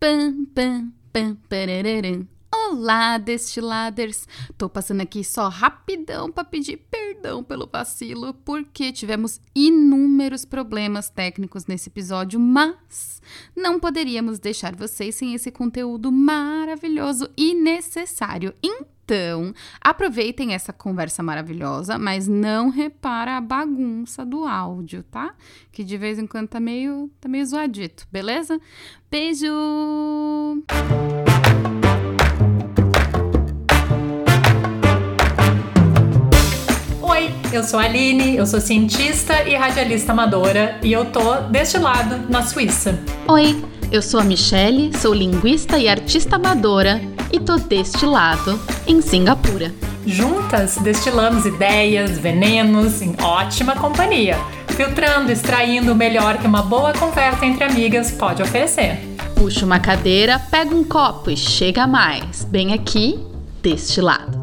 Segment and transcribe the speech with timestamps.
[0.00, 2.28] Boom, boom, boom, ba-da-da-dum.
[2.80, 4.28] Olá, destiladers!
[4.56, 11.66] Tô passando aqui só rapidão para pedir perdão pelo vacilo, porque tivemos inúmeros problemas técnicos
[11.66, 13.20] nesse episódio, mas
[13.56, 18.54] não poderíamos deixar vocês sem esse conteúdo maravilhoso e necessário.
[18.62, 25.34] Então, aproveitem essa conversa maravilhosa, mas não repara a bagunça do áudio, tá?
[25.72, 28.60] Que de vez em quando tá meio, tá meio zoadito, beleza?
[29.10, 29.48] Beijo!
[37.52, 42.20] Eu sou a Aline, eu sou cientista e radialista amadora e eu tô deste lado,
[42.28, 42.98] na Suíça.
[43.26, 47.00] Oi, eu sou a Michelle, sou linguista e artista amadora
[47.32, 49.72] e tô deste lado, em Singapura.
[50.06, 54.36] Juntas destilamos ideias, venenos em ótima companhia,
[54.68, 58.98] filtrando, extraindo o melhor que uma boa conversa entre amigas pode oferecer.
[59.34, 63.18] Puxa uma cadeira, pega um copo e chega mais, bem aqui,
[63.62, 64.37] deste lado.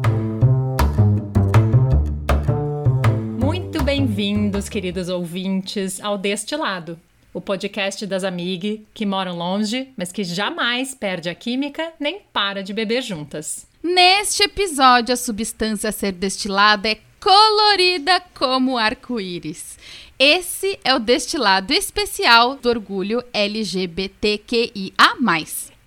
[3.86, 6.98] Bem-vindos, queridos ouvintes, ao Destilado,
[7.32, 12.64] o podcast das amigas que moram longe, mas que jamais perde a química nem para
[12.64, 13.64] de beber juntas.
[13.80, 19.78] Neste episódio, a substância a ser destilada é colorida como arco-íris.
[20.18, 24.94] Esse é o destilado especial do orgulho LGBTQIA.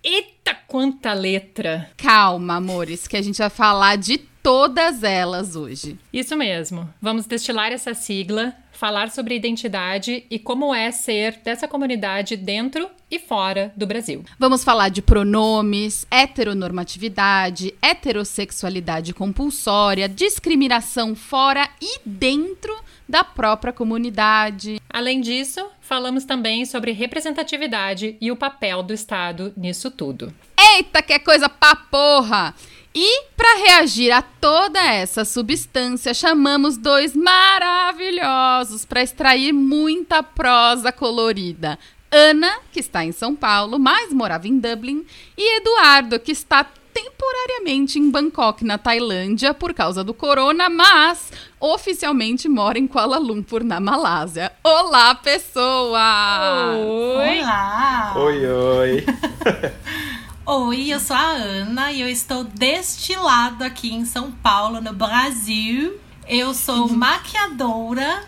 [0.02, 1.92] Eita, quanta letra!
[1.98, 5.96] Calma, amores, que a gente vai falar de todas elas hoje.
[6.12, 6.92] Isso mesmo.
[7.00, 13.20] Vamos destilar essa sigla, falar sobre identidade e como é ser dessa comunidade dentro e
[13.20, 14.24] fora do Brasil.
[14.40, 22.76] Vamos falar de pronomes, heteronormatividade, heterossexualidade compulsória, discriminação fora e dentro
[23.08, 24.82] da própria comunidade.
[24.90, 30.34] Além disso, falamos também sobre representatividade e o papel do Estado nisso tudo.
[30.76, 32.56] Eita, que coisa pra porra!
[32.94, 41.78] E para reagir a toda essa substância, chamamos dois maravilhosos para extrair muita prosa colorida.
[42.12, 45.06] Ana, que está em São Paulo, mas morava em Dublin,
[45.38, 52.50] e Eduardo, que está temporariamente em Bangkok, na Tailândia, por causa do corona, mas oficialmente
[52.50, 54.52] mora em Kuala Lumpur, na Malásia.
[54.64, 56.76] Olá, pessoa!
[56.76, 57.40] Oi!
[57.42, 58.14] Olá!
[58.18, 59.06] Oi, oi.
[60.52, 66.00] Oi, eu sou a Ana e eu estou destilado aqui em São Paulo, no Brasil.
[66.28, 68.24] Eu sou maquiadora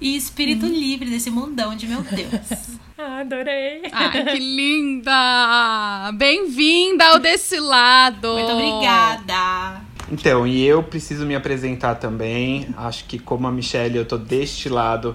[0.00, 2.78] e espírito livre desse mundão de meu Deus.
[2.96, 3.82] Ah, adorei!
[3.92, 6.10] Ai, que linda!
[6.14, 8.32] Bem-vinda ao Destilado!
[8.32, 9.82] Muito obrigada!
[10.10, 12.66] Então, e eu preciso me apresentar também.
[12.76, 15.14] Acho que como a Michelle, eu tô deste lado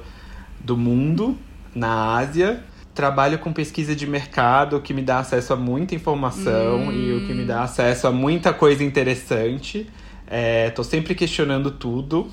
[0.62, 1.38] do mundo,
[1.76, 2.64] na Ásia.
[2.94, 7.26] Trabalho com pesquisa de mercado, o que me dá acesso a muita informação e o
[7.26, 9.90] que me dá acesso a muita coisa interessante.
[10.28, 12.30] É, tô sempre questionando tudo.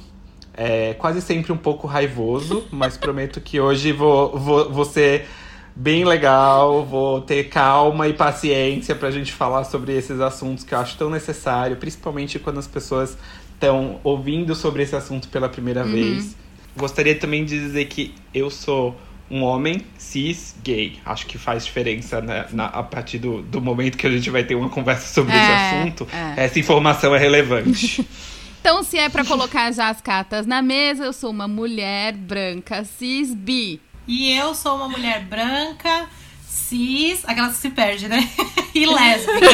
[0.53, 5.27] É, quase sempre um pouco raivoso, mas prometo que hoje vou, vou, vou ser
[5.75, 10.79] bem legal, vou ter calma e paciência pra gente falar sobre esses assuntos que eu
[10.79, 13.17] acho tão necessário, principalmente quando as pessoas
[13.55, 16.37] estão ouvindo sobre esse assunto pela primeira vez.
[16.77, 18.97] Gostaria também de dizer que eu sou
[19.31, 20.99] um homem cis gay.
[21.07, 24.43] Acho que faz diferença né, na- a partir do, do momento que a gente vai
[24.45, 26.09] ter uma conversa sobre esse É, assunto.
[26.13, 26.45] é.
[26.45, 28.07] Essa informação é relevante.
[28.63, 32.85] Então, se é pra colocar já as cartas na mesa, eu sou uma mulher branca,
[32.85, 33.81] cis, bi.
[34.07, 36.07] E eu sou uma mulher branca,
[36.47, 38.29] cis, aquela que se perde, né?
[38.75, 39.47] e lésbica.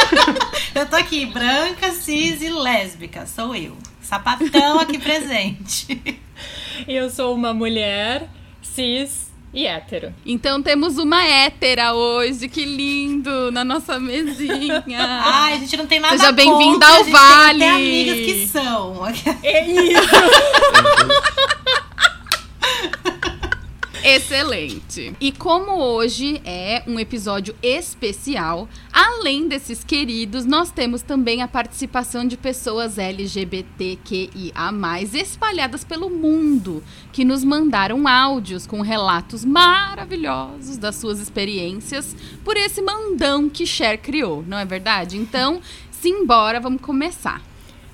[0.74, 3.26] eu tô aqui, branca, cis e lésbica.
[3.26, 3.76] Sou eu.
[4.00, 6.00] Sapatão aqui presente.
[6.88, 8.26] Eu sou uma mulher
[8.80, 10.14] cis e hétero.
[10.24, 14.84] Então temos uma hétera hoje, que lindo, na nossa mesinha.
[15.22, 17.58] Ai, a gente não tem nada Seja bem-vinda ao a gente Vale.
[17.58, 19.06] Tem até amigas que são.
[19.42, 20.00] É isso!
[24.12, 25.14] Excelente.
[25.20, 32.26] E como hoje é um episódio especial, além desses queridos, nós temos também a participação
[32.26, 34.50] de pessoas LGBTQIA+,
[35.14, 42.82] espalhadas pelo mundo, que nos mandaram áudios com relatos maravilhosos das suas experiências por esse
[42.82, 45.16] mandão que Cher criou, não é verdade?
[45.16, 45.60] Então,
[45.92, 47.40] simbora, vamos começar.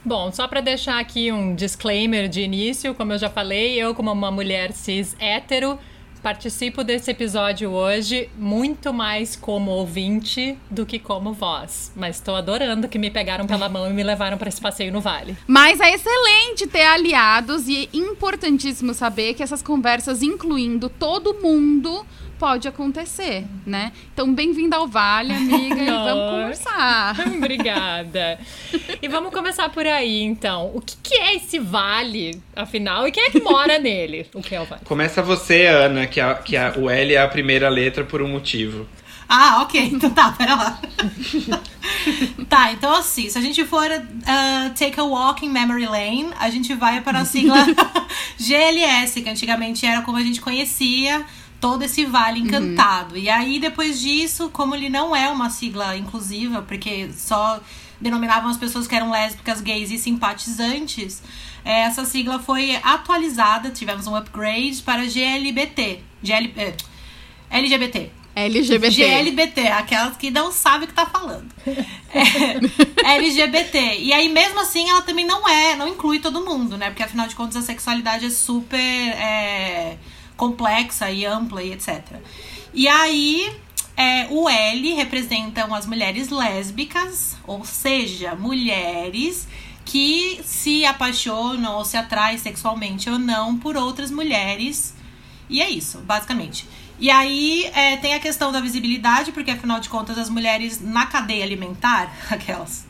[0.02, 4.10] Bom, só para deixar aqui um disclaimer de início, como eu já falei, eu como
[4.10, 5.78] uma mulher cis hétero
[6.26, 12.88] participo desse episódio hoje muito mais como ouvinte do que como voz, mas estou adorando
[12.88, 15.36] que me pegaram pela mão e me levaram para esse passeio no vale.
[15.46, 22.04] Mas é excelente ter aliados e é importantíssimo saber que essas conversas, incluindo todo mundo,
[22.38, 23.92] pode acontecer, né?
[24.12, 27.16] Então, bem-vinda ao Vale, amiga, e vamos conversar.
[27.36, 28.38] Obrigada.
[29.00, 30.70] e vamos começar por aí, então.
[30.74, 34.26] O que, que é esse Vale, afinal, e quem é que mora nele?
[34.34, 34.82] O que é o Vale?
[34.84, 38.28] Começa você, Ana, que, a, que a, o L é a primeira letra por um
[38.28, 38.86] motivo.
[39.28, 39.80] Ah, ok.
[39.96, 40.80] Então tá, pera lá.
[42.48, 46.50] tá, então assim, se a gente for uh, take a walk in memory lane, a
[46.50, 47.64] gente vai para a sigla
[48.38, 51.24] GLS, que antigamente era como a gente conhecia
[51.60, 53.14] todo esse vale encantado.
[53.14, 53.20] Uhum.
[53.20, 57.60] E aí, depois disso, como ele não é uma sigla inclusiva, porque só
[58.00, 61.22] denominavam as pessoas que eram lésbicas, gays e simpatizantes,
[61.64, 66.00] é, essa sigla foi atualizada, tivemos um upgrade para GLBT.
[66.22, 66.74] GL, eh,
[67.50, 68.10] LGBT.
[68.36, 68.94] LGBT.
[68.94, 71.46] GLBT, aquelas que não sabem o que tá falando.
[72.12, 73.98] É, LGBT.
[73.98, 76.90] E aí, mesmo assim, ela também não é, não inclui todo mundo, né?
[76.90, 79.96] Porque afinal de contas a sexualidade é super é,
[80.36, 82.02] complexa e ampla e etc.
[82.74, 83.50] E aí,
[83.96, 89.48] é, o L representam as mulheres lésbicas, ou seja, mulheres
[89.84, 94.94] que se apaixonam ou se atraem sexualmente ou não por outras mulheres.
[95.48, 96.66] E é isso, basicamente.
[96.98, 101.06] E aí é, tem a questão da visibilidade, porque afinal de contas as mulheres na
[101.06, 102.86] cadeia alimentar, aquelas,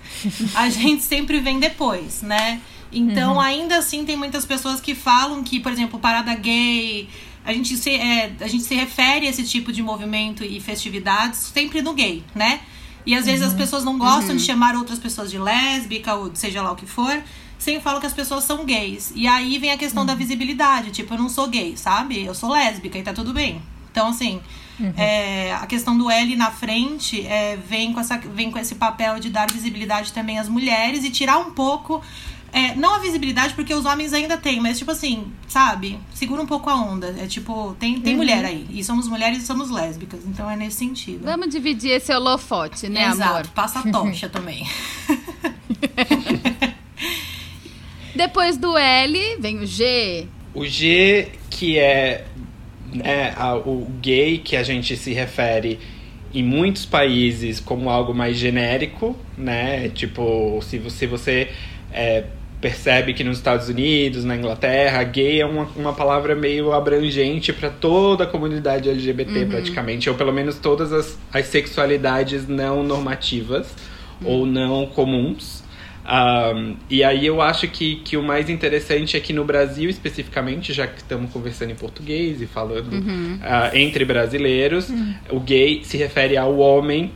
[0.54, 2.60] a gente sempre vem depois, né?
[2.92, 3.40] Então, uhum.
[3.40, 7.08] ainda assim, tem muitas pessoas que falam que, por exemplo, parada gay,
[7.46, 11.38] a gente se, é, a gente se refere a esse tipo de movimento e festividades
[11.38, 12.60] sempre no gay, né?
[13.06, 13.58] E às vezes as uhum.
[13.58, 14.36] pessoas não gostam uhum.
[14.36, 17.22] de chamar outras pessoas de lésbica, ou seja lá o que for,
[17.56, 19.12] sem falam que as pessoas são gays.
[19.14, 22.24] E aí vem a questão da visibilidade, tipo, eu não sou gay, sabe?
[22.24, 23.62] Eu sou lésbica e tá tudo bem.
[23.92, 24.40] Então, assim,
[24.80, 24.92] uhum.
[24.96, 29.20] é, a questão do L na frente é, vem, com essa, vem com esse papel
[29.20, 32.02] de dar visibilidade também às mulheres e tirar um pouco.
[32.52, 35.98] É, não a visibilidade, porque os homens ainda têm, mas tipo assim, sabe?
[36.14, 37.14] Segura um pouco a onda.
[37.18, 38.18] É tipo, tem, tem uhum.
[38.18, 38.66] mulher aí.
[38.70, 40.20] E somos mulheres e somos lésbicas.
[40.24, 41.24] Então é nesse sentido.
[41.24, 43.46] Vamos dividir esse holofote, né, Exato, amor?
[43.48, 44.66] Passa a tocha também.
[48.14, 50.26] Depois do L, vem o G.
[50.54, 52.24] O G, que é
[52.92, 55.78] né, a, o gay que a gente se refere
[56.32, 59.88] em muitos países como algo mais genérico, né?
[59.90, 61.50] Tipo, se você, você
[61.96, 62.24] é,
[62.60, 67.70] percebe que nos Estados Unidos, na Inglaterra, gay é uma, uma palavra meio abrangente para
[67.70, 69.48] toda a comunidade LGBT uhum.
[69.48, 73.74] praticamente, ou pelo menos todas as, as sexualidades não normativas
[74.20, 74.28] uhum.
[74.28, 75.64] ou não comuns.
[76.06, 80.72] Um, e aí eu acho que, que o mais interessante é que no Brasil, especificamente,
[80.72, 83.38] já que estamos conversando em português e falando uhum.
[83.42, 85.14] uh, entre brasileiros, uhum.
[85.30, 87.10] o gay se refere ao homem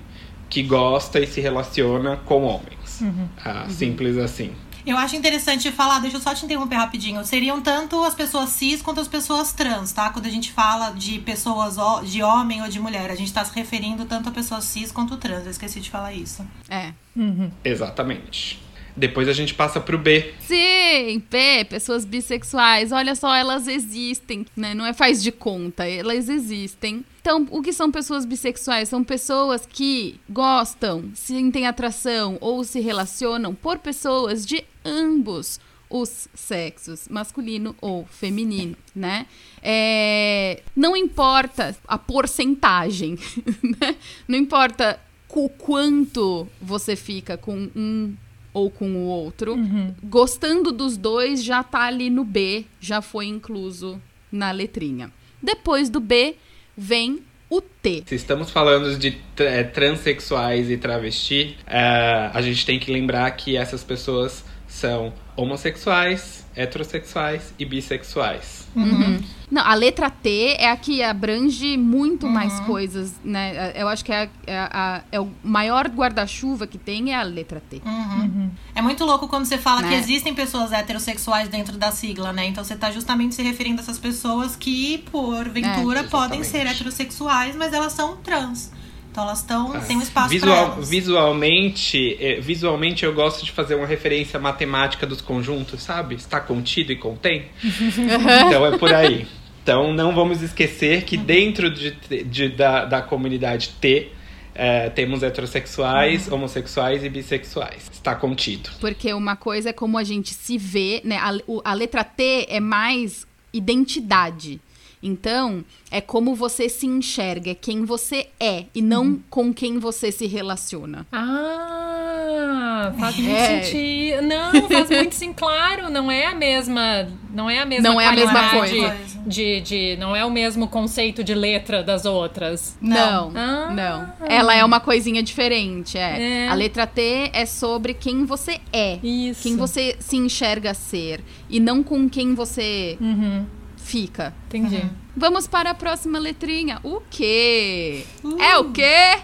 [0.48, 3.00] que gosta e se relaciona com homens.
[3.00, 4.50] Uh, simples assim.
[4.86, 7.24] Eu acho interessante falar, deixa eu só te interromper rapidinho.
[7.24, 10.10] Seriam tanto as pessoas cis quanto as pessoas trans, tá?
[10.10, 11.76] Quando a gente fala de pessoas
[12.10, 15.16] de homem ou de mulher, a gente tá se referindo tanto a pessoas cis quanto
[15.16, 15.44] trans.
[15.44, 16.46] Eu esqueci de falar isso.
[16.68, 16.92] É.
[17.16, 17.50] Uhum.
[17.64, 18.60] Exatamente.
[18.96, 20.34] Depois a gente passa pro B.
[20.40, 22.92] Sim, B, pessoas bissexuais.
[22.92, 24.74] Olha só, elas existem, né?
[24.74, 27.04] Não é faz de conta, elas existem.
[27.20, 28.88] Então, o que são pessoas bissexuais?
[28.88, 37.08] São pessoas que gostam, sentem atração ou se relacionam por pessoas de ambos os sexos,
[37.08, 39.26] masculino ou feminino, né?
[39.60, 43.18] É, não importa a porcentagem,
[43.80, 43.96] né?
[44.28, 48.14] Não importa o quanto você fica com um
[48.54, 49.54] ou com o outro.
[49.54, 49.94] Uhum.
[50.04, 55.12] Gostando dos dois já tá ali no B, já foi incluso na letrinha.
[55.42, 56.36] Depois do B
[56.80, 57.20] vem
[57.50, 58.04] o T.
[58.06, 63.54] Se estamos falando de é, transexuais e travesti, é, a gente tem que lembrar que
[63.54, 68.68] essas pessoas são homossexuais, heterossexuais e bissexuais.
[68.74, 69.20] Uhum.
[69.50, 72.32] Não, a letra T é a que abrange muito uhum.
[72.32, 73.72] mais coisas, né?
[73.74, 77.22] Eu acho que é, a, é, a, é o maior guarda-chuva que tem é a
[77.22, 77.82] letra T.
[77.84, 78.20] Uhum.
[78.20, 78.50] uhum.
[78.72, 79.88] É muito louco quando você fala né?
[79.88, 82.46] que existem pessoas heterossexuais dentro da sigla, né?
[82.46, 87.56] Então você está justamente se referindo a essas pessoas que, porventura, é, podem ser heterossexuais,
[87.56, 88.70] mas elas são trans.
[89.10, 90.88] Então elas estão ah, tem um espaço Visual, elas.
[90.88, 96.14] Visualmente, é, visualmente eu gosto de fazer uma referência matemática dos conjuntos, sabe?
[96.14, 97.46] Está contido e contém.
[97.62, 99.26] então é por aí.
[99.62, 101.90] Então não vamos esquecer que dentro de,
[102.24, 104.10] de da, da comunidade T
[104.54, 106.34] é, temos heterossexuais, uhum.
[106.34, 107.90] homossexuais e bissexuais.
[107.92, 108.70] Está contido.
[108.80, 111.16] Porque uma coisa é como a gente se vê, né?
[111.16, 111.32] A,
[111.64, 114.60] a letra T é mais identidade.
[115.02, 119.20] Então, é como você se enxerga, é quem você é e não uhum.
[119.30, 121.06] com quem você se relaciona.
[121.10, 122.92] Ah!
[122.98, 123.62] Faz muito É.
[123.62, 124.22] sentido.
[124.22, 128.06] Não, faz muito sim, claro, não é a mesma, não é a mesma Não é
[128.06, 129.20] a mesma qualidade coisa.
[129.26, 132.76] De, de, não é o mesmo conceito de letra das outras.
[132.80, 133.70] Não, Ah.
[133.70, 134.26] não.
[134.28, 136.44] Ela é uma coisinha diferente, é.
[136.46, 136.48] É.
[136.48, 138.98] A letra T é sobre quem você é.
[139.02, 139.42] Isso.
[139.42, 141.22] Quem você se enxerga ser.
[141.48, 143.44] E não com quem você Uhum,
[143.90, 144.32] fica.
[144.46, 144.82] entendi.
[145.16, 146.78] Vamos para a próxima letrinha.
[146.84, 148.04] O quê?
[148.38, 149.18] É o quê?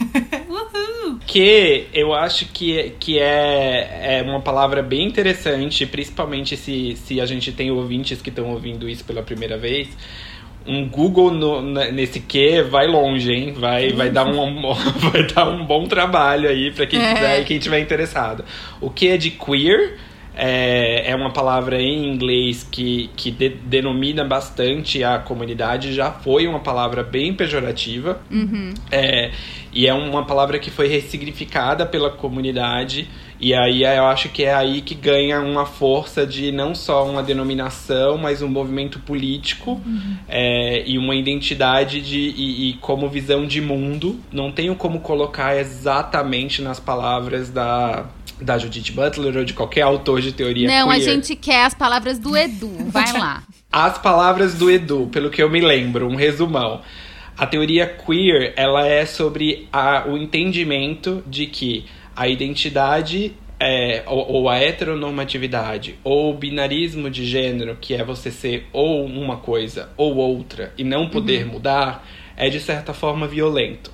[0.48, 1.18] Uhul.
[1.26, 7.26] Que eu acho que, que é, é uma palavra bem interessante, principalmente se, se a
[7.26, 9.88] gente tem ouvintes que estão ouvindo isso pela primeira vez.
[10.66, 13.52] Um Google no- nesse que vai longe, hein?
[13.52, 14.74] Vai, vai, dar um,
[15.10, 17.14] vai dar um bom trabalho aí pra quem É.
[17.14, 18.44] quiser e quem tiver interessado.
[18.80, 19.98] O que é de queer
[20.34, 26.46] é, é uma palavra em inglês que, que de- denomina bastante a comunidade, já foi
[26.46, 28.20] uma palavra bem pejorativa.
[28.90, 29.30] É,
[29.72, 33.08] e é uma palavra que foi ressignificada pela comunidade.
[33.40, 37.22] E aí eu acho que é aí que ganha uma força de não só uma
[37.22, 39.80] denominação, mas um movimento político
[40.28, 44.18] é, e uma identidade de, e, e como visão de mundo.
[44.30, 48.04] Não tenho como colocar exatamente nas palavras da,
[48.42, 51.04] da Judith Butler ou de qualquer autor de teoria não, a queer.
[51.04, 52.70] gente quer as palavras do Edu.
[52.88, 53.42] Vai lá.
[53.72, 56.80] As palavras do Edu, pelo que eu me lembro, um resumão.
[57.38, 63.32] A teoria queer, ela é sobre a- o entendimento de que a identidade
[63.62, 69.04] é, ou, ou a heteronormatividade ou o binarismo de gênero, que é você ser ou
[69.04, 72.06] uma coisa ou outra e não poder mudar,
[72.36, 73.92] é de certa forma violento.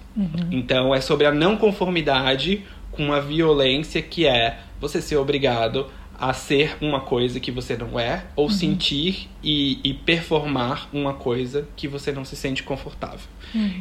[0.51, 2.65] Então é sobre a não conformidade
[2.97, 5.87] com a violência que é você ser obrigado
[6.19, 11.69] a ser uma coisa que você não é, ou sentir e, e performar uma coisa
[11.77, 13.29] que você não se sente confortável.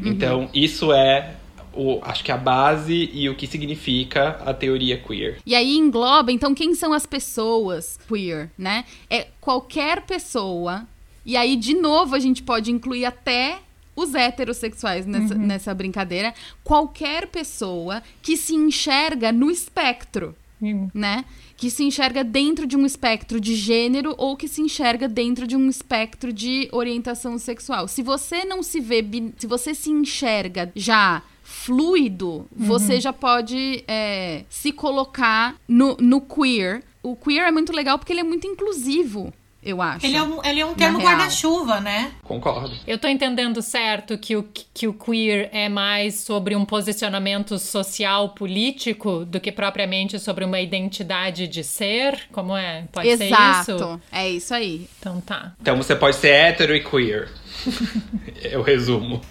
[0.03, 1.35] Então, isso é
[1.73, 5.39] o, acho que a base e o que significa a teoria queer.
[5.45, 8.85] E aí engloba, então, quem são as pessoas queer, né?
[9.09, 10.87] É qualquer pessoa.
[11.25, 13.59] E aí, de novo, a gente pode incluir até
[13.95, 16.33] os heterossexuais nessa, nessa brincadeira.
[16.63, 20.89] Qualquer pessoa que se enxerga no espectro, Hum.
[20.93, 21.25] né?
[21.57, 25.55] Que se enxerga dentro de um espectro de gênero ou que se enxerga dentro de
[25.55, 27.87] um espectro de orientação sexual.
[27.89, 29.03] Se você não se vê,
[29.37, 36.83] se você se enxerga já fluido, você já pode é, se colocar no, no queer.
[37.03, 39.31] O queer é muito legal porque ele é muito inclusivo,
[39.65, 40.05] eu acho.
[40.05, 42.11] Ele é um, ele é um termo guarda-chuva, né?
[42.23, 42.75] Concordo.
[42.85, 48.29] Eu tô entendendo certo que o, que o queer é mais sobre um posicionamento social
[48.29, 52.27] político do que propriamente sobre uma identidade de ser?
[52.31, 52.85] Como é?
[52.91, 53.33] Pode ser isso?
[53.33, 54.01] Exato.
[54.11, 54.87] É isso aí.
[54.99, 55.53] Então tá.
[55.59, 57.29] Então você pode ser hétero e queer.
[58.43, 59.21] Eu resumo.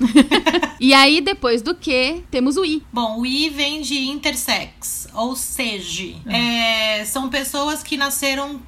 [0.81, 2.83] E aí, depois do que, temos o I.
[2.93, 8.61] Bom, o I vem de intersex, ou seja, é, são pessoas que nasceram.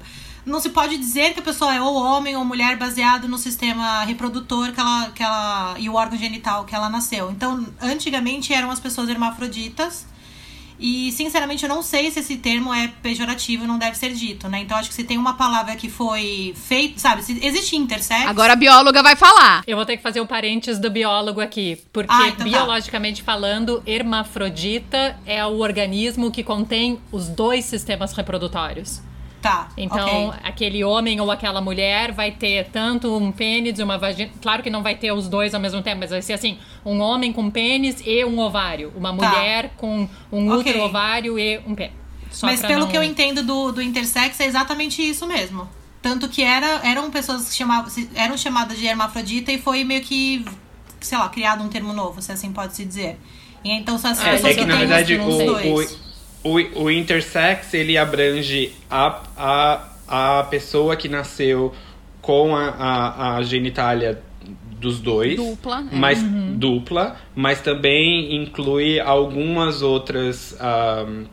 [0.47, 4.05] Não se pode dizer que a pessoa é ou homem ou mulher baseado no sistema
[4.05, 7.29] reprodutor que ela, que ela, e o órgão genital que ela nasceu.
[7.29, 10.07] Então, antigamente eram as pessoas hermafroditas.
[10.79, 14.47] E, sinceramente, eu não sei se esse termo é pejorativo e não deve ser dito,
[14.47, 14.59] né?
[14.59, 17.23] Então, acho que se tem uma palavra que foi feita, sabe?
[17.23, 18.27] Se existe intersex.
[18.27, 19.63] Agora a bióloga vai falar.
[19.65, 22.57] Eu vou ter que fazer o parênteses do biólogo aqui, porque Ah, então tá.
[22.57, 29.01] biologicamente falando, hermafrodita é o organismo que contém os dois sistemas reprodutórios.
[29.47, 29.69] Tá.
[29.77, 30.39] Então, ok.
[30.43, 34.29] aquele homem ou aquela mulher vai ter tanto um pênis e uma vagina.
[34.41, 36.99] Claro que não vai ter os dois ao mesmo tempo, mas vai ser assim: um
[36.99, 38.91] homem com pênis e um ovário.
[38.95, 39.29] Uma Tá.
[39.29, 40.59] mulher com um Ok.
[40.59, 41.93] útero ovário e um pênis.
[42.31, 45.67] Só Mas pelo não- que eu entendo do, do intersex, é exatamente isso mesmo.
[46.01, 50.01] Tanto que era, eram pessoas que chamavam, se- eram chamadas de hermafrodita e foi meio
[50.01, 50.45] que,
[50.99, 53.17] sei lá, criado um termo novo, se assim pode se dizer.
[53.63, 55.97] E então são as É, pessoas É que que na têm verdade os o, dois.
[56.47, 61.73] O, o, intersex ele abrange a, a, a pessoa que nasceu
[62.21, 64.21] com a, a, a genitália
[64.79, 65.35] dos dois.
[65.35, 65.95] Dupla, é.
[65.95, 71.25] Mas dupla, mas também inclui algumas outras ahm,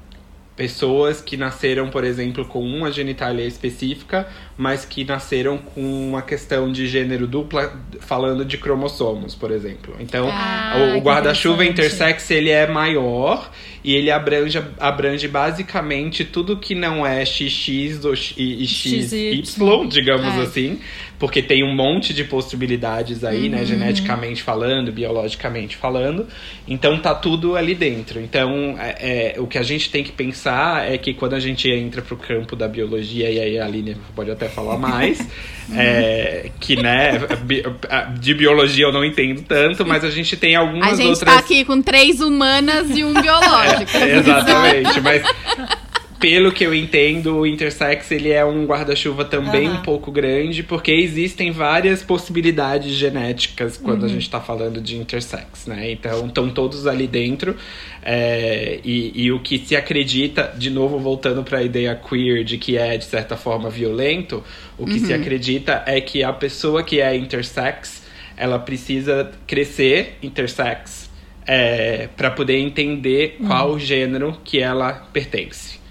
[0.57, 6.71] pessoas que nasceram, por exemplo, com uma genitália específica, mas que nasceram com uma questão
[6.71, 9.97] de gênero dupla, falando de cromossomos, por exemplo.
[9.99, 13.51] Então, Ah, o- guarda-chuva intersex ele é maior
[13.83, 19.89] e ele abrange, abrange basicamente tudo que não é XX ou, e, e XY, XY,
[19.89, 20.43] digamos É.
[20.43, 20.79] assim,
[21.19, 26.27] porque tem um monte de possibilidades aí, né, geneticamente falando, biologicamente falando.
[26.67, 28.21] Então tá tudo ali dentro.
[28.21, 31.69] Então, é, é, o que a gente tem que pensar é que quando a gente
[31.71, 35.19] entra pro campo da biologia, e aí a Aline pode até falar mais,
[35.75, 37.21] é, que, né,
[38.19, 41.35] de biologia eu não entendo tanto, mas a gente tem algumas A gente outras.
[41.35, 43.97] tá aqui com três humanas e um biológico.
[43.97, 45.23] É, exatamente, mas
[46.25, 49.81] pelo que eu entendo, o intersex ele é um guarda-chuva também Aham.
[49.81, 55.67] um pouco grande, porque existem várias possibilidades genéticas quando a gente tá falando de intersex,
[55.67, 55.91] né?
[55.91, 57.55] Então, estão todos ali dentro.
[58.03, 62.57] é, e, e o que se acredita, de novo voltando para a ideia queer de
[62.57, 64.43] que é de certa forma violento,
[64.79, 68.03] o que se acredita é que a pessoa que é intersex,
[68.35, 71.11] ela precisa crescer intersex
[71.47, 75.84] é, para poder entender qual gênero que ela pertence.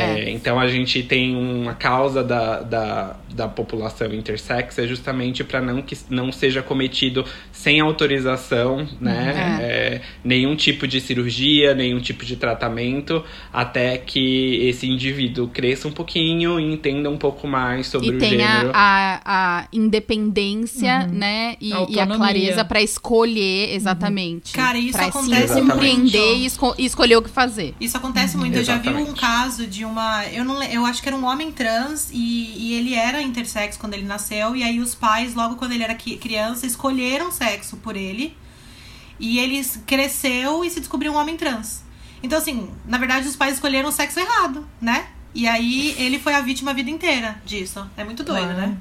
[0.00, 5.60] É, Então a gente tem uma causa da, da, da população intersex é justamente para
[5.60, 9.58] não que não seja cometido sem autorização, né?
[9.60, 13.22] é, nenhum tipo de cirurgia, nenhum tipo de tratamento,
[13.52, 18.18] até que esse indivíduo cresça um pouquinho e entenda um pouco mais sobre E o
[18.18, 18.70] tem a, gênero.
[18.74, 21.56] a, a independência, né?
[21.60, 24.52] E, A e a clareza pra escolher exatamente.
[24.52, 26.38] Cara, isso pra acontece compreender muito.
[26.42, 27.74] e, esco- e escolher o que fazer.
[27.80, 28.56] Isso acontece muito.
[28.56, 29.20] Eu já vi um Exatamente.
[29.20, 30.26] caso de uma.
[30.26, 33.94] Eu, não, eu acho que era um homem trans e, e ele era intersex quando
[33.94, 34.54] ele nasceu.
[34.56, 38.36] E aí os pais, logo quando ele era criança, escolheram sexo por ele.
[39.18, 41.82] E ele cresceu e se descobriu um homem trans.
[42.22, 45.08] Então, assim, na verdade, os pais escolheram o sexo errado, né?
[45.34, 47.88] E aí ele foi a vítima a vida inteira disso.
[47.96, 48.76] É muito doido, né?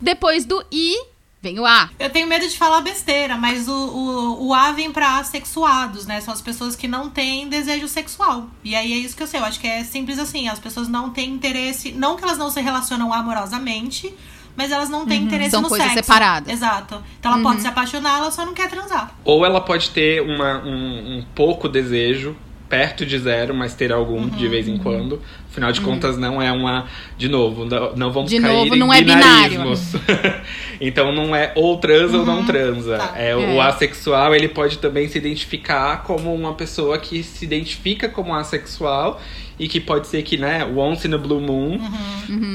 [0.00, 0.96] Depois do I,
[1.42, 1.90] vem o A.
[1.98, 6.20] Eu tenho medo de falar besteira, mas o, o, o A vem pra assexuados, né?
[6.20, 8.46] São as pessoas que não têm desejo sexual.
[8.62, 9.40] E aí é isso que eu sei.
[9.40, 10.48] Eu acho que é simples assim.
[10.48, 11.90] As pessoas não têm interesse.
[11.90, 14.14] Não que elas não se relacionam amorosamente,
[14.56, 16.04] mas elas não têm interesse São no coisas sexo.
[16.04, 16.52] separadas.
[16.52, 17.02] Exato.
[17.18, 19.12] Então ela pode se apaixonar, ela só não quer transar.
[19.24, 22.36] Ou ela pode ter uma, um, um pouco desejo,
[22.68, 25.20] perto de zero, mas ter algum de vez em quando.
[25.52, 26.86] Afinal de contas, não é uma.
[27.18, 29.50] De novo, não, não vamos De cair novo, em não é binário.
[29.60, 29.92] binarismos.
[30.80, 32.96] então não é ou transa ou não transa.
[32.96, 33.12] Tá.
[33.16, 33.60] É, O É.
[33.60, 39.20] assexual, ele pode também se identificar como uma pessoa que se identifica como assexual.
[39.58, 41.78] E que pode ser que, né, once in a blue moon,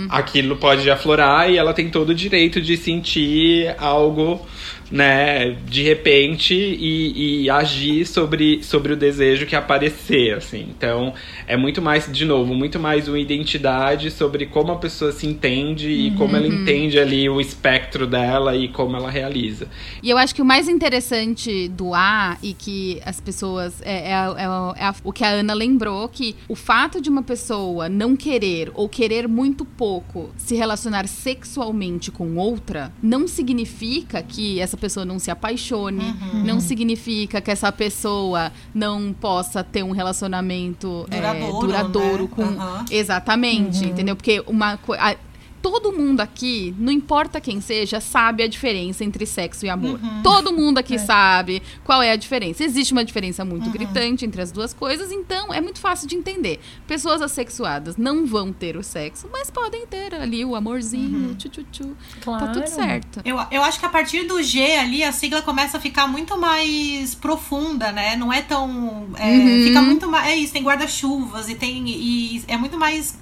[0.10, 4.46] aquilo pode aflorar e ela tem todo o direito de sentir algo,
[4.92, 10.68] né, de repente e, e agir sobre, sobre o desejo que aparecer, assim.
[10.76, 11.14] Então,
[11.48, 15.90] é muito mais, de novo, muito mais uma identidade sobre como a pessoa se entende
[15.90, 19.68] e como ela entende ali o espectro dela e como ela realiza.
[20.02, 23.82] E eu acho que o mais interessante do A e que as pessoas.
[23.82, 27.24] É, é, é- é a- o que a Ana lembrou: que o fato de uma
[27.24, 34.60] pessoa não querer ou querer muito pouco se relacionar sexualmente com outra não significa que
[34.60, 41.06] essa pessoa não se apaixone, não significa que essa pessoa não possa ter um relacionamento
[41.10, 42.30] é, Duradouro, duradouro né?
[42.32, 42.44] com.
[42.44, 42.77] Aham.
[42.90, 44.16] Exatamente, entendeu?
[44.16, 45.18] Porque uma coisa.
[45.70, 50.00] Todo mundo aqui, não importa quem seja, sabe a diferença entre sexo e amor.
[50.24, 52.64] Todo mundo aqui sabe qual é a diferença.
[52.64, 56.60] Existe uma diferença muito gritante entre as duas coisas, então é muito fácil de entender.
[56.88, 61.84] Pessoas assexuadas não vão ter o sexo, mas podem ter ali o amorzinho, tchu-tchu-tchu.
[61.90, 62.54] Tá Claro.
[62.54, 63.22] tudo certo.
[63.26, 66.38] Eu, eu acho que a partir do G ali, a sigla começa a ficar muito
[66.40, 68.16] mais profunda, né?
[68.16, 69.08] Não é tão.
[69.18, 69.64] é, Uhum.
[69.66, 70.28] Fica muito mais.
[70.30, 71.88] É isso, tem guarda-chuvas e tem.
[71.90, 73.18] E é muito mais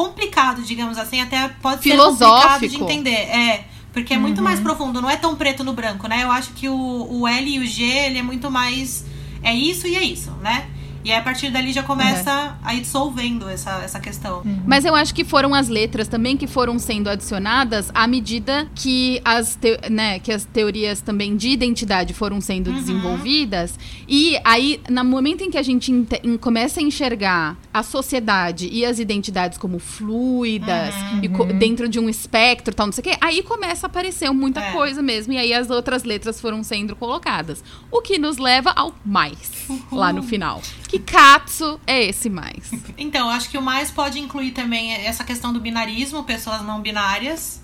[0.00, 1.20] complicado, digamos assim.
[1.20, 2.84] Até pode ser complicado de Filosófico.
[2.84, 3.10] entender.
[3.10, 3.64] É.
[3.92, 6.22] Porque é muito mais profundo, não é tão preto no branco, né?
[6.22, 9.04] Eu acho que o, o L e o G, ele é muito mais.
[9.42, 10.68] É isso e é isso, né?
[11.04, 14.42] E aí, a partir dali já começa a ir dissolvendo essa, essa questão.
[14.66, 19.20] Mas eu acho que foram as letras também que foram sendo adicionadas à medida que
[19.24, 23.78] as, te- né, que as teorias também de identidade foram sendo desenvolvidas.
[24.06, 25.90] E aí, no momento em que a gente
[26.40, 32.08] começa a enxergar a sociedade e as identidades como fluidas, e co- dentro de um
[32.08, 34.72] espectro, tal, não sei o quê, aí começa a aparecer muita É.
[34.72, 35.32] coisa mesmo.
[35.32, 37.62] E aí as outras letras foram sendo colocadas.
[37.90, 39.50] O que nos leva ao mais,
[39.90, 40.60] lá no final.
[40.90, 42.70] Que Katsu é esse mais?
[42.98, 47.62] Então, acho que o mais pode incluir também essa questão do binarismo, pessoas não binárias.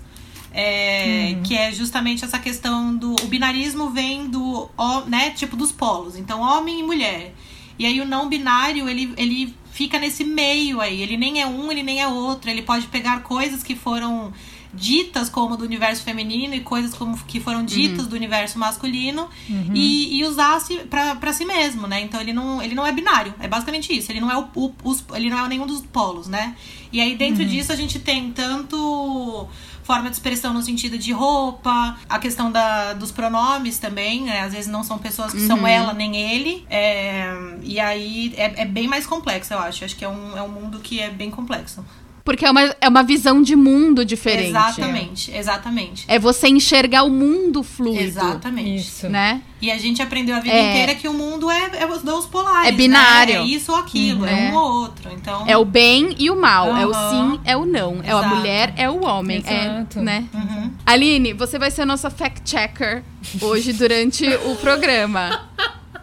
[0.51, 3.13] é, Que é justamente essa questão do.
[3.13, 4.67] O binarismo vem do.
[5.05, 6.15] né, tipo dos polos.
[6.15, 7.35] Então, homem e mulher.
[7.77, 11.01] E aí o não binário, ele, ele fica nesse meio aí.
[11.03, 12.49] Ele nem é um, ele nem é outro.
[12.49, 14.33] Ele pode pegar coisas que foram
[14.77, 19.27] ditas como do universo feminino e coisas como que foram ditas do universo masculino
[19.75, 21.99] e, e usar se, pra, pra si mesmo, né?
[22.01, 24.11] Então ele não, ele não é binário, é basicamente isso.
[24.11, 26.55] Ele não é, o, o- os, ele não é nenhum dos polos, né?
[26.91, 29.47] E aí dentro disso a gente tem tanto
[29.83, 34.41] forma de expressão no sentido de roupa, a questão da, dos pronomes também, né?
[34.41, 36.65] Às vezes não são pessoas que são ela nem ele.
[36.69, 39.85] é, e aí é, é bem mais complexo, eu acho.
[39.85, 41.83] Acho que é um, é um mundo que é bem complexo.
[42.27, 44.49] Porque é uma, é uma visão de mundo diferente.
[44.49, 46.03] Exatamente, exatamente.
[46.09, 48.03] É você enxergar o mundo fluido.
[48.03, 48.81] Exatamente.
[48.81, 49.07] Isso.
[49.07, 49.41] Né?
[49.61, 50.71] E a gente aprendeu a vida É.
[50.71, 52.67] inteira que o mundo é, é os dois polares.
[52.67, 53.35] É binário.
[53.35, 53.39] né?
[53.39, 54.47] É isso ou aquilo, é.
[54.47, 54.51] É.
[54.51, 55.09] um ou outro.
[55.13, 55.45] Então.
[55.47, 56.75] É o bem e o mal.
[56.75, 58.01] É o sim, é o não.
[58.03, 58.35] É a Exato.
[58.35, 59.37] mulher, é o homem.
[59.37, 59.99] Exato.
[59.99, 60.25] É, né?
[60.33, 60.71] Uhum.
[60.85, 63.03] Aline, você vai ser a nossa fact-checker
[63.41, 65.47] hoje durante o programa.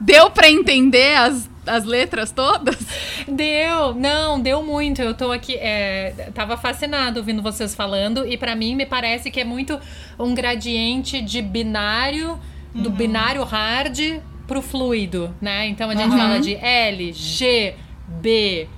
[0.00, 2.76] Deu pra entender as, as letras todas?
[3.28, 5.00] Deu, não, deu muito.
[5.02, 9.40] Eu tô aqui, é, tava fascinado ouvindo vocês falando e pra mim me parece que
[9.40, 9.78] é muito
[10.18, 12.38] um gradiente de binário,
[12.74, 12.94] do Uhum.
[12.94, 13.98] binário hard
[14.46, 15.66] pro fluido, né?
[15.68, 16.18] Então a gente Uhum.
[16.18, 17.74] fala de L, G,
[18.08, 18.68] B,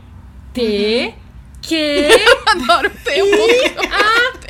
[0.53, 0.61] T,
[1.07, 1.12] Uhum.
[1.62, 1.75] Q,
[2.46, 3.37] Adoro o tempo.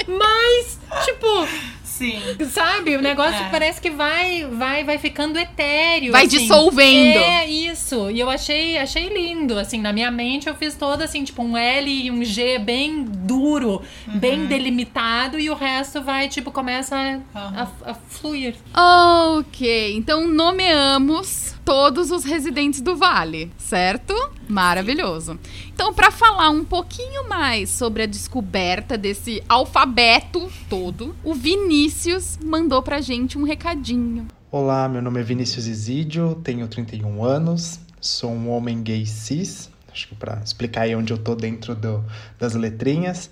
[0.07, 1.49] mas, tipo,
[1.97, 2.21] Sim.
[2.51, 2.97] sabe?
[2.97, 3.49] O negócio É.
[3.51, 6.13] parece que vai, vai, vai ficando etéreo.
[6.13, 6.39] Vai assim.
[6.39, 7.17] dissolvendo.
[7.19, 8.11] É isso.
[8.11, 9.59] E eu achei, achei lindo.
[9.59, 13.05] Assim, na minha mente eu fiz todo assim, tipo um L e um G bem
[13.05, 14.19] duro, Uhum.
[14.19, 17.69] bem delimitado, e o resto vai, tipo, começa a, Aham.
[17.85, 18.55] a, a fluir.
[18.75, 24.15] Ok, então nomeamos todos os residentes do Vale, certo?
[24.49, 25.39] Maravilhoso.
[25.79, 32.81] Então, para falar um pouquinho mais sobre a descoberta desse alfabeto todo, o Vinícius mandou
[32.83, 34.27] pra gente um recadinho.
[34.51, 40.09] Olá, meu nome é Vinícius Isídio, tenho 31 anos, sou um homem gay cis, acho
[40.09, 42.03] que para explicar aí onde eu tô dentro do-
[42.41, 43.29] das letrinhas,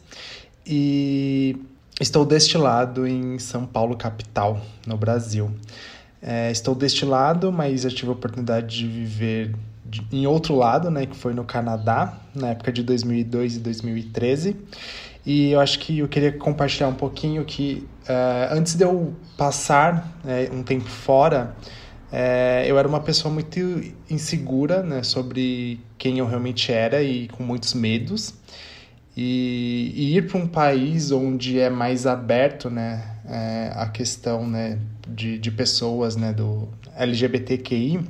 [0.66, 1.56] e
[1.98, 5.50] estou destilado em São Paulo, capital, no Brasil.
[6.20, 9.54] É, estou destilado, mas já tive a oportunidade de viver
[10.12, 14.56] em outro lado, né, que foi no Canadá, na época de 2002 e 2013.
[15.26, 20.18] E eu acho que eu queria compartilhar um pouquinho que eh, antes de eu passar
[20.22, 21.56] né, um tempo fora,
[22.12, 23.58] eh, eu era uma pessoa muito
[24.10, 28.34] insegura né, sobre quem eu realmente era e com muitos medos.
[29.16, 34.78] E, e ir para um país onde é mais aberto né, eh, a questão né,
[35.08, 38.00] de, de pessoas né, do LGBTQI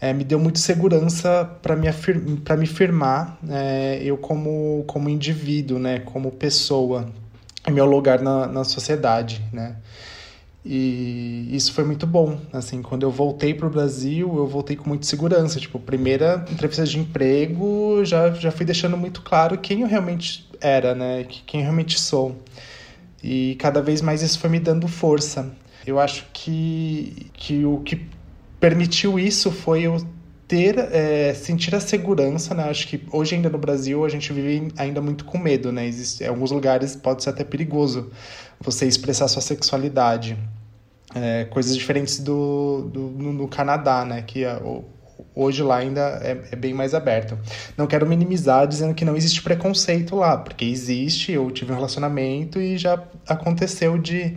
[0.00, 5.08] eh, me deu muito segurança para me, afir pra me firmar eh, eu como, como
[5.08, 7.08] indivíduo, né, como pessoa,
[7.70, 9.76] meu lugar na, na sociedade, né.
[10.68, 15.06] E isso foi muito bom, assim, quando eu voltei pro Brasil, eu voltei com muita
[15.06, 20.48] segurança, tipo, primeira entrevista de emprego, já, já fui deixando muito claro quem eu realmente
[20.60, 22.36] era, né, que- quem eu realmente sou.
[23.22, 25.52] E cada vez mais isso foi me dando força.
[25.86, 28.04] Eu acho que, que o que
[28.60, 29.96] permitiu isso foi eu
[30.48, 32.64] ter, é, sentir a segurança, né?
[32.70, 35.86] Acho que hoje ainda no Brasil a gente vive ainda muito com medo, né?
[35.86, 38.10] Existe, em alguns lugares pode ser até perigoso
[38.60, 40.38] você expressar sua sexualidade.
[41.14, 44.22] É, coisas diferentes do, do no, no Canadá, né?
[44.22, 44.84] Que a- o-
[45.34, 47.38] hoje lá ainda é, é bem mais aberto.
[47.76, 51.32] Não quero minimizar dizendo que não existe preconceito lá, porque existe.
[51.32, 54.36] Eu tive um relacionamento e já aconteceu de,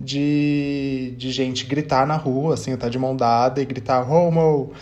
[0.00, 4.72] de, de gente gritar na rua, assim, eu tá de mão dada e gritar homo.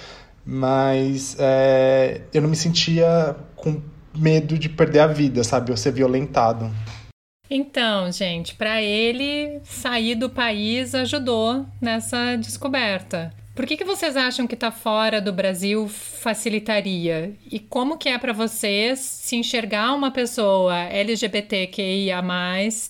[0.46, 3.82] Mas é, eu não me sentia com
[4.16, 5.72] medo de perder a vida, sabe?
[5.72, 6.70] Ou ser violentado.
[7.50, 13.32] Então, gente, pra ele sair do país ajudou nessa descoberta.
[13.54, 17.34] Por que, que vocês acham que tá fora do Brasil facilitaria?
[17.50, 22.22] E como que é pra vocês se enxergar uma pessoa LGBTQIA+,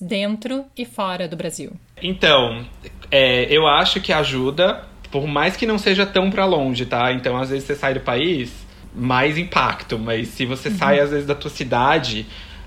[0.01, 1.73] dentro e fora do Brasil?
[2.03, 2.65] Então,
[3.11, 7.13] é, eu acho que ajuda, por mais que não seja tão pra longe, tá?
[7.13, 9.99] Então, às vezes você sai do país, mais impacto.
[9.99, 12.27] Mas se você sai, às vezes, da tua cidade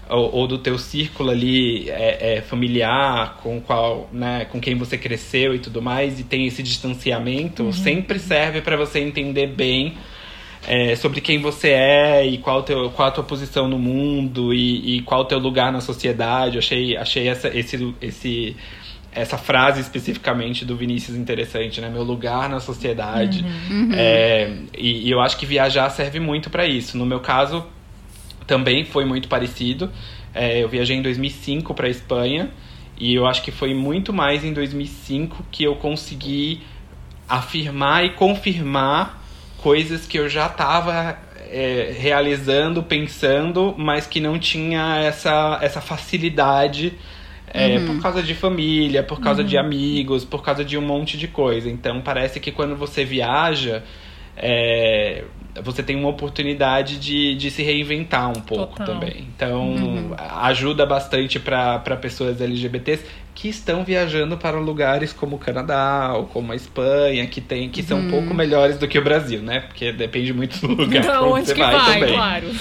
[0.09, 4.97] ou, ou do teu círculo ali é, é, familiar, com qual, né, com quem você
[4.97, 9.97] cresceu e tudo mais, e tem esse distanciamento, sempre serve pra você entender bem
[10.67, 14.97] é, sobre quem você é e qual, teu, qual a tua posição no mundo e,
[14.97, 16.55] e qual o teu lugar na sociedade.
[16.55, 18.55] Eu achei, achei essa, esse, esse,
[19.13, 21.89] essa frase especificamente do Vinícius interessante, né?
[21.89, 23.43] Meu lugar na sociedade.
[23.93, 26.97] É, e, e eu acho que viajar serve muito para isso.
[26.97, 27.65] No meu caso,
[28.47, 29.91] também foi muito parecido.
[30.33, 32.49] É, eu viajei em 2005 para Espanha
[32.97, 36.61] e eu acho que foi muito mais em 2005 que eu consegui
[37.27, 39.21] afirmar e confirmar
[39.57, 41.17] coisas que eu já estava
[41.49, 46.93] é, realizando, pensando, mas que não tinha essa, essa facilidade
[47.53, 51.27] é, por causa de família, por causa de amigos, por causa de um monte de
[51.27, 51.69] coisa.
[51.69, 53.83] Então parece que quando você viaja,
[54.37, 55.23] é,
[55.61, 58.85] você tem uma oportunidade de, de se reinventar um pouco Total.
[58.87, 59.27] também.
[59.35, 63.03] Então ajuda bastante para pessoas LGBTs
[63.35, 67.81] que estão viajando para lugares como o Canadá ou como a Espanha, que, tem, que
[67.83, 69.61] são um pouco melhores do que o Brasil, né?
[69.61, 72.13] Porque depende muito do lugar pra onde onde você vai, vai, também.
[72.13, 72.51] claro.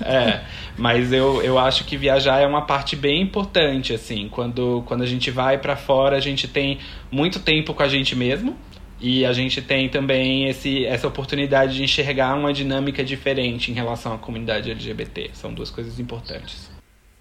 [0.00, 0.40] É,
[0.76, 4.28] Mas eu, eu acho que viajar é uma parte bem importante, assim.
[4.28, 6.78] Quando, quando a gente vai para fora, a gente tem
[7.10, 8.56] muito tempo com a gente mesmo.
[9.00, 14.14] E a gente tem também esse, essa oportunidade de enxergar uma dinâmica diferente em relação
[14.14, 15.30] à comunidade LGBT.
[15.34, 16.70] São duas coisas importantes.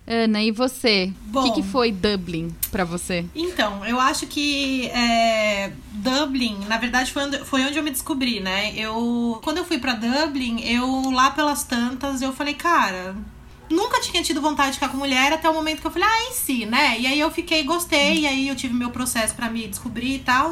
[0.06, 1.13] Ana, e você?
[1.34, 3.26] O que, que, foi Dublin para você?
[3.34, 8.42] Então, eu acho que é, Dublin, na verdade, foi onde, foi onde eu me descobri,
[8.42, 8.74] né?
[8.76, 13.16] Eu, quando eu fui para Dublin, eu lá pelas tantas, eu falei, cara,
[13.74, 16.30] nunca tinha tido vontade de ficar com mulher até o momento que eu falei, ah,
[16.30, 17.00] em si, né?
[17.00, 20.20] E aí eu fiquei, gostei, e aí eu tive meu processo para me descobrir e
[20.20, 20.52] tal.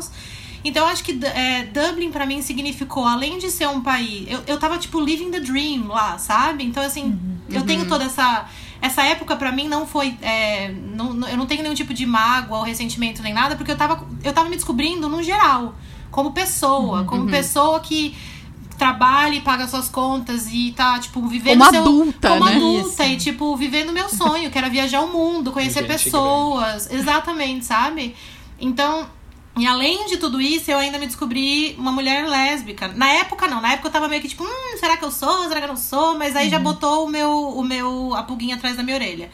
[0.63, 4.43] Então eu acho que é, Dublin para mim significou, além de ser um país, eu,
[4.45, 6.63] eu tava tipo living the dream lá, sabe?
[6.63, 7.37] Então assim, uhum.
[7.49, 8.47] eu tenho toda essa
[8.81, 10.17] essa época para mim não foi.
[10.21, 13.77] É, não, eu não tenho nenhum tipo de mágoa ou ressentimento nem nada, porque eu
[13.77, 15.75] tava, eu tava me descobrindo no geral,
[16.09, 17.29] como pessoa, uhum, como uhum.
[17.29, 18.15] pessoa que
[18.81, 22.55] trabalha e paga suas contas e tá, tipo, vivendo como seu, adulta, como né?
[22.55, 23.13] adulta Isso.
[23.13, 26.99] e tipo, vivendo meu sonho, que era viajar o mundo, conhecer pessoas, grande.
[26.99, 28.15] exatamente, sabe?
[28.59, 29.07] Então,
[29.55, 32.87] e além de tudo isso, eu ainda me descobri uma mulher lésbica.
[32.87, 33.61] Na época, não.
[33.61, 35.43] Na época eu tava meio que tipo, hum, será que eu sou?
[35.47, 36.17] Será que eu não sou?
[36.17, 36.51] Mas aí uhum.
[36.51, 39.29] já botou o meu, o meu, a pulguinha atrás da minha orelha.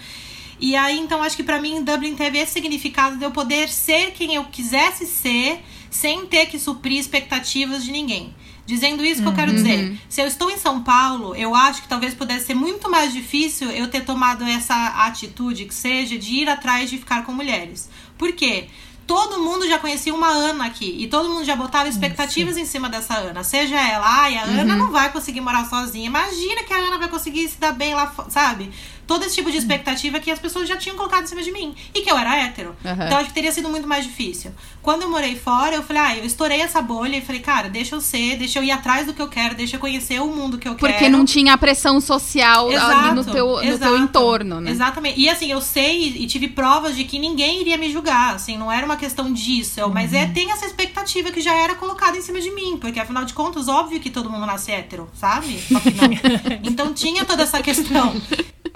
[0.59, 4.11] E aí, então, acho que para mim, Dublin teve esse significado de eu poder ser
[4.11, 8.35] quem eu quisesse ser, sem ter que suprir expectativas de ninguém.
[8.67, 9.79] Dizendo isso que eu quero dizer.
[9.79, 9.97] Uhum.
[10.09, 13.71] Se eu estou em São Paulo, eu acho que talvez pudesse ser muito mais difícil
[13.71, 14.75] eu ter tomado essa
[15.05, 17.89] atitude que seja de ir atrás de ficar com mulheres.
[18.17, 18.67] Por quê?
[19.07, 20.97] todo mundo já conhecia uma Ana aqui.
[20.99, 22.65] E todo mundo já botava expectativas Isso.
[22.65, 23.41] em cima dessa Ana.
[23.41, 24.59] Seja ela, ai, a uhum.
[24.59, 26.05] Ana não vai conseguir morar sozinha.
[26.05, 28.69] Imagina que a Ana vai conseguir se dar bem lá, sabe?
[29.07, 31.73] Todo esse tipo de expectativa que as pessoas já tinham colocado em cima de mim.
[31.95, 32.75] E que eu era hétero.
[32.83, 32.91] Uhum.
[32.91, 34.51] Então acho que teria sido muito mais difícil.
[34.81, 37.95] Quando eu morei fora, eu falei, ah, eu estourei essa bolha e falei, cara, deixa
[37.95, 40.57] eu ser, deixa eu ir atrás do que eu quero, deixa eu conhecer o mundo
[40.57, 40.99] que eu Porque quero.
[40.99, 44.71] Porque não tinha a pressão social exato, ali no teu, no teu entorno, né?
[44.71, 45.19] Exatamente.
[45.19, 48.71] E assim, eu sei e tive provas de que ninguém iria me julgar, assim, não
[48.71, 49.81] era uma questão disso.
[49.81, 49.93] Uhum.
[49.93, 52.77] Mas é, tem essa expectativa que já era colocada em cima de mim.
[52.77, 55.59] Porque afinal de contas, óbvio que todo mundo nasce hétero, sabe?
[56.63, 58.13] então tinha toda essa questão.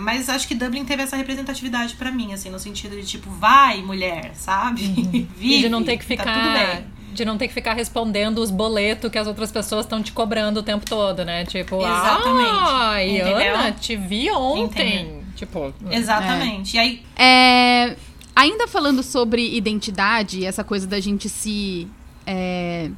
[0.02, 3.82] Mas acho que Dublin teve essa representatividade para mim, assim, no sentido de tipo, vai,
[3.82, 4.84] mulher, sabe?
[4.84, 5.28] Uhum.
[5.38, 6.26] Vive, e de não ter que ficar.
[6.26, 6.86] Tá tudo bem.
[7.14, 10.62] De não ter que ficar respondendo os boletos que as outras pessoas estão te cobrando
[10.62, 11.46] o tempo todo, né?
[11.46, 12.50] Tipo, Exatamente.
[12.50, 15.02] ah, e Ana, te vi ontem.
[15.02, 15.24] Entendeu?
[15.36, 15.74] Tipo.
[15.92, 16.78] Exatamente.
[16.78, 16.82] É.
[16.82, 17.04] E aí.
[17.18, 17.96] É,
[18.36, 21.88] ainda falando sobre identidade, essa coisa da gente se.
[22.26, 22.90] É,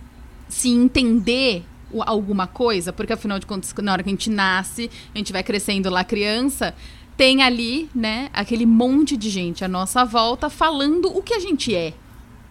[0.48, 1.64] se entender
[2.02, 5.44] alguma coisa, porque afinal de contas, na hora que a gente nasce, a gente vai
[5.44, 6.74] crescendo lá criança,
[7.16, 11.76] tem ali, né, aquele monte de gente à nossa volta falando o que a gente
[11.76, 11.94] é.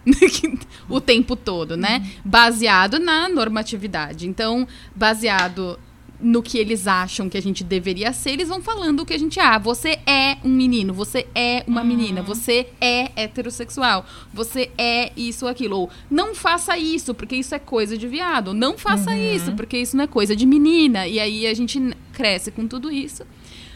[0.89, 2.05] o tempo todo, né?
[2.25, 4.27] Baseado na normatividade.
[4.27, 5.79] Então, baseado
[6.19, 9.19] no que eles acham que a gente deveria ser, eles vão falando o que a
[9.19, 9.43] gente é.
[9.43, 11.87] Ah, você é um menino, você é uma uhum.
[11.87, 15.77] menina, você é heterossexual, você é isso ou aquilo.
[15.77, 18.53] Ou não faça isso, porque isso é coisa de viado.
[18.53, 19.35] Não faça uhum.
[19.35, 21.07] isso, porque isso não é coisa de menina.
[21.07, 21.79] E aí a gente
[22.13, 23.23] cresce com tudo isso.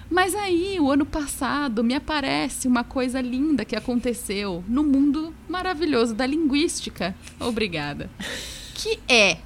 [0.09, 6.13] Mas aí, o ano passado, me aparece uma coisa linda que aconteceu no mundo maravilhoso
[6.13, 7.15] da linguística.
[7.39, 8.09] Obrigada.
[8.79, 9.39] Que é,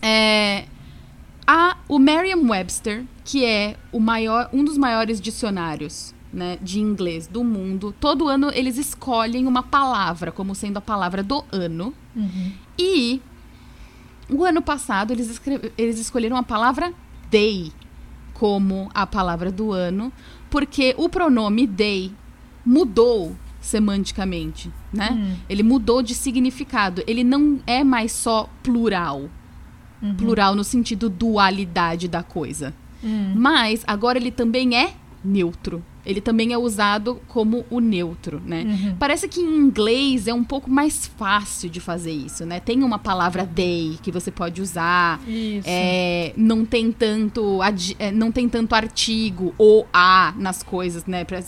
[0.00, 0.66] é
[1.46, 7.44] Há o Merriam-Webster, que é o maior, um dos maiores dicionários né, de inglês do
[7.44, 7.94] mundo.
[8.00, 11.92] Todo ano eles escolhem uma palavra como sendo a palavra do ano.
[12.16, 12.52] Uhum.
[12.78, 13.20] E
[14.30, 15.40] o ano passado eles,
[15.76, 16.92] eles escolheram a palavra
[17.30, 17.72] day
[18.32, 20.12] como a palavra do ano,
[20.50, 22.12] porque o pronome they
[22.64, 25.10] mudou semanticamente, né?
[25.10, 25.36] Uhum.
[25.48, 27.02] Ele mudou de significado.
[27.06, 29.30] Ele não é mais só plural.
[30.02, 30.14] Uhum.
[30.14, 32.74] Plural no sentido dualidade da coisa.
[33.02, 33.34] Uhum.
[33.36, 35.82] Mas agora ele também é neutro.
[36.04, 38.64] Ele também é usado como o neutro, né?
[38.64, 38.96] Uhum.
[38.98, 42.58] Parece que em inglês é um pouco mais fácil de fazer isso, né?
[42.58, 45.20] Tem uma palavra they que você pode usar.
[45.28, 45.68] Isso.
[45.68, 47.60] É, não tem tanto
[48.00, 51.24] é, não tem tanto artigo ou a nas coisas, né?
[51.24, 51.40] Pra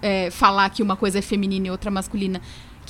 [0.00, 2.40] é, falar que uma coisa é feminina e outra masculina.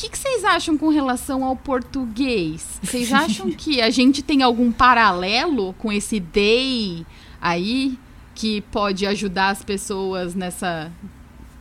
[0.03, 2.81] O que, que, vocês acham com relação ao português?
[2.83, 7.07] Vocês acham que a gente tem algum paralelo com esse day
[7.41, 7.97] aí
[8.35, 10.91] que pode ajudar as pessoas nessa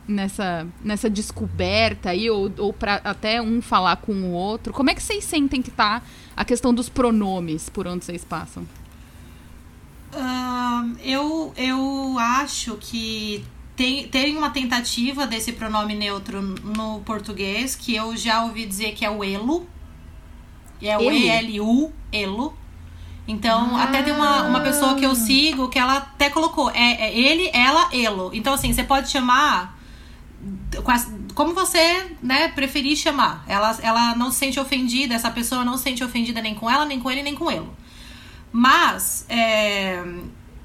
[0.08, 4.72] nessa nessa descoberta aí ou, ou para até um falar com o outro?
[4.72, 6.02] Como é que vocês sentem que tá
[6.36, 8.66] a questão dos pronomes por onde vocês passam?
[10.12, 13.44] Uh, eu, eu acho que
[13.82, 19.04] tem, tem uma tentativa desse pronome neutro no português, que eu já ouvi dizer que
[19.04, 19.66] é o elo.
[20.80, 22.56] É o E-L-U, elo.
[23.26, 27.18] Então, até tem uma, uma pessoa que eu sigo que ela até colocou, é, é
[27.18, 28.30] ele, ela, elo.
[28.32, 29.76] Então, assim, você pode chamar
[31.34, 33.44] como você, né, preferir chamar.
[33.48, 36.84] Ela, ela não se sente ofendida, essa pessoa não se sente ofendida nem com ela,
[36.84, 37.68] nem com ele, nem com ele.
[38.52, 40.04] Mas, é,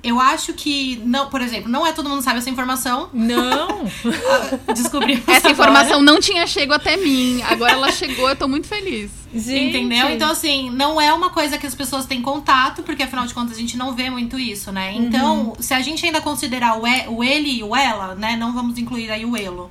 [0.04, 3.10] eu acho que, não, por exemplo, não é todo mundo sabe essa informação.
[3.12, 3.84] Não!
[4.74, 5.52] Descobrimos Essa agora.
[5.52, 7.42] informação não tinha chego até mim.
[7.42, 9.12] Agora ela chegou, eu tô muito feliz.
[9.34, 9.78] Gente.
[9.78, 10.10] Entendeu?
[10.12, 13.58] Então, assim, não é uma coisa que as pessoas têm contato, porque afinal de contas
[13.58, 14.94] a gente não vê muito isso, né?
[14.94, 18.36] Então, se a gente ainda considerar o, e, o ele e o ela, né?
[18.38, 19.70] Não vamos incluir aí o elo.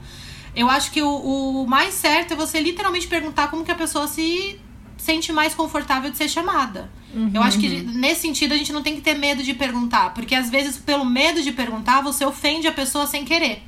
[0.54, 4.08] Eu acho que o, o mais certo é você literalmente perguntar como que a pessoa
[4.08, 4.58] se
[4.96, 6.90] sente mais confortável de ser chamada.
[7.32, 10.34] Eu acho que nesse sentido a gente não tem que ter medo de perguntar, porque
[10.34, 13.62] às vezes pelo medo de perguntar você ofende a pessoa sem querer.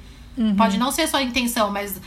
[0.57, 2.01] Pode não ser sua intenção, mas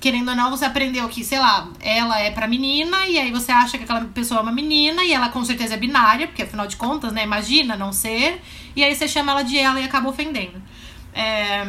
[0.00, 3.52] querendo ou não você aprendeu que, sei lá, ela é pra menina e aí você
[3.52, 6.66] acha que aquela pessoa é uma menina e ela com certeza é binária, porque afinal
[6.66, 8.40] de contas, né, imagina não ser,
[8.74, 10.60] e aí você chama ela de ela e acaba ofendendo.
[11.12, 11.66] É,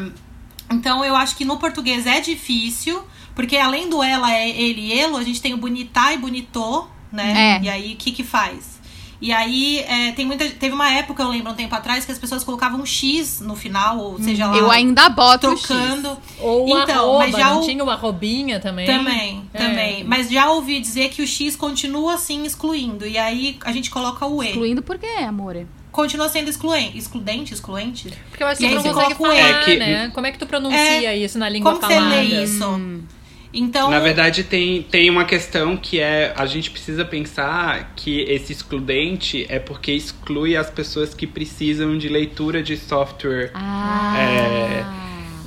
[0.72, 3.04] então eu acho que no português é difícil,
[3.42, 6.86] porque além do ela, é ele e elo, a gente tem o bonitá e bonitô,
[7.12, 7.60] né?
[7.60, 7.66] É.
[7.66, 8.80] E aí o que que faz?
[9.20, 12.18] E aí é, tem muita, teve uma época, eu lembro um tempo atrás, que as
[12.18, 15.68] pessoas colocavam um X no final, ou seja lá, Eu ainda boto o X.
[15.68, 16.18] trocando.
[16.40, 18.88] Ou Então, arroba, mas já não o- tinha o arrobinha também?
[18.88, 19.58] Também, É.
[19.60, 20.04] também.
[20.06, 23.06] Mas já ouvi dizer que o X continua assim excluindo.
[23.06, 24.48] E aí a gente coloca o E.
[24.50, 25.68] Excluindo por quê, amor?
[25.92, 26.98] Continua sendo excluente.
[26.98, 27.54] Excludente?
[27.54, 28.12] Excluente?
[28.32, 29.62] Porque eu acho que E tu aí não você consegue coloca o falar, E.
[29.62, 30.12] É que- né?
[30.16, 32.16] Como é que tu pronuncia isso na língua Como que você falada?
[32.16, 32.66] lê isso?
[32.68, 33.02] Hum.
[33.54, 33.90] Então.
[33.92, 39.46] Na verdade, tem, tem uma questão que é a gente precisa pensar que esse excludente
[39.50, 43.52] é porque exclui as pessoas que precisam de leitura de software.
[43.54, 44.16] Ah.
[44.18, 44.84] É,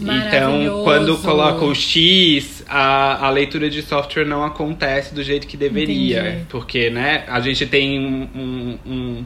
[0.00, 5.56] Então, quando coloca o X, a, a leitura de software não acontece do jeito que
[5.56, 6.20] deveria.
[6.30, 6.44] Entendi.
[6.50, 9.24] Porque, né, a gente tem um- um-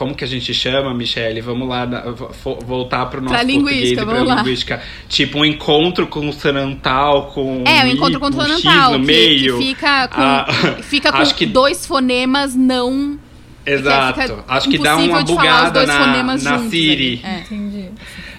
[0.00, 1.42] como que a gente chama, Michele?
[1.42, 4.34] Vamos lá, vo- voltar pro nosso Pra português linguística, e pra lá.
[4.36, 4.82] linguística.
[5.10, 9.04] Tipo, um encontro consonantal com É, o um encontro I, um X consonantal, no que,
[9.06, 9.58] meio.
[9.58, 10.46] que fica com, Ah,
[10.80, 13.18] fica com acho que- dois fonemas não.
[13.66, 14.42] Exato.
[14.48, 17.20] Acho que dá uma bugada na, na juntos Siri.
[17.22, 17.40] É.
[17.40, 17.84] Entendi.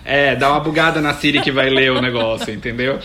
[0.04, 3.00] É, dá uma bugada na Siri que vai ler o negócio, entendeu?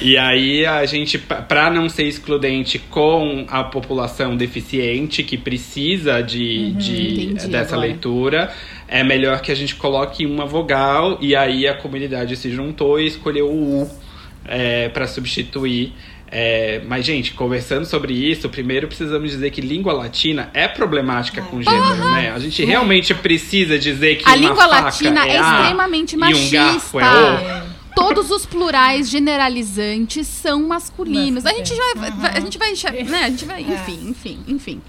[0.00, 6.20] E aí a gente, pa- pra não ser excludente com a população deficiente que precisa
[6.22, 7.88] de, de- Uhum, entendi dessa agora.
[7.88, 8.52] leitura,
[8.86, 13.06] é melhor que a gente coloque uma vogal e aí a comunidade se juntou e
[13.06, 13.90] escolheu o U
[14.44, 15.92] é, para substituir.
[16.28, 21.62] É, mas, gente, conversando sobre isso, primeiro precisamos dizer que língua latina é problemática com
[21.62, 22.32] gênero, né?
[22.34, 26.56] A gente realmente precisa dizer que A língua latina é, é extremamente e um machista.
[26.56, 27.75] garfo é O.
[27.96, 31.44] Todos os plurais generalizantes são masculinos.
[31.46, 32.72] A gente vai, vai- a gente vai,
[33.04, 33.18] né?
[33.24, 34.82] A gente vai, enfim, enfim, enfim.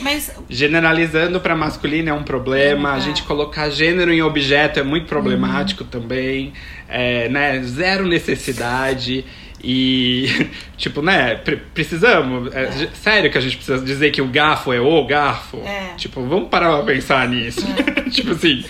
[0.00, 2.92] Mas Generalizando para masculino é um problema.
[2.92, 3.00] A É.
[3.00, 6.52] gente colocar gênero em objeto é muito problemático também.
[6.88, 7.62] É, né?
[7.62, 9.24] Zero necessidade.
[9.64, 10.26] E,
[10.76, 11.36] tipo, né?
[11.36, 12.54] pre- precisamos.
[12.54, 15.56] é, j- Sério que a gente precisa dizer que o garfo é o garfo?
[15.64, 15.94] É.
[15.96, 17.64] Tipo, vamos parar pra pensar nisso.
[18.10, 18.62] tipo assim.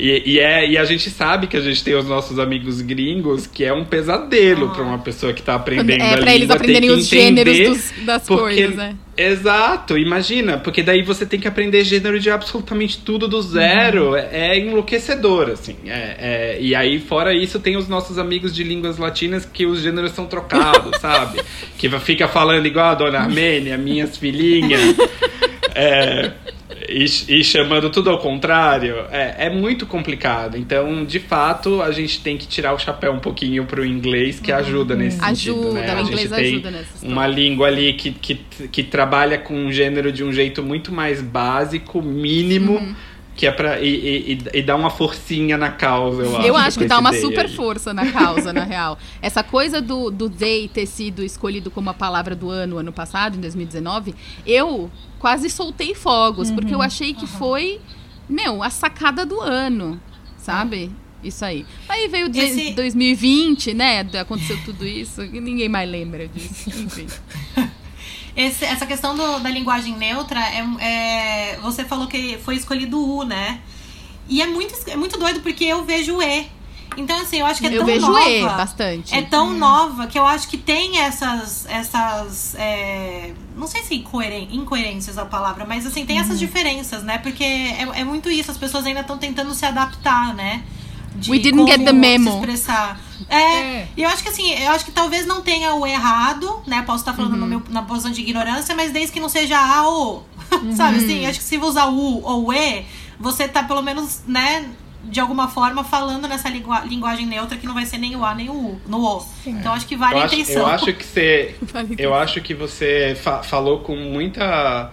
[0.00, 3.46] E, e é, e a gente sabe que a gente tem os nossos amigos gringos,
[3.46, 4.74] que é um pesadelo Ah.
[4.74, 7.06] pra uma pessoa que tá aprendendo É a pra eles língua, ter aprenderem que os
[7.06, 8.96] gêneros dos- das porque- coisas, né?
[9.16, 14.16] Exato, imagina, porque daí você tem que aprender gênero de absolutamente tudo do zero.
[14.16, 15.76] É, é enlouquecedor, assim.
[15.86, 16.16] É,
[16.56, 20.12] é- e aí, fora isso, tem os nossos amigos de línguas latinas que os gêneros
[20.12, 21.38] são trocados, sabe?
[21.76, 24.96] Que fica falando igual a dona Armênia, minhas filhinhas.
[25.74, 26.30] É,
[26.90, 30.56] e, e chamando tudo ao contrário, é, é muito complicado.
[30.56, 34.50] Então, de fato, a gente tem que tirar o chapéu um pouquinho pro inglês, que
[34.50, 35.60] ajuda nesse sentido.
[35.60, 35.94] Ajuda, né?
[35.94, 37.08] o A inglês gente tem ajuda nessa situação.
[37.10, 38.34] uma língua ali que, que,
[38.70, 42.94] que trabalha com um gênero de um jeito muito mais básico, mínimo, Uhum.
[43.40, 43.80] Que é pra.
[43.80, 46.46] E, e, e- e dar uma forcinha na causa, eu acho.
[46.46, 47.56] Eu acho que dá uma super aí.
[47.56, 48.98] força na causa, na real.
[49.22, 53.38] Essa coisa do, do they ter sido escolhido como a palavra do ano, ano passado,
[53.38, 54.14] em 2019,
[54.46, 57.80] eu quase soltei fogos, porque eu achei que foi,
[58.28, 59.98] meu, a sacada do ano,
[60.36, 60.90] sabe?
[61.24, 61.64] Isso aí.
[61.88, 64.00] Aí veio de- Esse- 2020, né?
[64.20, 66.68] Aconteceu tudo isso, e ninguém mais lembra disso.
[66.68, 67.06] Enfim.
[68.46, 73.18] esse- essa questão do- da linguagem neutra, é, é- você falou que foi escolhido o
[73.18, 73.60] U, né?
[74.28, 76.46] E é muito, é muito doido porque eu vejo o E.
[76.96, 78.28] Então, assim, eu acho que é eu tão vejo nova.
[78.28, 79.14] E bastante.
[79.14, 81.64] É tão nova que eu acho que tem essas.
[81.66, 86.22] essas é, não sei se incoeren incoerências a palavra, mas assim, tem Uhum.
[86.24, 87.18] essas diferenças, né?
[87.18, 90.64] Porque é, é muito isso, as pessoas ainda estão tentando se adaptar, né?
[91.16, 92.30] De We didn't get como the memo.
[92.30, 93.00] Se expressar.
[93.28, 93.88] É, É.
[93.96, 96.82] e eu acho que assim, eu acho que talvez não tenha o errado, né?
[96.82, 97.38] Posso estar falando Uhum.
[97.40, 100.72] no meu- na posição de ignorância, mas desde que não seja A ou O.
[100.76, 101.26] Sabe assim?
[101.26, 102.84] Acho que se usar o U ou E,
[103.18, 104.66] você tá pelo menos, né,
[105.04, 108.34] de alguma forma falando nessa lingu- linguagem neutra que não vai ser nem o A
[108.34, 109.22] nem o U, no O.
[109.46, 110.62] Então acho que vale Eu a acho, intenção.
[110.62, 111.54] eu acho que você.
[111.72, 114.90] Vale Eu acho que você fa- falou com muita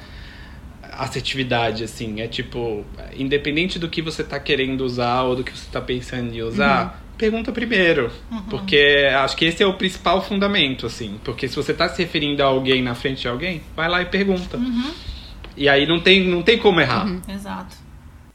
[0.98, 2.22] assertividade, assim.
[2.22, 2.86] É tipo,
[3.16, 7.04] independente do que você tá querendo usar ou do que você tá pensando em usar,
[7.18, 8.12] pergunta primeiro.
[8.50, 11.20] Porque acho que esse é o principal fundamento, assim.
[11.24, 14.06] Porque se você tá se referindo a alguém na frente de alguém, vai lá e
[14.06, 14.60] pergunta.
[15.56, 17.08] E aí não tem, não tem como errar.
[17.28, 17.76] Exato.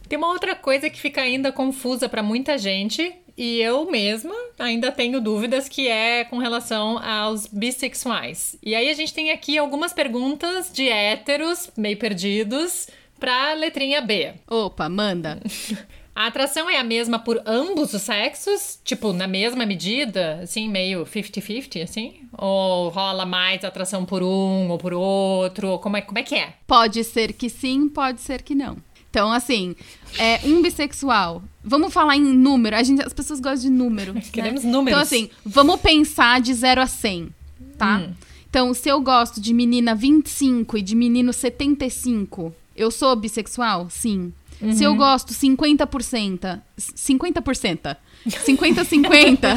[0.08, 4.92] Tem uma outra coisa que fica ainda confusa pra muita gente, e eu mesma ainda
[4.92, 8.56] tenho dúvidas, que é com relação aos bissexuais.
[8.62, 14.34] E aí a gente tem aqui algumas perguntas de héteros, meio perdidos, pra letrinha B.
[14.48, 15.40] Opa, manda.
[16.14, 18.78] A atração é a mesma por ambos os sexos?
[18.84, 20.40] Tipo, na mesma medida?
[20.42, 22.20] Assim, meio 50-50, assim?
[22.36, 25.68] Ou rola mais atração por um ou por outro?
[25.68, 26.52] Ou Como é, como é que é?
[26.66, 28.76] Pode ser que sim, pode ser que não.
[29.08, 29.74] Então, assim,
[30.18, 31.42] é um bissexual.
[31.62, 32.76] Vamos falar em número.
[32.76, 34.12] A gente, as pessoas gostam de número.
[34.14, 34.22] né?
[34.32, 34.88] Queremos números.
[34.88, 37.28] Então, assim, vamos pensar de 0 a 100,
[37.78, 37.98] tá?
[37.98, 38.12] Hum.
[38.48, 43.88] Então, se eu gosto de menina 25 e de menino 75, eu sou bissexual?
[43.90, 44.32] Sim.
[44.58, 44.92] Se Uhum.
[44.92, 47.96] eu gosto 50%, 50%,
[48.28, 49.56] 50-50,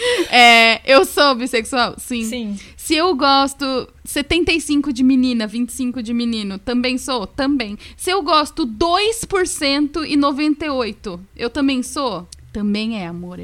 [0.30, 1.94] é, eu sou bissexual?
[1.98, 2.24] Sim.
[2.24, 2.58] Sim.
[2.76, 7.26] Se eu gosto 75 de menina, 25 de menino, também sou?
[7.26, 7.78] Também.
[7.96, 12.26] Se eu gosto 2% e 98, eu também sou?
[12.52, 13.38] Também é, amor.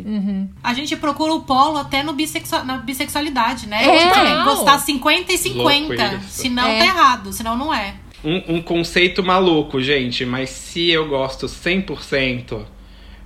[0.62, 3.84] A gente procura o polo até no bissexual, na bissexualidade, né?
[3.84, 4.08] É.
[4.08, 6.14] Tipo, gostar 50 e Louco 50.
[6.16, 6.28] isso.
[6.30, 6.78] Senão É.
[6.78, 7.94] tá errado, senão não é.
[8.24, 12.64] Um, um conceito maluco, gente, mas se eu gosto 100%,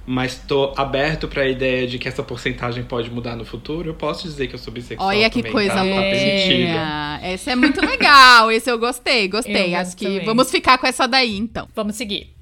[0.06, 4.24] mas tô aberto pra ideia de que essa porcentagem pode mudar no futuro, eu posso
[4.24, 5.80] dizer que eu sou bissexual Olha que também, coisa tá?
[5.84, 6.72] Tá permitido.
[6.72, 7.32] boa.
[7.32, 8.50] Esse é muito legal.
[8.50, 9.74] Esse eu gostei, gostei.
[9.74, 10.24] Eu Acho que também.
[10.24, 11.68] vamos ficar com essa daí, então.
[11.74, 12.34] Vamos seguir.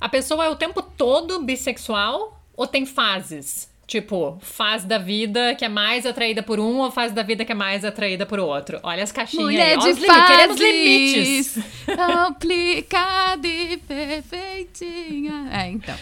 [0.00, 3.68] A pessoa é o tempo todo bissexual ou tem fases?
[3.86, 7.50] Tipo, fase da vida que é mais atraída por um ou fase da vida que
[7.50, 8.78] é mais atraída por outro?
[8.84, 9.78] Olha as caixinhas Mulher aí.
[9.78, 10.26] de Olha os limites.
[10.28, 11.58] Queremos limites.
[11.86, 15.48] fases, complicada e perfeitinha.
[15.52, 15.96] É, então.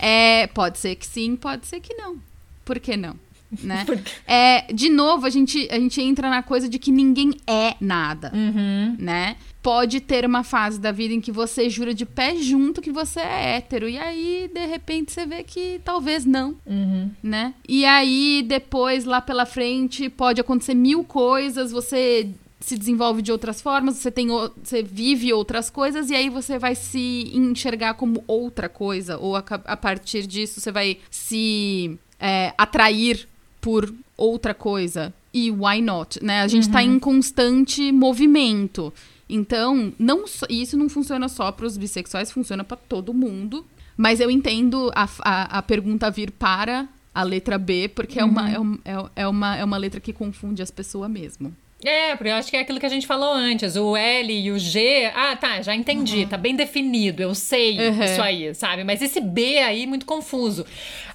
[0.00, 2.16] É, pode ser que sim, pode ser que não.
[2.64, 3.14] Por que não?
[3.62, 3.84] Né?
[4.26, 8.30] É, de novo, a gente, a gente entra na coisa de que ninguém é nada,
[8.34, 8.94] Uhum.
[8.98, 9.36] né?
[9.62, 13.20] Pode ter uma fase da vida em que você jura de pé junto que você
[13.20, 13.88] é hétero.
[13.88, 17.10] E aí, de repente, você vê que talvez não Uhum.
[17.22, 17.52] né?
[17.68, 22.30] E aí, depois, lá pela frente, pode acontecer mil coisas, você
[22.60, 26.74] se desenvolve de outras formas, você tem você vive outras coisas e aí você vai
[26.74, 33.26] se enxergar como outra coisa ou a, a partir disso você vai se é, atrair
[33.60, 36.42] por outra coisa e why not, né?
[36.42, 38.92] A gente tá em constante movimento.
[39.28, 43.64] Então, não e isso não funciona só para os bissexuais, funciona para todo mundo.
[43.96, 48.50] Mas eu entendo a, a, a pergunta vir para a letra B, porque é, uma,
[48.50, 51.54] é, um- é, é uma, é uma letra que confunde as pessoas mesmo.
[51.84, 53.74] É, porque eu acho que é aquilo que a gente falou antes.
[53.76, 55.10] O L e o G.
[55.14, 56.26] Ah, tá, já entendi.
[56.26, 57.22] Tá bem definido.
[57.22, 58.02] Eu sei Uhum.
[58.04, 58.84] isso aí, sabe?
[58.84, 60.66] Mas esse B aí, muito confuso.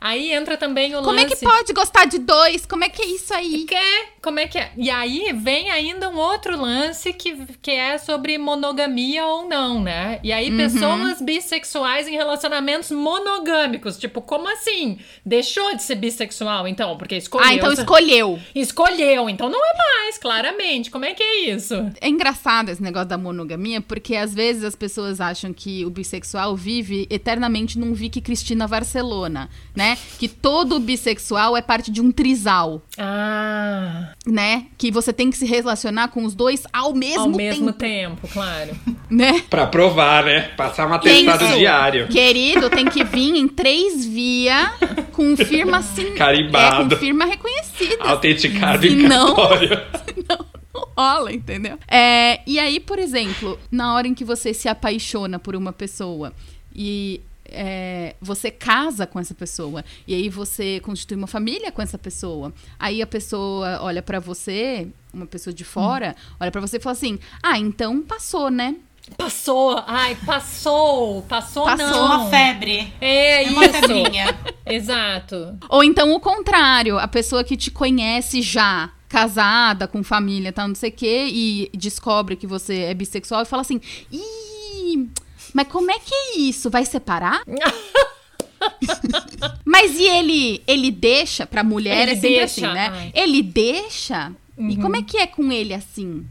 [0.01, 1.45] Aí entra também o Como é que lance.
[1.45, 2.65] pode gostar de dois?
[2.65, 3.65] Como é que é isso aí?
[3.65, 4.05] Que é?
[4.21, 4.71] Como é que é?
[4.75, 10.19] E aí vem ainda um outro lance que, que é sobre monogamia ou não, né?
[10.23, 13.97] E aí pessoas bissexuais em relacionamentos monogâmicos.
[13.97, 14.97] Tipo, como assim?
[15.25, 16.97] Deixou de ser bissexual, então?
[16.97, 17.47] Porque escolheu.
[17.47, 18.39] Ah, então escolheu.
[18.53, 20.54] Escolheu, então não é mais, claramente.
[20.91, 21.73] Como é que é isso?
[22.01, 26.55] É engraçado esse negócio da monogamia, porque às vezes as pessoas acham que o bissexual
[26.55, 29.97] vive eternamente num Vicky Cristina Barcelona, né?
[30.17, 34.65] Que todo bissexual é parte de um trisal, Ah, né?
[34.77, 38.27] Que você tem que se relacionar com os dois ao mesmo ao tempo, mesmo tempo,
[38.29, 38.71] claro.
[39.09, 39.43] né?
[39.49, 40.41] Pra provar, né?
[40.57, 41.57] Passar um atestado Isso.
[41.57, 42.07] diário.
[42.07, 44.73] Querido, tem que vir em três via
[45.11, 46.13] com firma assim.
[46.15, 46.93] Carimbado.
[46.93, 47.97] É, com firma reconhecida.
[48.03, 49.81] Autenticado em não- cartório.
[50.29, 50.44] não,
[50.75, 51.77] não rola, entendeu?
[51.87, 56.33] É, e aí, por exemplo, na hora em que você se apaixona por uma pessoa
[56.75, 61.97] e é, você casa com essa pessoa e aí você constitui uma família com essa
[61.97, 66.79] pessoa, aí a pessoa olha pra você, uma pessoa de fora, olha pra você e
[66.79, 68.75] fala assim: Ah, então passou, né?
[69.17, 72.05] Passou, ai, passou, passou, Passou não.
[72.05, 72.91] Uma febre.
[72.99, 74.35] É, É uma febrinha.
[74.65, 75.55] Exato.
[75.69, 80.75] Ou então o contrário, a pessoa que te conhece já, casada, com família, tal, não
[80.75, 83.79] sei o quê, e descobre que você é bissexual e fala assim:
[84.11, 85.07] Ih,
[85.53, 86.69] mas como é que é isso?
[86.69, 87.41] Vai separar?
[89.63, 92.89] mas e ele, ele deixa pra mulher, Ele é sempre deixa, assim, né?
[92.91, 93.11] ai.
[93.15, 94.33] Ele deixa?
[94.57, 96.25] E como é que é com ele assim?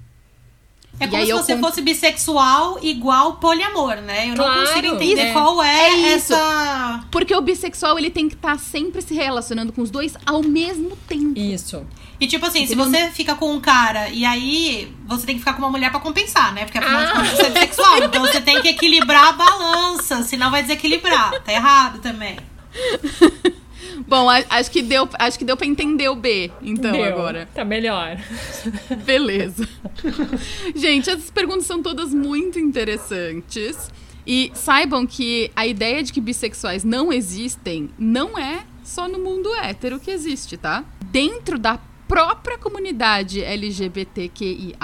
[1.00, 4.30] É E como se você conto- fosse bissexual igual poliamor, né?
[4.30, 5.32] Eu Claro, não consigo entender é.
[5.32, 6.32] qual é, É isso.
[6.32, 7.04] essa.
[7.10, 10.96] Porque o bissexual, ele tem que estar sempre se relacionando com os dois ao mesmo
[11.08, 11.32] tempo.
[11.38, 11.84] Isso.
[12.20, 15.54] E tipo assim, se você fica com um cara e aí você tem que ficar
[15.54, 16.64] com uma mulher pra compensar, né?
[16.64, 17.14] Porque afinal de Ah.
[17.16, 17.98] contas você é bissexual.
[18.04, 21.32] Então você tem que equilibrar a balança, senão vai desequilibrar.
[21.42, 22.36] Tá errado também.
[24.06, 27.04] Bom, acho que deu, acho que deu para entender o B, então Deu.
[27.04, 27.48] agora.
[27.54, 28.18] Tá melhor.
[29.04, 29.68] Beleza.
[30.74, 33.90] Gente, essas perguntas são todas muito interessantes.
[34.26, 39.54] E saibam que a ideia de que bissexuais não existem não é só no mundo
[39.54, 40.82] hétero que existe, tá?
[41.10, 41.78] Dentro da
[42.08, 44.78] própria comunidade LGBTQIA,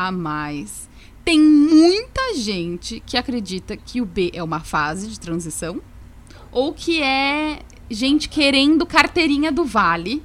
[1.25, 5.81] tem muita gente que acredita que o B é uma fase de transição
[6.51, 7.61] ou que é
[7.91, 10.23] gente querendo carteirinha do Vale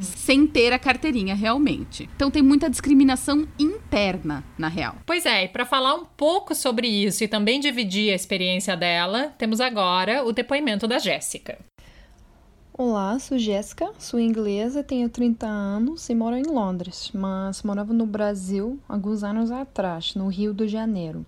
[0.00, 2.08] sem ter a carteirinha realmente.
[2.16, 4.96] Então tem muita discriminação interna, na real.
[5.06, 9.32] Pois é, e para falar um pouco sobre isso e também dividir a experiência dela,
[9.38, 11.58] temos agora o depoimento da Jéssica.
[12.76, 18.04] Olá, sou Jéssica, sou inglesa, tenho 30 anos e moro em Londres, mas morava no
[18.04, 21.24] Brasil alguns anos atrás, no Rio de Janeiro.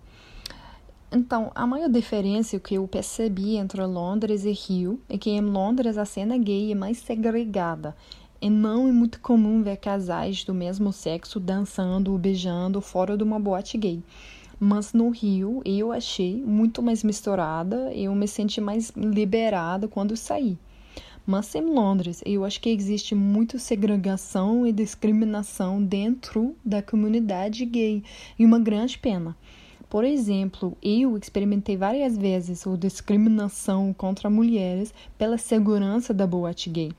[1.11, 5.97] Então, a maior diferença que eu percebi entre Londres e Rio é que em Londres
[5.97, 7.97] a cena gay é mais segregada
[8.41, 13.23] e não é muito comum ver casais do mesmo sexo dançando ou beijando fora de
[13.23, 14.03] uma boate gay.
[14.59, 20.59] Mas no Rio eu achei muito mais misturada eu me senti mais liberada quando saí.
[21.27, 28.05] Mas em Londres, eu acho que existe muita segregação e discriminação dentro da comunidade gay,
[28.39, 29.37] e uma grande pena.
[29.89, 36.91] Por exemplo, eu experimentei várias vezes a discriminação contra mulheres pela segurança da boate gay.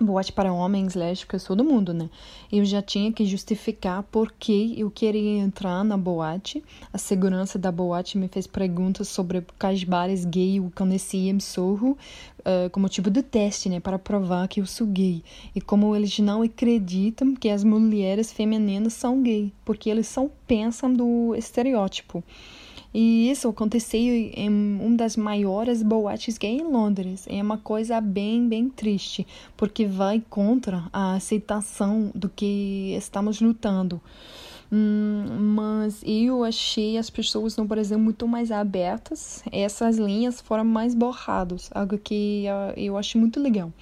[0.00, 2.10] Boate para homens, lésbicas, todo mundo, né?
[2.50, 6.64] Eu já tinha que justificar por que eu queria entrar na boate.
[6.92, 11.96] A segurança da boate me fez perguntas sobre quais bares gay eu conhecia em Sorro,
[12.40, 13.78] uh, como tipo de teste, né?
[13.78, 15.22] Para provar que eu sou gay.
[15.54, 20.92] E como eles não acreditam que as mulheres femininas são gay, porque eles só pensam
[20.92, 22.24] do estereótipo.
[22.94, 27.26] E isso aconteceu em uma das maiores boates gay em Londres.
[27.28, 29.26] É uma coisa bem, bem triste,
[29.56, 34.00] porque vai contra a aceitação do que estamos lutando.
[34.70, 35.24] Hum,
[35.56, 39.42] mas eu achei as pessoas no Brasil muito mais abertas.
[39.50, 43.72] Essas linhas foram mais borradas, algo que uh, eu acho muito legal.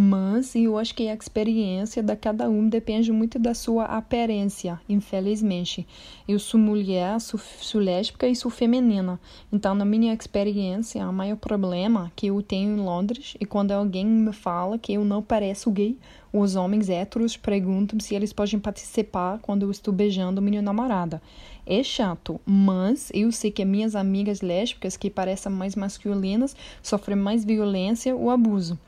[0.00, 5.84] Mas eu acho que a experiência de cada um depende muito da sua aparência, infelizmente.
[6.28, 9.18] Eu sou mulher, sou, sou lésbica e sou feminina.
[9.52, 14.06] Então, na minha experiência, o maior problema que eu tenho em Londres é quando alguém
[14.06, 15.98] me fala que eu não pareço gay,
[16.32, 21.20] os homens héteros perguntam se eles podem participar quando eu estou beijando minha namorada.
[21.66, 27.44] É chato, mas eu sei que minhas amigas lésbicas que parecem mais masculinas sofrem mais
[27.44, 28.78] violência ou abuso.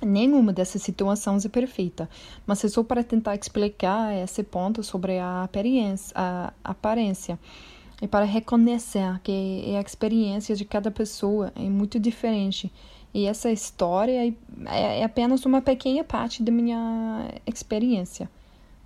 [0.00, 2.08] Nenhuma dessas situações é perfeita,
[2.46, 7.38] mas é só para tentar explicar esse ponto sobre a aparência, a aparência
[8.00, 12.72] e para reconhecer que a experiência de cada pessoa é muito diferente.
[13.12, 14.28] E essa história
[14.66, 18.30] é, é apenas uma pequena parte da minha experiência,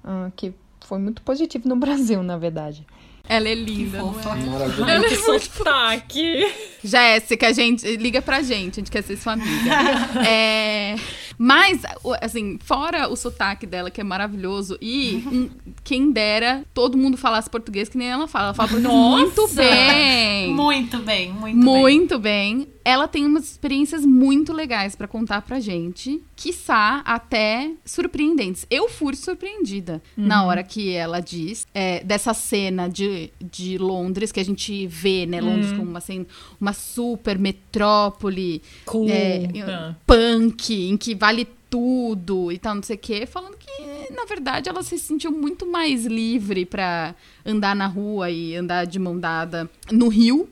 [0.04, 2.86] uh, que foi muito positiva no Brasil, na verdade.
[3.28, 4.30] Ela é linda, não fofa.
[4.36, 4.44] é?
[4.44, 4.84] Maravilhoso.
[4.84, 6.52] Ai, que sotaque!
[6.84, 9.52] Jéssica, gente, liga pra gente, a gente quer ser sua amiga.
[10.26, 10.96] É,
[11.38, 11.82] mas,
[12.20, 15.50] assim, fora o sotaque dela, que é maravilhoso, e um,
[15.82, 18.46] quem dera todo mundo falasse português que nem ela fala.
[18.46, 20.52] Ela fala português muito bem.
[20.52, 21.54] Muito bem, muito, bem.
[21.54, 22.68] Muito bem.
[22.84, 28.66] Ela tem umas experiências muito legais pra contar pra gente, quiçá até surpreendentes.
[28.70, 34.40] Eu fui surpreendida na hora que ela diz é, dessa cena de, de Londres, que
[34.40, 36.26] a gente vê, né, Londres como uma, assim,
[36.60, 39.08] uma super metrópole Cool.
[39.08, 39.94] é, Ah.
[40.06, 44.68] punk, em que vale tudo e tal, não sei o quê, falando que, na verdade,
[44.68, 47.14] ela se sentiu muito mais livre pra
[47.46, 50.48] andar na rua e andar de mão dada no Rio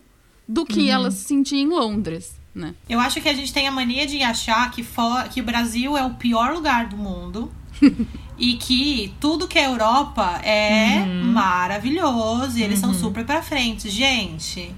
[0.52, 0.88] do que Uhum.
[0.88, 2.74] ela se sentia em Londres, né?
[2.88, 5.96] Eu acho que a gente tem a mania de achar que, for, que o Brasil
[5.96, 7.50] é o pior lugar do mundo.
[8.38, 13.88] e que tudo que é Europa é maravilhoso e eles são super pra frente.
[13.90, 14.74] Gente,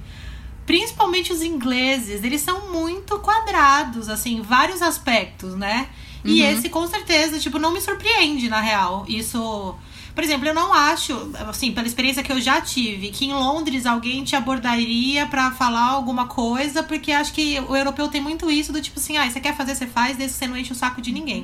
[0.66, 5.88] principalmente os ingleses, eles são muito quadrados, assim, em vários aspectos, né?
[6.24, 9.04] E esse, com certeza, tipo, não me surpreende, na real.
[9.08, 9.74] Isso.
[10.14, 13.86] Por exemplo, eu não acho, assim, pela experiência que eu já tive, que em Londres
[13.86, 18.72] alguém te abordaria pra falar alguma coisa, porque acho que o europeu tem muito isso
[18.72, 20.76] do tipo assim, ah, você quer fazer, você faz, desde que você não enche o
[20.76, 21.42] saco de ninguém.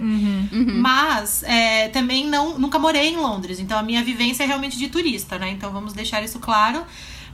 [0.81, 4.89] Mas é, também não, nunca morei em Londres, então a minha vivência é realmente de
[4.89, 5.51] turista, né?
[5.51, 6.85] Então vamos deixar isso claro.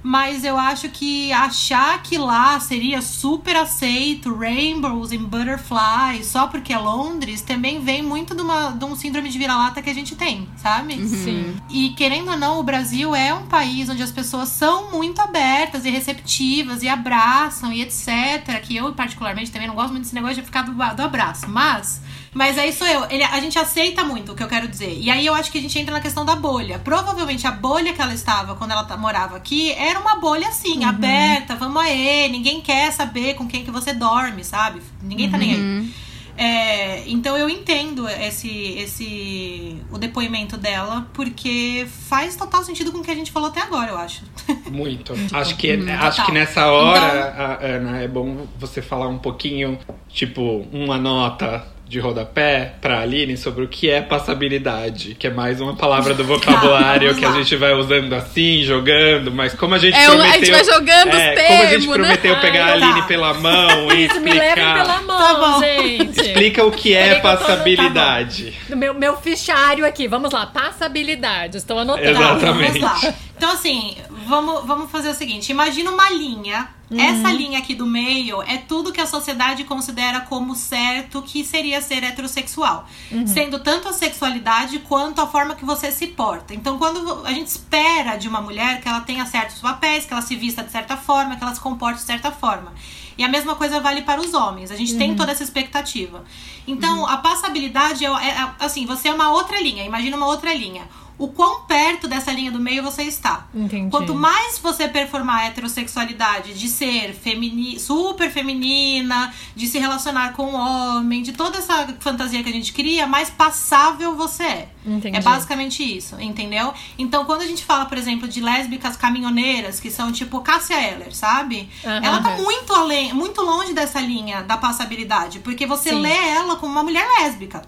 [0.07, 6.75] Mas eu acho que achar que lá seria super aceito, rainbows and butterflies, só porque
[6.75, 10.15] é Londres, também vem muito de, uma, de um síndrome de vira-lata que a gente
[10.15, 10.95] tem, sabe?
[11.09, 11.57] Sim.
[11.71, 15.87] E querendo ou não, o Brasil é um país onde as pessoas são muito abertas
[15.87, 18.61] e receptivas e abraçam e etc.
[18.63, 21.49] Que eu, particularmente, também não gosto muito desse negócio de ficar do, do abraço.
[21.49, 22.03] Mas.
[22.35, 23.07] Mas aí sou eu.
[23.09, 24.97] Ele, a gente aceita muito o que eu quero dizer.
[25.01, 26.79] E aí eu acho que a gente entra na questão da bolha.
[26.81, 31.55] Provavelmente a bolha que ela estava quando ela morava aqui era uma bolha assim, aberta,
[31.55, 34.81] vamos aí, ninguém quer saber com quem que você dorme, sabe?
[35.03, 35.91] Ninguém tá nem aí.
[36.37, 43.03] É, então eu entendo esse, esse o depoimento dela, porque faz total sentido com o
[43.05, 44.23] que a gente falou até agora, eu acho.
[44.69, 45.13] Muito.
[45.33, 46.27] Acho que, hum, acho total.
[46.27, 49.79] que nessa hora, a- Ana, é bom você falar um pouquinho,
[50.09, 55.61] tipo, uma nota de rodapé pra Aline sobre o que é passabilidade, que é mais
[55.61, 59.95] uma palavra do vocabulário que a gente vai usando assim, jogando, mas como a gente
[59.97, 60.41] É, um- a prometeu...
[60.41, 61.95] gente vai jogando os é, Como a gente termos, né?
[61.95, 62.87] prometeu pegar a Ai, tá.
[62.87, 65.03] Aline pela mão e Isso, me levem pela explicar...
[65.03, 66.21] mão, Tá gente.
[66.21, 68.55] Explica o que é tá passabilidade.
[68.69, 71.57] No meu, meu fichário aqui, vamos lá, passabilidade.
[71.59, 72.09] Estou anotando.
[72.09, 72.81] Exatamente.
[72.81, 73.15] Tá, vamos lá.
[73.37, 76.69] Então, assim, vamos, vamos fazer o seguinte: imagina uma linha.
[77.01, 81.81] Essa linha aqui do meio é tudo que a sociedade considera como certo que seria
[81.81, 82.87] ser heterossexual.
[83.27, 86.55] Sendo tanto a sexualidade quanto a forma que você se porta.
[86.55, 90.23] Então, quando a gente espera de uma mulher que ela tenha certos papéis, que ela
[90.23, 92.73] se vista de certa forma, que ela se comporte de certa forma.
[93.17, 94.71] E a mesma coisa vale para os homens.
[94.73, 96.25] A gente tem toda essa expectativa.
[96.67, 99.85] Então, a passabilidade é, é- assim, você é uma outra linha.
[99.85, 100.89] Imagina uma outra linha.
[101.17, 103.47] O quão perto dessa linha do meio você está.
[103.55, 103.91] Entendi.
[103.91, 110.47] Quanto mais você performar a heterossexualidade de ser femini super feminina, de se relacionar com
[110.47, 114.69] o homem, de toda essa fantasia que a gente cria, mais passável você é.
[114.85, 115.17] Entendi.
[115.17, 116.75] É basicamente isso, entendeu?
[116.99, 121.15] Então, quando a gente fala, por exemplo, de lésbicas caminhoneiras, que são tipo Cássia Eller,
[121.15, 121.69] sabe?
[121.85, 122.01] Aham.
[122.05, 126.01] Ela tá muito além, muito longe dessa linha da passabilidade, porque você Sim.
[126.01, 127.63] lê ela como uma mulher lésbica.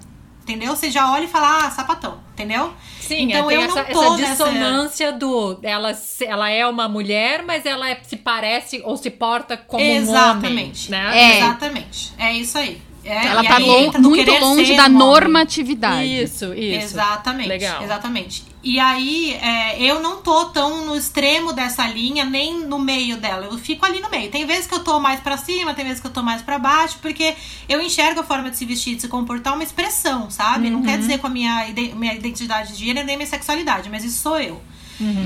[0.46, 0.76] Entendeu?
[0.76, 2.72] Você já olha e fala, ah, sapatão, entendeu?
[3.00, 5.58] Sim, então é, tem eu essa, não tô essa nessa- dissonância do.
[5.60, 9.82] Ela, se- ela é uma mulher, mas ela é- se parece ou se porta como
[9.82, 10.02] um homem.
[10.02, 10.88] Exatamente.
[10.90, 11.18] Né?
[11.18, 11.38] É.
[11.38, 12.12] Exatamente.
[12.16, 12.80] É isso aí.
[13.04, 14.98] É, Ela tá muito longe da homem.
[14.98, 16.22] normatividade.
[16.22, 16.84] Isso, isso.
[16.84, 17.48] Exatamente.
[17.48, 17.82] Legal.
[17.82, 18.44] Exatamente.
[18.66, 23.46] E aí, é, eu não tô tão no extremo dessa linha, nem no meio dela.
[23.46, 24.28] Eu fico ali no meio.
[24.28, 26.58] Tem vezes que eu tô mais pra cima, tem vezes que eu tô mais pra
[26.58, 27.36] baixo, porque
[27.68, 30.68] eu enxergo a forma de se vestir, de se comportar uma expressão, sabe?
[30.68, 31.64] Não quer dizer com a minha,
[31.94, 34.60] minha identidade de gênero nem minha sexualidade, mas isso sou eu.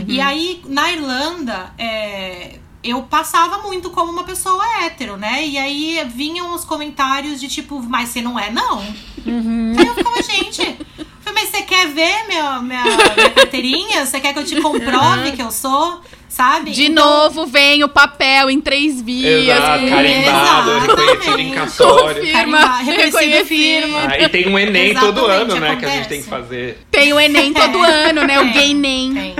[0.07, 5.47] E aí, na Irlanda, é, eu passava muito como uma pessoa hétero, né?
[5.47, 8.80] E aí vinham os comentários de tipo, mas você não é, não?
[9.78, 10.76] Aí eu ficava, gente.
[11.34, 14.04] Mas você quer ver minha, minha, minha carteirinha?
[14.06, 16.00] Você quer que eu te comprove que eu sou?
[16.28, 16.70] Sabe?
[16.70, 19.58] De Então, novo vem o papel em três vias.
[19.58, 22.22] Exato, carimbado, reconhecido em cartório.
[22.22, 23.98] Confirma, reconhecido firma.
[24.08, 25.76] Ah, e tem um Enem todo Exatamente, ano, né?
[25.76, 26.78] Que a gente tem que fazer.
[26.90, 28.40] Tem o Enem todo ano, né?
[28.40, 29.12] O Gay Nem.
[29.12, 29.34] Tem.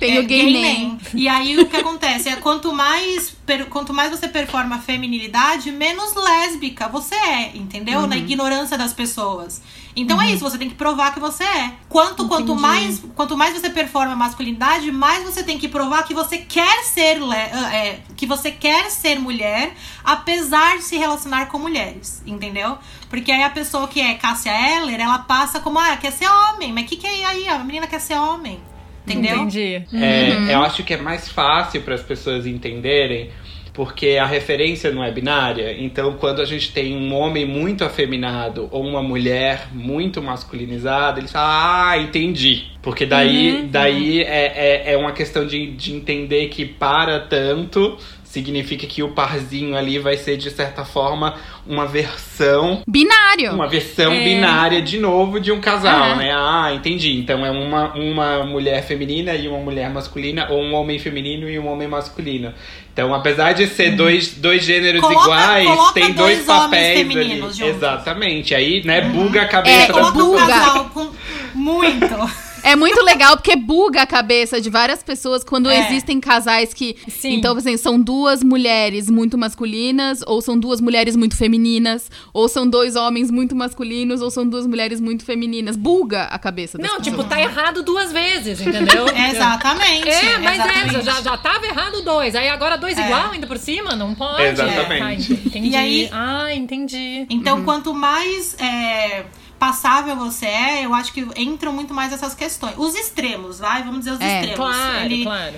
[0.00, 0.98] Tem É, o Gay Nem.
[1.14, 5.70] E aí o que acontece é quanto mais, per- quanto mais você performa a feminilidade,
[5.70, 8.00] menos lésbica você é, entendeu?
[8.00, 8.06] Uhum.
[8.06, 9.60] Na ignorância das pessoas.
[9.94, 11.72] Então é isso, você tem que provar que você é.
[11.88, 16.14] Quanto, quanto, mais, quanto mais você performa a masculinidade, mais você tem que provar que
[16.14, 19.74] você quer ser ah, é, que você quer ser mulher,
[20.04, 22.78] apesar de se relacionar com mulheres, entendeu?
[23.10, 26.72] Porque aí a pessoa que é Cássia Eller, ela passa como, ah, quer ser homem,
[26.72, 27.48] mas o que, que é aí?
[27.48, 28.60] A menina quer ser homem.
[29.06, 29.36] Entendeu?
[29.36, 29.82] Entendi.
[29.92, 33.30] É, eu acho que é mais fácil para as pessoas entenderem,
[33.72, 35.74] porque a referência não é binária.
[35.78, 41.32] Então, quando a gente tem um homem muito afeminado ou uma mulher muito masculinizada, eles
[41.32, 42.66] falam, ah, entendi.
[42.82, 47.96] Porque daí, daí é, é, é uma questão de, de entender que para tanto
[48.30, 51.34] significa que o parzinho ali vai ser, de certa forma,
[51.66, 53.52] uma versão Binário.
[53.52, 54.22] uma versão É.
[54.22, 56.16] binária de novo de um casal, Aham.
[56.16, 56.32] né?
[56.32, 57.16] Ah, entendi.
[57.18, 61.58] Então é uma, uma mulher feminina e uma mulher masculina, ou um homem feminino e
[61.58, 62.54] um homem masculino.
[62.92, 67.42] Então, apesar de ser dois, dois gêneros Coloca- iguais, coloca tem dois, dois papéis ali.
[67.68, 68.54] Exatamente.
[68.54, 70.46] Aí, né, buga a cabeça É, das Coloca um buga.
[70.46, 71.10] casal com
[71.54, 72.49] muito.
[72.62, 75.86] É muito legal porque buga a cabeça de várias pessoas quando É.
[75.88, 76.96] existem casais que.
[77.08, 77.34] Sim.
[77.34, 82.68] Então, assim, são duas mulheres muito masculinas, ou são duas mulheres muito femininas, ou são
[82.68, 85.76] dois homens muito masculinos, ou são duas mulheres muito femininas.
[85.76, 87.16] Buga a cabeça das Não, pessoas.
[87.16, 89.06] tipo, tá errado duas vezes, entendeu?
[89.30, 90.08] Exatamente.
[90.08, 90.96] É, mas exatamente.
[90.96, 92.34] é, já, já tava errado dois.
[92.34, 93.04] Aí agora dois É.
[93.04, 93.94] igual ainda por cima?
[93.96, 94.42] Não pode.
[94.42, 95.32] Exatamente.
[95.32, 95.68] É, tá, entendi.
[95.68, 97.26] E aí- Ah, entendi.
[97.30, 99.24] Então, quanto mais é,
[99.60, 102.74] passável você é, eu acho que entram muito mais essas questões.
[102.76, 103.82] Os extremos, vai?
[103.84, 104.56] Vamos dizer os É, extremos.
[104.56, 105.54] Claro, Ele- claro.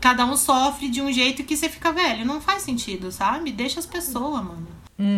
[0.00, 2.24] Cada um sofre de um jeito que você fica velho.
[2.24, 3.50] Não faz sentido, sabe?
[3.50, 4.68] Deixa as pessoas, mano.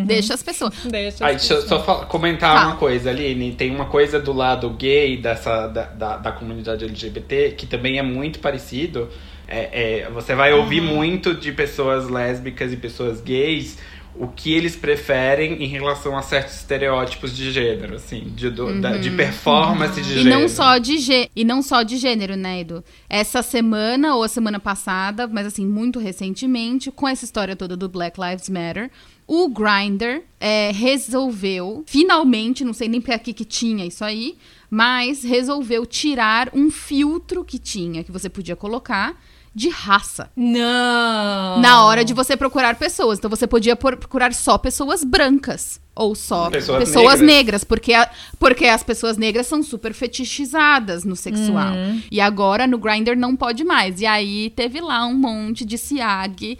[0.05, 0.73] Deixa as pessoas.
[0.89, 1.23] Deixa.
[1.25, 2.67] Aí, deixa eu só fa- comentar Fala.
[2.71, 3.53] uma coisa, Aline.
[3.53, 8.01] Tem uma coisa do lado gay dessa, da, da, da comunidade LGBT que também é
[8.01, 9.09] muito parecido.
[9.47, 13.77] É, é, você vai ouvir muito de pessoas lésbicas e pessoas gays
[14.21, 18.97] o que eles preferem em relação a certos estereótipos de gênero, assim, de, do- da-
[18.97, 20.15] de performance de Uhum.
[20.19, 20.41] E gênero.
[20.41, 22.83] não só de gê e não só de gênero, né, Edu?
[23.09, 27.87] Essa semana ou a semana passada, mas assim, muito recentemente, com essa história toda do
[27.87, 28.91] Black Lives Matter,
[29.25, 34.37] o Grindr é, resolveu, finalmente, não sei nem pra que que tinha isso aí,
[34.69, 39.15] mas resolveu tirar um filtro que tinha, que você podia colocar,
[39.53, 40.29] de raça.
[40.35, 41.59] Não.
[41.59, 43.17] Na hora de você procurar pessoas.
[43.19, 45.79] Então você podia por- procurar só pessoas brancas.
[45.95, 47.21] Ou só Pessoas pessoas, negras.
[47.21, 47.63] negras.
[47.65, 51.73] porque, a- porque as pessoas negras são super fetichizadas no sexual.
[52.09, 53.99] E agora no Grindr não pode mais.
[53.99, 56.57] E aí teve lá um monte de ciag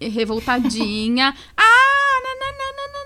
[0.00, 1.34] revoltadinha.
[1.56, 2.99] ah, nananana,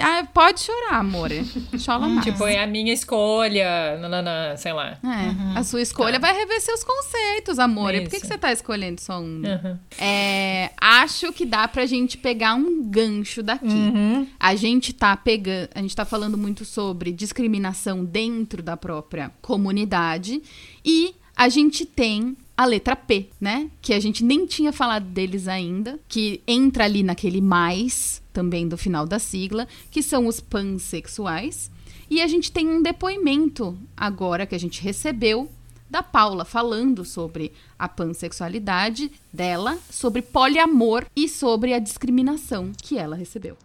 [0.00, 1.30] Ah, pode chorar, amor.
[1.78, 2.24] Chola mais.
[2.24, 3.98] Tipo, é a minha escolha.
[3.98, 4.98] Nanana, sei lá.
[5.02, 7.92] É, a sua escolha vai rever seus conceitos, amor.
[7.92, 9.42] Por que, que você tá escolhendo só um?
[9.44, 9.78] Uhum.
[9.98, 13.66] É, acho que dá pra gente pegar um gancho daqui.
[13.66, 14.26] Uhum.
[14.38, 20.42] A gente tá pegando, a gente tá falando muito sobre discriminação dentro da própria comunidade
[20.84, 23.68] e a gente tem a letra P, né?
[23.82, 28.76] Que a gente nem tinha falado deles ainda, que entra ali naquele mais também do
[28.76, 31.70] final da sigla, que são os pansexuais.
[32.10, 35.48] E a gente tem um depoimento agora que a gente recebeu
[35.88, 43.14] da Paula falando sobre a pansexualidade dela, sobre poliamor e sobre a discriminação que ela
[43.14, 43.56] recebeu.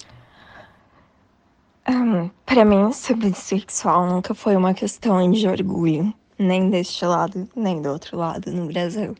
[1.85, 7.81] Ahn, Pra mim, ser bissexual nunca foi uma questão de orgulho, nem deste lado, nem
[7.81, 9.15] do outro lado no Brasil.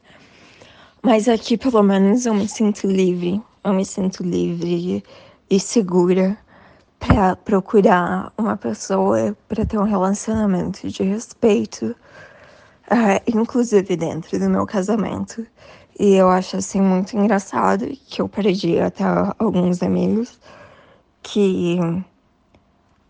[1.02, 3.41] Mas aqui, pelo menos, eu me sinto livre.
[3.64, 5.04] Eu me sinto livre
[5.50, 6.38] e segura
[7.00, 11.95] pra procurar uma pessoa pra ter um relacionamento de respeito,
[12.89, 15.45] ah, inclusive dentro do meu casamento.
[16.00, 19.04] E eu acho assim muito engraçado que eu perdi até
[19.38, 20.39] alguns amigos
[21.22, 21.78] que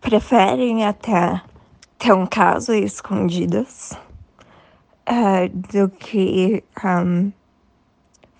[0.00, 1.40] preferem até
[1.98, 3.92] ter um caso escondidas
[5.06, 7.30] eh, do que ahm,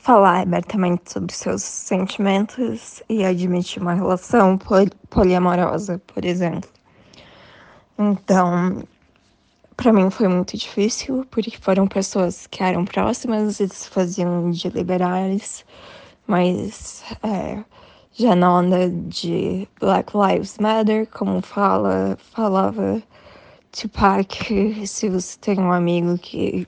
[0.00, 6.68] falar abertamente sobre seus sentimentos e admitir uma relação pol- poliamorosa, por exemplo.
[7.98, 8.82] Então,
[9.76, 14.68] para mim foi muito difícil, porque foram pessoas que eram próximas e se faziam de
[14.70, 15.64] liberais,
[16.26, 17.62] mas eh,
[18.12, 23.02] já na onda de Black Lives Matter, como fala, falava
[23.72, 26.66] Tupac, se você tem um amigo que,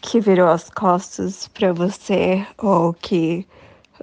[0.00, 3.46] que virou as costas para você ou que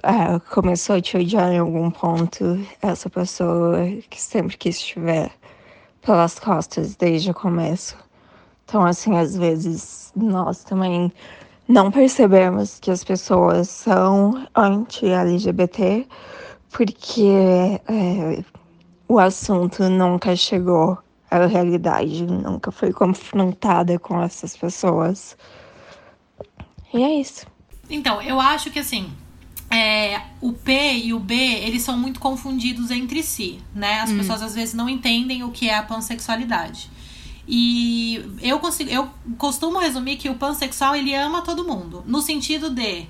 [0.02, 3.78] ah, começou a te odiar em algum ponto, essa pessoa
[4.10, 5.30] que sempre quis te ver
[6.02, 7.96] pelas costas desde o começo.
[8.64, 11.12] Então, assim, às vezes nós também
[11.68, 16.06] não percebemos que as pessoas são anti-LGBT
[16.70, 18.44] porque é,
[19.08, 20.98] o assunto nunca chegou
[21.30, 25.36] à realidade, nunca foi confrontada com essas pessoas.
[26.94, 27.46] E é isso.
[27.90, 29.12] Então, eu acho que assim,
[29.70, 34.00] é, o P e o B, eles são muito confundidos entre si, né?
[34.00, 36.90] As pessoas às vezes não entendem o que é a pansexualidade.
[37.46, 42.70] E eu consigo, eu costumo resumir que o pansexual ele ama todo mundo, no sentido
[42.70, 43.06] de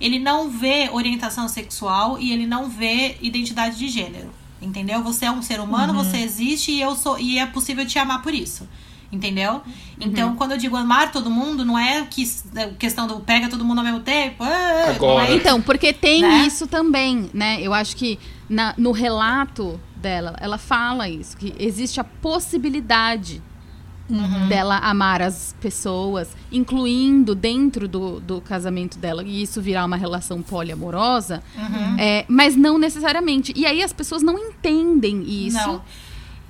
[0.00, 4.30] ele não vê orientação sexual e ele não vê identidade de gênero.
[4.60, 5.02] Entendeu?
[5.02, 8.22] Você é um ser humano, você existe e eu sou e é possível te amar
[8.22, 8.66] por isso.
[9.12, 9.62] Entendeu?
[10.00, 13.64] Então, quando eu digo amar todo mundo, não é que é questão do pega todo
[13.64, 14.42] mundo ao mesmo tempo.
[14.42, 15.24] ah, Agora.
[15.26, 16.44] não é Então, porque tem Né?
[16.46, 17.58] isso também, né?
[17.62, 23.40] Eu acho que na- no relato dela, ela fala isso, que existe a possibilidade
[24.48, 30.42] dela amar as pessoas, incluindo dentro do, do casamento dela, e isso virar uma relação
[30.42, 31.42] poliamorosa,
[31.98, 33.52] é, mas não necessariamente.
[33.56, 35.56] E aí as pessoas não entendem isso.
[35.58, 35.82] Não.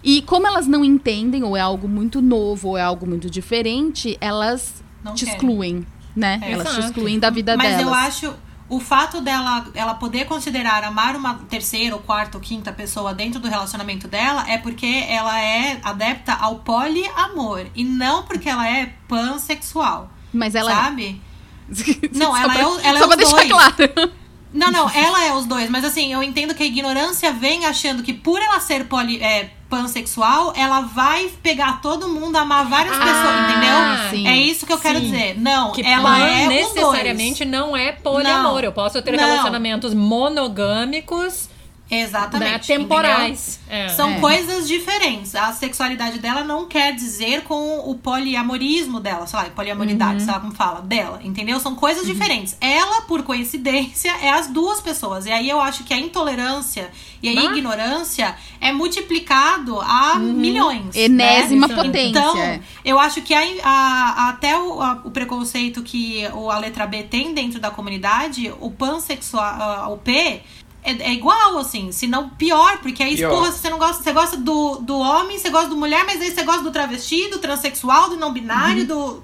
[0.09, 4.17] E como elas não entendem, ou é algo muito novo, ou é algo muito diferente,
[4.21, 5.35] elas Não te querem.
[5.35, 6.39] excluem, né?
[6.43, 6.87] É, elas te exato.
[6.87, 7.83] excluem da vida Mas delas.
[7.87, 8.35] eu acho
[8.69, 13.39] o fato dela ela poder considerar amar uma terceira, ou quarta ou quinta pessoa dentro
[13.41, 18.93] do relacionamento dela é porque ela é adepta ao poliamor e não porque ela é
[19.09, 20.11] pansexual.
[20.33, 20.71] Mas ela.
[20.75, 21.21] Sabe?
[22.15, 23.49] Não, ela pra- é o- ela é Só os deixar dois.
[23.51, 24.13] claro.
[24.53, 28.03] Não, não, ela é os dois, mas assim, eu entendo que a ignorância vem achando
[28.03, 33.01] que por ela ser poli, é, pansexual, ela vai pegar todo mundo, amar várias Ah,
[33.01, 34.11] pessoas, entendeu?
[34.11, 34.29] sim.
[34.29, 35.05] É isso que eu quero Sim.
[35.11, 35.39] dizer.
[35.39, 38.53] Não, Que ela é necessariamente não é poliamor.
[38.55, 38.61] Não.
[38.61, 39.19] Eu posso ter Não.
[39.19, 41.46] relacionamentos monogâmicos.
[41.91, 42.51] Exatamente.
[42.51, 43.61] né, temporais.
[43.69, 43.89] É.
[43.91, 44.21] São É.
[44.21, 45.35] coisas diferentes.
[45.37, 50.41] A sexualidade dela não quer dizer com o poliamorismo dela, sei lá, poliamoridade, sei lá
[50.41, 51.61] como fala, dela, entendeu?
[51.61, 52.57] São coisas diferentes.
[52.61, 55.27] Ela, por coincidência, é as duas pessoas.
[55.27, 56.91] E aí eu acho que a intolerância
[57.23, 57.45] e a Ah.
[57.45, 60.95] ignorância é multiplicado a milhões.
[60.95, 61.75] Enésima né?
[61.75, 62.09] potência.
[62.09, 66.87] Então, eu acho que a- a- até o, a- o preconceito que o- a letra
[66.87, 70.43] B tem dentro da comunidade, o pansexual, o P,
[70.87, 73.31] é, é igual, assim, se não pior, porque aí, Pior.
[73.31, 76.31] porra, você não gosta, você gosta do, do homem, você gosta do mulher, mas aí
[76.31, 78.87] você gosta do travesti, do transexual, do não binário, Uhum.
[78.87, 79.23] do.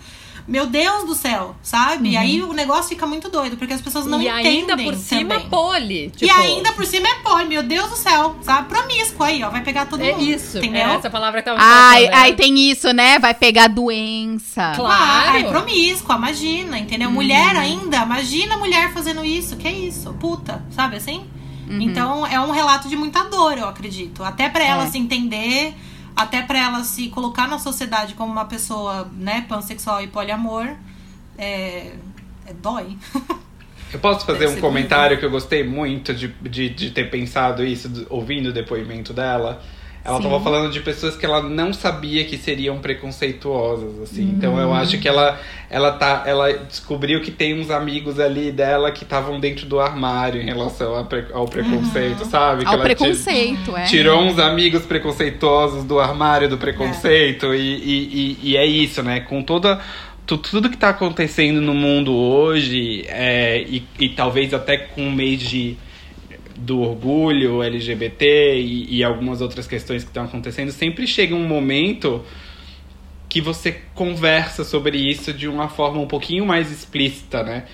[0.49, 2.11] Meu Deus do céu, sabe?
[2.11, 4.61] E aí o negócio fica muito doido, porque as pessoas não e entendem.
[4.63, 5.49] ainda por cima, também.
[5.49, 6.07] poli.
[6.07, 8.69] E tipo, ainda por cima é poli, meu Deus do céu, sabe?
[8.69, 10.25] Promíscuo aí, ó, vai pegar todo É mundo.
[10.25, 10.59] isso.
[10.59, 10.83] Entendeu?
[10.89, 12.37] É essa palavra que tava Ai, faltando, aí né?
[12.37, 13.21] tem isso, né?
[13.21, 14.73] Vai pegar doença.
[14.75, 15.31] Claro.
[15.31, 17.09] Ai, promíscua, imagina, entendeu?
[17.09, 21.25] Mulher ainda, imagina mulher fazendo isso, que é isso, puta, sabe assim?
[21.81, 24.23] Então é um relato de muita dor, eu acredito.
[24.25, 24.87] Até pra ela É.
[24.89, 25.75] se entender,
[26.15, 30.69] até pra ela se colocar na sociedade como uma pessoa, né, pansexual e poliamor,
[31.39, 31.93] é,
[32.47, 32.97] é dói.
[33.93, 37.11] Eu posso fazer Deve um ser comentário que eu gostei muito de, de, de ter
[37.11, 39.63] pensado isso, do- ouvindo o depoimento dela.
[40.05, 40.25] Ela Sim.
[40.25, 44.23] tava falando de pessoas que ela não sabia que seriam preconceituosas, assim.
[44.37, 45.39] Então eu acho que ela,
[45.71, 50.41] ela, tá, ela descobriu que tem uns amigos ali dela que estavam dentro do armário
[50.43, 52.65] em relação a pre- ao preconceito, sabe?
[52.65, 53.85] Que Ao preconceito, é.
[53.85, 59.21] Tirou uns amigos preconceituosos do armário do preconceito e, e, e, e é isso, né?
[59.21, 59.79] Com toda
[60.27, 65.13] tu- tudo que tá acontecendo no mundo hoje é, e, e talvez até com o
[65.13, 65.77] mês de
[66.65, 72.25] do orgulho LGBT e, e algumas outras questões que estão acontecendo, sempre chega um momento
[73.29, 77.65] que você conversa sobre isso de uma forma um pouquinho mais explícita, né?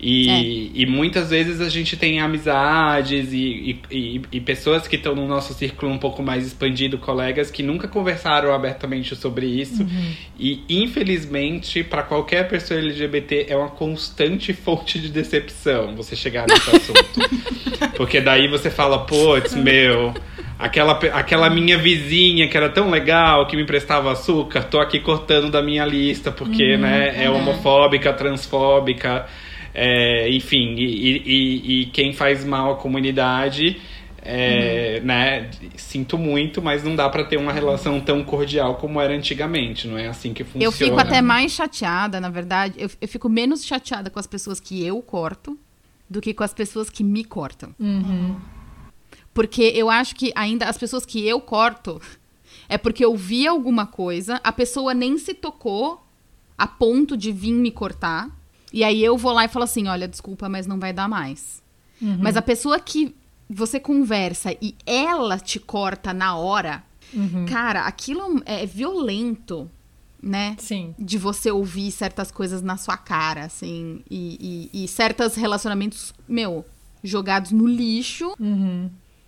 [0.00, 5.26] E, e muitas vezes a gente tem amizades e, e, e, pessoas que estão no
[5.26, 9.84] nosso círculo um pouco mais expandido, colegas que nunca conversaram abertamente sobre isso.
[10.38, 16.76] E infelizmente, para qualquer pessoa LGBT, é uma constante fonte de decepção você chegar nesse
[16.76, 17.90] assunto.
[17.96, 20.14] Porque daí você fala, putz, meu,
[20.56, 25.50] aquela, aquela minha vizinha que era tão legal, que me prestava açúcar, tô aqui cortando
[25.50, 29.26] da minha lista, porque, né, é homofóbica, transfóbica,
[29.74, 33.80] é, enfim, e, e- e- quem faz mal à comunidade.
[34.30, 39.14] é, né, sinto muito, mas não dá pra ter uma relação tão cordial como era
[39.14, 40.64] antigamente, não é assim que funciona.
[40.66, 42.74] Eu fico até mais chateada, na verdade.
[42.76, 45.56] Eu, eu fico menos chateada com as pessoas que eu corto
[46.10, 47.74] do que com as pessoas que me cortam.
[49.32, 52.00] Porque eu acho que ainda as pessoas que eu corto
[52.68, 56.04] é porque eu vi alguma coisa, a pessoa nem se tocou
[56.56, 58.28] a ponto de vir me cortar.
[58.72, 61.62] E aí eu vou lá e falo assim: olha, desculpa, mas não vai dar mais.
[62.00, 63.14] Mas a pessoa que
[63.50, 66.84] você conversa e ela te corta na hora,
[67.48, 69.68] cara, aquilo é violento,
[70.22, 70.54] né?
[70.58, 70.94] Sim.
[70.98, 76.64] de você ouvir certas coisas na sua cara, assim, e, e, e certos relacionamentos, meu,
[77.02, 78.34] jogados no lixo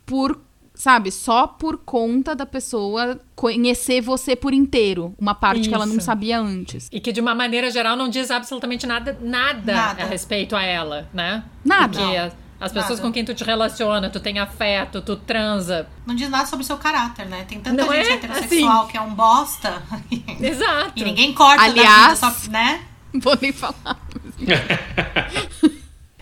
[0.05, 0.41] por,
[0.81, 5.97] sabe, só por conta da pessoa conhecer você por inteiro, uma parte que ela não
[5.97, 6.07] Isso.
[6.07, 6.89] sabia antes.
[6.91, 10.03] E que de uma maneira geral não diz absolutamente nada, nada, Nada.
[10.03, 11.45] a respeito a ela, né?
[11.65, 11.99] Nada.
[11.99, 13.03] Porque as, as pessoas Nada.
[13.09, 15.87] com quem tu te relaciona, tu tem afeto, tu transa.
[16.07, 17.45] Não diz nada sobre o seu caráter, né?
[17.47, 18.13] Tem tanta Não gente é?
[18.15, 19.83] heterossexual que é um bosta.
[20.41, 20.93] Exato.
[20.97, 22.83] e ninguém corta Aliás- da vida, só, né?
[23.13, 23.99] Não vou nem falar.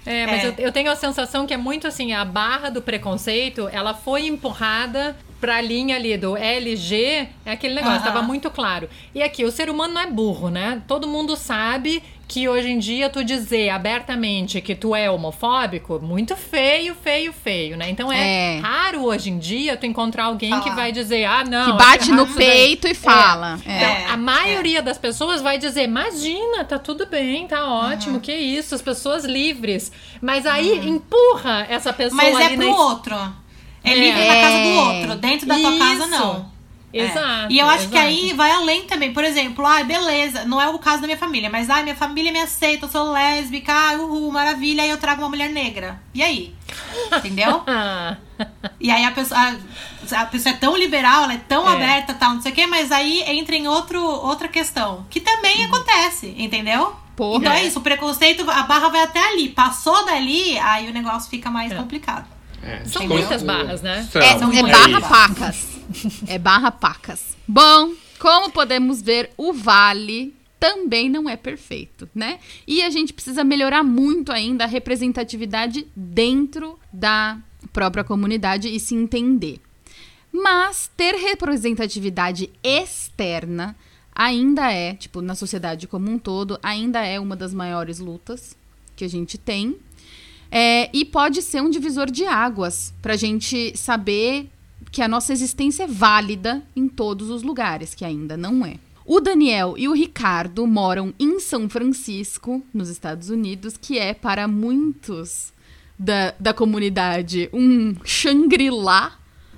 [0.06, 0.48] É, mas É.
[0.48, 4.26] Eu, eu tenho a sensação que é muito assim, a barra do preconceito, ela foi
[4.26, 8.88] empurrada pra linha ali do LG, é aquele negócio, tava muito claro.
[9.14, 10.82] E aqui, o ser humano não é burro, né?
[10.88, 16.36] Todo mundo sabe que hoje em dia tu dizer abertamente que tu é homofóbico, muito
[16.36, 17.88] feio, feio, feio, né?
[17.88, 18.60] Então é, É.
[18.60, 20.74] raro hoje em dia tu encontrar alguém que Falar.
[20.76, 21.72] vai dizer, ah, não.
[21.72, 22.46] que bate no errado isso daí.
[22.46, 23.58] peito e fala.
[23.64, 23.76] É.
[23.76, 28.32] Então, É, a maioria das pessoas vai dizer: imagina, tá tudo bem, tá ótimo, que
[28.34, 29.90] isso, as pessoas livres.
[30.20, 33.14] Mas aí empurra essa pessoa Mas ali é pro na outro.
[33.82, 33.94] É É.
[33.94, 34.76] livre na casa do É.
[34.76, 35.14] outro.
[35.16, 36.46] Dentro da tua casa, Isso.
[36.92, 37.04] É.
[37.04, 37.52] Exato.
[37.52, 38.06] E eu acho que exato.
[38.08, 39.12] aí vai além também.
[39.12, 42.32] Por exemplo, ah, beleza, não é o caso da minha família, mas ah, minha família
[42.32, 46.00] me aceita, eu sou lésbica, ah, uhul, maravilha, aí eu trago uma mulher negra.
[46.14, 46.54] E aí?
[47.16, 47.62] Entendeu?
[47.66, 48.16] Ah,
[48.80, 51.72] E aí a pessoa, a, a pessoa é tão liberal, ela é tão É.
[51.74, 55.64] aberta, tal, não sei o quê, mas aí entra em outro, outra questão, que também
[55.64, 56.94] acontece, entendeu?
[57.16, 57.38] Porra.
[57.40, 59.48] Então é isso, o preconceito, a barra vai até ali.
[59.48, 61.74] Passou dali, aí o negócio fica mais É.
[61.74, 62.26] complicado.
[62.62, 64.06] É, São muitas barras, né?
[64.10, 65.77] São, É, São é barra pacas.
[66.26, 67.36] É barra pacas.
[67.46, 72.40] Bom, como podemos ver, o Vale também não é perfeito, né?
[72.66, 77.38] E a gente precisa melhorar muito ainda a representatividade dentro da
[77.72, 79.60] própria comunidade e se entender.
[80.32, 83.76] Mas ter representatividade externa
[84.14, 88.56] ainda é, tipo, na sociedade como um todo, ainda é uma das maiores lutas
[88.96, 89.76] que a gente tem.
[90.50, 94.50] É, e pode ser um divisor de águas para a gente saber
[94.90, 98.76] que a nossa existência é válida em todos os lugares, que ainda não é.
[99.04, 104.46] O Daniel e o Ricardo moram em São Francisco, nos Estados Unidos, que é para
[104.46, 105.52] muitos
[105.98, 109.12] da, da comunidade um Shangri-La.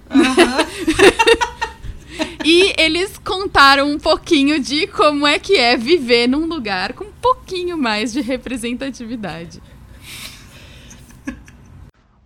[2.44, 7.12] e eles contaram um pouquinho de como é que é viver num lugar com um
[7.20, 9.60] pouquinho mais de representatividade.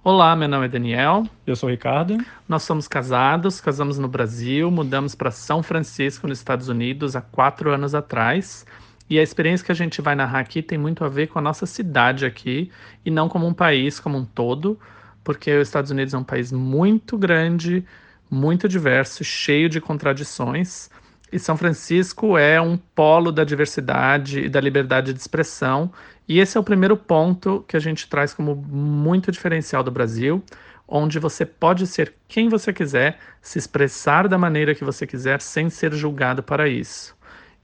[0.07, 1.27] Olá, meu nome é Daniel.
[1.47, 2.19] Eu sou o Ricardo.
[2.47, 7.73] Nós somos casados, casamos no Brasil, mudamos para São Francisco, nos Estados Unidos, há quatro
[7.73, 8.67] anos atrás.
[9.09, 11.43] E a experiência que a gente vai narrar aqui tem muito a ver com a
[11.43, 12.71] nossa cidade aqui
[13.03, 14.79] e não como um país como um todo,
[15.25, 17.83] porque os Estados Unidos é um país muito grande,
[18.31, 20.91] muito diverso, cheio de contradições.
[21.33, 25.91] E São Francisco é um polo da diversidade e da liberdade de expressão.
[26.27, 30.43] E esse é o primeiro ponto que a gente traz como muito diferencial do Brasil,
[30.89, 35.69] onde você pode ser quem você quiser, se expressar da maneira que você quiser, sem
[35.69, 37.15] ser julgado para isso.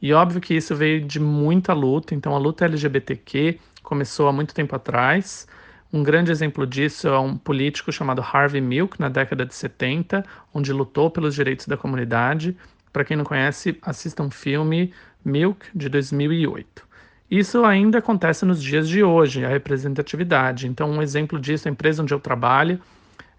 [0.01, 4.55] E óbvio que isso veio de muita luta, então a luta LGBTQ começou há muito
[4.55, 5.47] tempo atrás.
[5.93, 10.73] Um grande exemplo disso é um político chamado Harvey Milk, na década de 70, onde
[10.73, 12.57] lutou pelos direitos da comunidade.
[12.93, 14.93] Para quem não conhece, assista um filme
[15.25, 16.89] Milk de 2008.
[17.31, 20.66] Isso ainda acontece nos dias de hoje, a representatividade.
[20.66, 22.81] Então, um exemplo disso, a empresa onde eu trabalho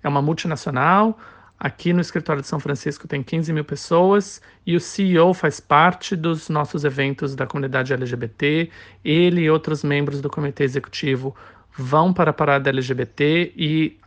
[0.02, 1.20] é uma multinacional.
[1.60, 6.16] Aqui no escritório de São Francisco tem 15 mil pessoas e o CEO faz parte
[6.16, 8.72] dos nossos eventos da comunidade LGBT.
[9.04, 11.36] Ele e outros membros do comitê executivo
[11.78, 14.00] vão para a parada LGBT e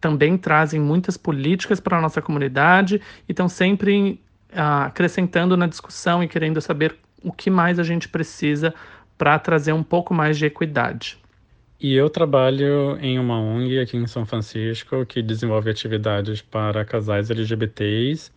[0.00, 4.20] também trazem muitas políticas para a nossa comunidade e estão sempre
[4.54, 8.74] ah, acrescentando na discussão e querendo saber o que mais a gente precisa
[9.16, 11.18] para trazer um pouco mais de equidade.
[11.80, 17.28] E eu trabalho em uma ONG aqui em São Francisco que desenvolve atividades para casais
[17.30, 18.30] LGBTs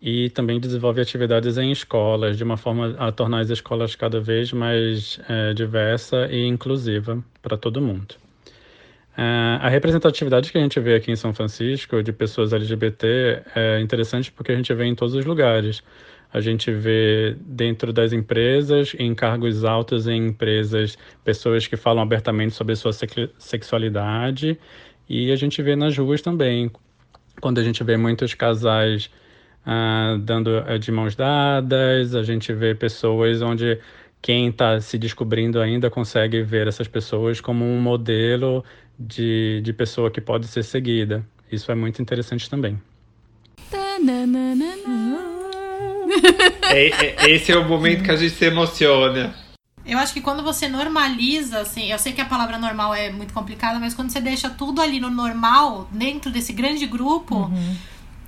[0.00, 4.50] e também desenvolve atividades em escolas, de uma forma a tornar as escolas cada vez
[4.52, 8.14] mais eh, diversa e inclusiva para todo mundo.
[9.16, 13.80] Eh, a representatividade que a gente vê aqui em São Francisco de pessoas LGBT é
[13.80, 15.82] interessante porque a gente vê em todos os lugares.
[16.32, 22.54] A gente vê dentro das empresas, em cargos altos em empresas, pessoas que falam abertamente
[22.54, 24.58] sobre sua sex- sexualidade.
[25.08, 26.70] E a gente vê nas ruas também,
[27.40, 29.10] quando a gente vê muitos casais
[29.66, 33.78] ah, dando eh, de mãos dadas, a gente vê pessoas onde
[34.22, 38.64] quem está se descobrindo ainda consegue ver essas pessoas como um modelo
[38.98, 41.24] de, de pessoa que pode ser seguida.
[41.50, 42.78] Isso é muito interessante também.
[46.70, 49.34] É- é- esse é o momento que a gente se emociona.
[49.86, 53.32] Eu acho que quando você normaliza, assim, eu sei que a palavra normal é muito
[53.32, 57.50] complicada, mas quando você deixa tudo ali no normal, dentro desse grande grupo,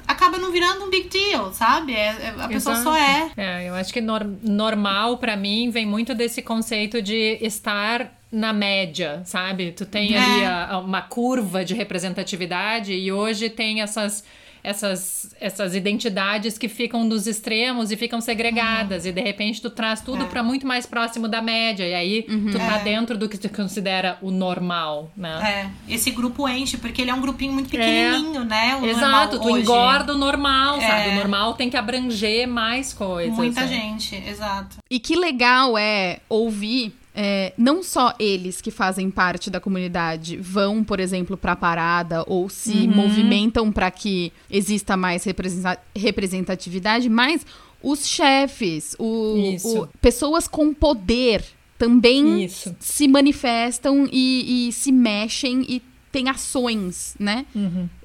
[0.09, 1.93] acaba não virando um big deal, sabe?
[1.95, 2.83] É- é- a pessoa Exato.
[2.83, 3.31] só é.
[3.37, 8.53] É, eu acho que nor- normal pra mim vem muito desse conceito de estar na
[8.53, 9.73] média, sabe?
[9.73, 10.19] Tu tem É.
[10.19, 14.25] ali a- a- uma curva de representatividade e hoje tem essas
[14.65, 20.01] essas essas identidades que ficam dos extremos e ficam segregadas e de repente tu traz
[20.01, 20.27] tudo É.
[20.27, 22.85] pra muito mais próximo da média e aí tu tá É.
[22.85, 25.71] dentro do que tu considera o normal, né?
[25.89, 28.77] É, esse grupo enche, porque ele é um grupinho muito pequenininho, né?
[28.81, 29.63] O Exato, tu hoje.
[29.63, 30.87] engorda o normal, É.
[30.87, 31.09] sabe?
[31.11, 33.35] O normal tem que abranger mais coisas.
[33.37, 33.67] Muita né?
[33.69, 34.77] gente, exato.
[34.91, 40.83] E que legal é ouvir é, não só eles que fazem parte da comunidade vão,
[40.83, 47.45] por exemplo, para a parada ou se movimentam para que exista mais representa- representatividade, mas
[47.83, 51.45] os chefes, o, o- pessoas com poder
[51.77, 52.75] também Isso.
[52.79, 55.83] se manifestam e, e se mexem e
[56.13, 57.45] têm ações, né?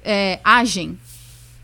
[0.04, 0.98] É, agem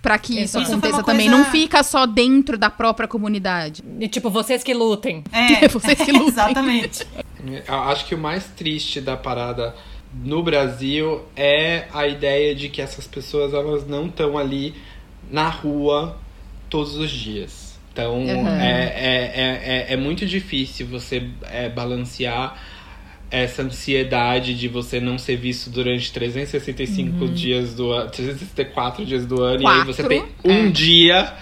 [0.01, 0.59] pra que isso.
[0.61, 1.29] Isso aconteça também.
[1.29, 3.83] coisa- Não fica só dentro da própria comunidade.
[3.99, 5.25] E tipo, vocês que lutem.
[5.33, 6.29] É, Vocês que lutem.
[6.29, 7.05] exatamente.
[7.69, 9.75] Acho que o mais triste da parada
[10.23, 14.75] no Brasil é a ideia de que essas pessoas elas não estão ali
[15.31, 16.17] na rua
[16.71, 17.79] todos os dias.
[17.93, 18.49] Então Uhum.
[18.49, 22.57] é, é, é, é, é muito difícil você é, balancear
[23.31, 29.43] essa ansiedade de você não ser visto durante 365 dias do ano, 364 dias do
[29.43, 30.71] ano, e aí você Quatro, tem um é.
[30.71, 31.35] dia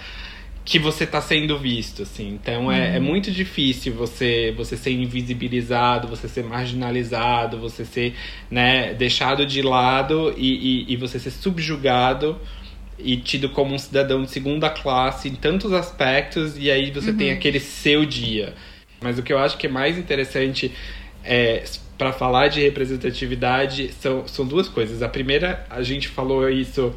[0.65, 2.29] que você tá sendo visto, assim.
[2.41, 3.03] Então é, é Uhum.
[3.05, 8.15] muito difícil você, você ser invisibilizado, você ser marginalizado, você ser
[8.49, 12.39] né, deixado de lado e, e, e você ser subjugado
[12.97, 17.31] e tido como um cidadão de segunda classe em tantos aspectos, e aí você tem
[17.31, 18.53] aquele seu dia.
[19.01, 20.71] Mas o que eu acho que é mais interessante
[21.25, 21.63] é,
[21.97, 25.01] para falar de representatividade são, são duas coisas.
[25.01, 26.93] A primeira, a gente falou isso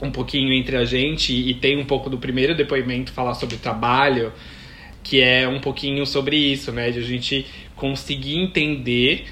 [0.00, 4.32] um pouquinho entre a gente e tem um pouco do primeiro depoimento falar sobre trabalho,
[5.02, 6.90] que é um pouquinho sobre isso, né?
[6.90, 9.26] De a gente conseguir entender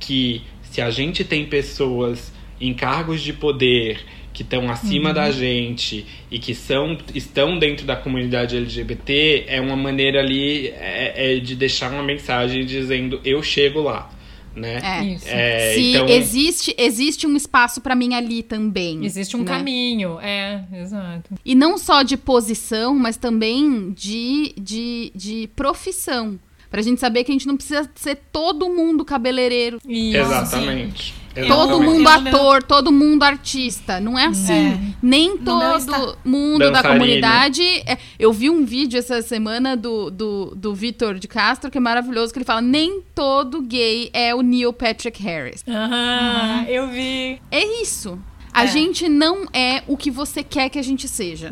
[0.00, 4.00] que se a gente tem pessoas em cargos de poder
[4.32, 9.76] que estão acima da gente e que são, estão dentro da comunidade LGBT, é uma
[9.76, 14.10] maneira ali é, é de deixar uma mensagem dizendo eu chego lá,
[14.54, 14.80] né?
[14.82, 15.04] É.
[15.04, 15.26] Isso.
[15.28, 19.04] É, Se então, existe, existe um espaço pra mim ali também.
[19.04, 19.46] Existe um né?
[19.46, 20.18] caminho.
[20.20, 21.34] É, exato.
[21.44, 26.38] E não só de posição, mas também de, de, de profissão.
[26.70, 29.78] Pra gente saber que a gente não precisa ser todo mundo cabeleireiro.
[29.86, 30.16] Isso.
[30.16, 31.14] Exatamente.
[31.34, 33.98] Eu- Todo mundo ator, todo mundo artista.
[34.00, 34.52] Não é assim.
[34.72, 34.80] É.
[35.02, 37.00] Nem todo Insta- mundo da Dançarino.
[37.00, 37.62] comunidade.
[37.86, 41.80] é- eu vi um vídeo essa semana do, do, do Vitor de Castro, que é
[41.80, 45.64] maravilhoso, que ele fala: nem todo gay é o Neil Patrick Harris.
[45.68, 47.40] Aham, eu vi.
[47.50, 48.18] É isso.
[48.52, 48.66] A É.
[48.66, 51.50] gente não é o que você quer que a gente seja.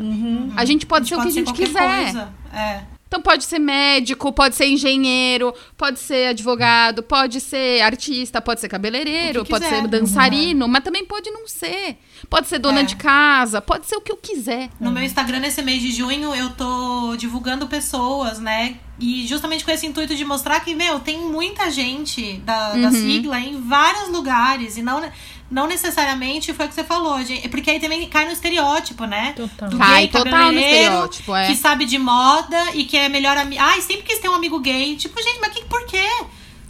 [0.55, 2.03] A gente pode ser o que a gente quiser.
[2.03, 2.29] coisa.
[2.53, 2.81] É.
[3.11, 8.69] Então pode ser médico, pode ser engenheiro, pode ser advogado, pode ser artista, pode ser
[8.69, 11.97] cabeleireiro, pode ser dançarino, mas também pode não ser.
[12.29, 12.83] Pode ser dona É.
[12.83, 14.69] de casa, pode ser o que eu quiser.
[14.79, 18.77] No meu Instagram, nesse mês de junho, eu tô divulgando pessoas, né?
[19.01, 22.81] E justamente com esse intuito de mostrar que, meu, tem muita gente da, Uhum.
[22.83, 24.77] da sigla em vários lugares.
[24.77, 25.01] E não,
[25.49, 27.49] não necessariamente foi o que você falou, gente.
[27.49, 29.33] Porque aí também cai no estereótipo, né?
[29.35, 29.69] Total.
[29.69, 31.47] Do Cai gay total no estereótipo, é.
[31.47, 33.59] Que sabe de moda e que é melhor amigo.
[33.61, 34.95] Ai, sempre quis ter um amigo gay.
[34.95, 36.07] Tipo, gente, mas que, por quê?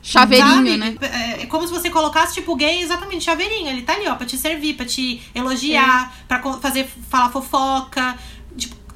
[0.04, 0.78] Chaveirinho, Sabe?
[0.78, 0.96] né?
[1.02, 3.68] É, é como se você colocasse, tipo, gay, exatamente, chaveirinho.
[3.70, 8.18] Ele tá ali, ó, pra te servir, pra te elogiar, pra co- fazer, falar fofoca.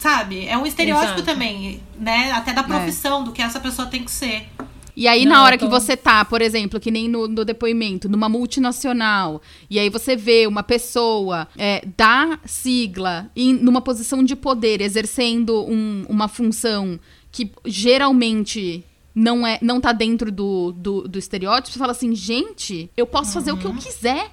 [0.06, 0.45] Sabe?
[0.45, 1.24] É um estereótipo Exato.
[1.24, 2.32] também, né?
[2.32, 4.47] Até da profissão, do que essa pessoa tem que ser.
[4.95, 7.43] E aí, Não, na hora tô- que você tá, por exemplo, que nem no, no
[7.43, 14.24] depoimento, numa multinacional, e aí você vê uma pessoa é, da sigla em, numa posição
[14.24, 16.99] de poder, exercendo um- uma função
[17.32, 18.84] que geralmente
[19.14, 23.32] não é não tá dentro do, do, do estereótipo, você fala assim, gente, eu posso
[23.34, 24.30] fazer o que eu quiser.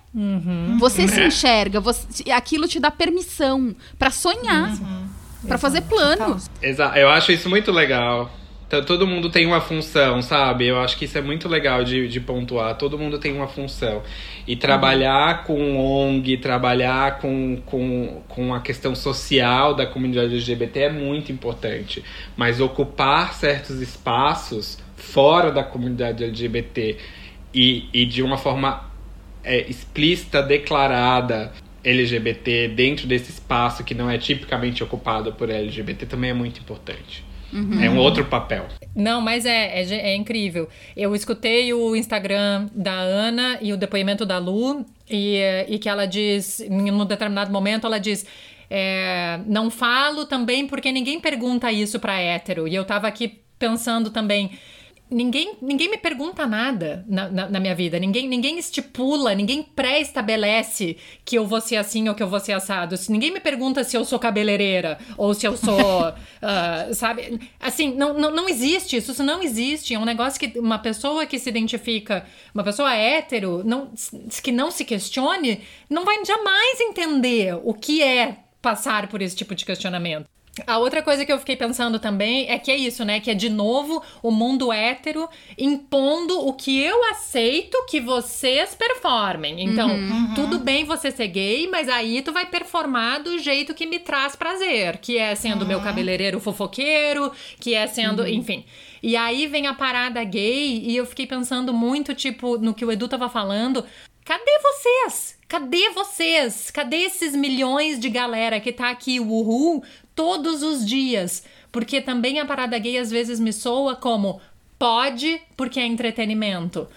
[0.80, 4.76] Você se enxerga, você, aquilo te dá permissão pra sonhar,
[5.46, 6.48] pra fazer planos.
[6.60, 8.30] Exa eu acho isso muito legal.
[8.72, 10.66] Então, todo mundo tem uma função, sabe?
[10.66, 12.74] Eu acho que isso é muito legal de, de pontuar.
[12.78, 14.02] Todo mundo tem uma função.
[14.46, 20.90] E trabalhar com ONG, trabalhar com, com, com a questão social da comunidade LGBT é
[20.90, 22.02] muito importante.
[22.34, 26.96] Mas ocupar certos espaços fora da comunidade LGBT
[27.52, 28.90] e, e de uma forma
[29.44, 31.52] é, explícita, declarada
[31.84, 37.24] LGBT dentro desse espaço que não é tipicamente ocupado por LGBT também é muito importante.
[37.82, 38.66] É um outro papel.
[38.96, 40.70] Não, mas é, é, é incrível.
[40.96, 46.06] Eu escutei o Instagram da Ana e o depoimento da Lu, e, e que ela
[46.06, 48.24] diz, em um determinado momento, ela diz.
[48.70, 52.66] é, não falo também porque ninguém pergunta isso pra hétero.
[52.66, 54.52] E eu tava aqui pensando também.
[55.12, 57.98] Ninguém, ninguém me pergunta nada na, na, na minha vida.
[57.98, 62.52] Ninguém, ninguém estipula, ninguém pré-estabelece que eu vou ser assim ou que eu vou ser
[62.52, 62.94] assado.
[63.08, 65.78] Ninguém me pergunta se eu sou cabeleireira ou se eu sou.
[66.40, 67.40] ah, sabe?
[67.60, 69.12] Assim, não, não, não existe isso.
[69.12, 69.94] Isso não existe.
[69.94, 73.92] É um negócio que uma pessoa que se identifica, uma pessoa hétero, não,
[74.42, 75.60] que não se questione,
[75.90, 80.26] não vai jamais entender o que é passar por esse tipo de questionamento.
[80.66, 83.20] A outra coisa que eu fiquei pensando também é que é isso, né?
[83.20, 85.26] Que é de novo o mundo hétero
[85.56, 89.64] impondo o que eu aceito que vocês performem.
[89.64, 89.88] Então,
[90.34, 94.36] tudo bem você ser gay, mas aí tu vai performar do jeito que me traz
[94.36, 98.62] prazer, que é sendo meu cabeleireiro fofoqueiro, que é sendo, enfim.
[99.02, 102.92] E aí vem a parada gay e eu fiquei pensando muito, tipo, no que o
[102.92, 103.84] Edu tava falando.
[104.24, 105.38] Cadê vocês?
[105.48, 106.70] Cadê vocês?
[106.70, 109.82] Cadê esses milhões de galera que tá aqui, uhul,
[110.14, 111.44] todos os dias?
[111.70, 114.40] Porque também a parada gay às vezes me soa como
[114.78, 116.88] pode porque é entretenimento.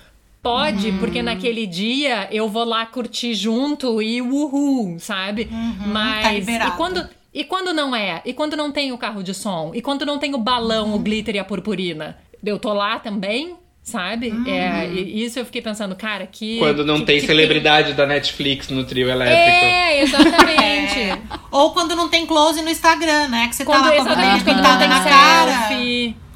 [0.41, 0.99] Pode, uhum.
[0.99, 5.49] porque naquele dia eu vou lá curtir junto e uhul, sabe?
[5.51, 6.45] Uhum, tá Mas.
[6.45, 7.09] Tá e quando.
[7.33, 8.21] E quando não é?
[8.23, 9.71] E quando não tem o carro de som?
[9.73, 10.95] E quando não tem o balão, uhum.
[10.95, 12.17] o glitter e a purpurina?
[12.43, 13.55] Eu tô lá também?
[13.85, 14.31] Sabe?
[14.31, 14.47] Uhum.
[14.47, 16.57] É, isso eu fiquei pensando, cara, que.
[16.57, 17.95] Quando não que, tem que celebridade tem...
[17.95, 19.39] da Netflix no trio elétrico.
[19.39, 20.99] É, exatamente.
[20.99, 21.19] é.
[21.51, 23.47] Ou quando não tem close no Instagram, né?
[23.47, 25.69] Que você quando, tá lá com a pintada na cara.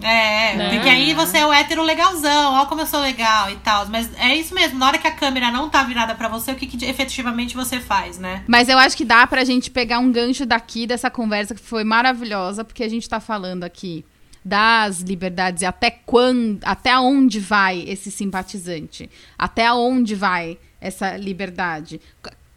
[0.01, 0.69] É, né?
[0.69, 3.85] porque aí você é o hétero legalzão, ó como eu sou legal e tal.
[3.87, 6.55] Mas é isso mesmo, na hora que a câmera não tá virada para você, o
[6.55, 8.43] que, que, efetivamente você faz, né?
[8.47, 11.83] Mas eu acho que dá pra gente pegar um gancho daqui dessa conversa que foi
[11.83, 14.05] maravilhosa, porque a gente tá falando aqui
[14.43, 21.99] das liberdades e até quando, até onde vai esse simpatizante, até onde vai essa liberdade,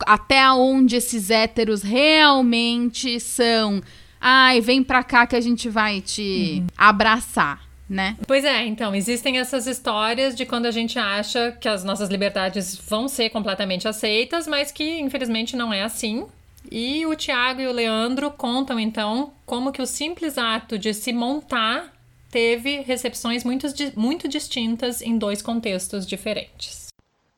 [0.07, 3.83] até onde esses héteros realmente são.
[4.21, 6.67] Ai, vem pra cá que a gente vai te uhum.
[6.77, 7.73] abraçar.
[7.89, 8.17] Né?
[8.27, 12.75] Pois é, então, existem essas histórias de quando a gente acha que as nossas liberdades
[12.89, 16.25] vão ser completamente aceitas, mas que infelizmente não é assim.
[16.75, 21.13] E o Tiago e o Leandro contam então como que o simples ato de se
[21.13, 21.93] montar
[22.31, 26.89] teve recepções muito, muito distintas em dois contextos diferentes.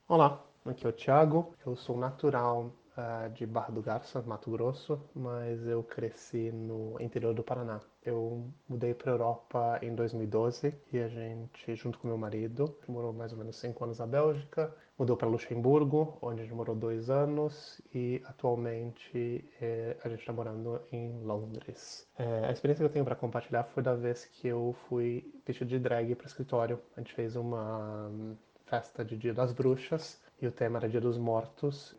[0.06, 5.00] Olá, aqui é o Tiago, eu sou natural uh, de Barra do Garça, Mato Grosso,
[5.12, 7.80] mas eu cresci no interior do Paraná.
[8.04, 13.12] Eu mudei para a Europa em 2012 e a gente, junto com meu marido, morou
[13.12, 17.10] mais ou menos cinco anos na Bélgica, mudou para Luxemburgo, onde a gente morou dois
[17.10, 22.06] anos, e atualmente é, a gente está morando em Londres.
[22.16, 25.68] É, a experiência que eu tenho para compartilhar foi da vez que eu fui vestido
[25.68, 26.80] de drag para o escritório.
[26.96, 31.00] A gente fez uma hum, festa de Dia das Bruxas e o tema era Dia
[31.00, 31.96] dos Mortos.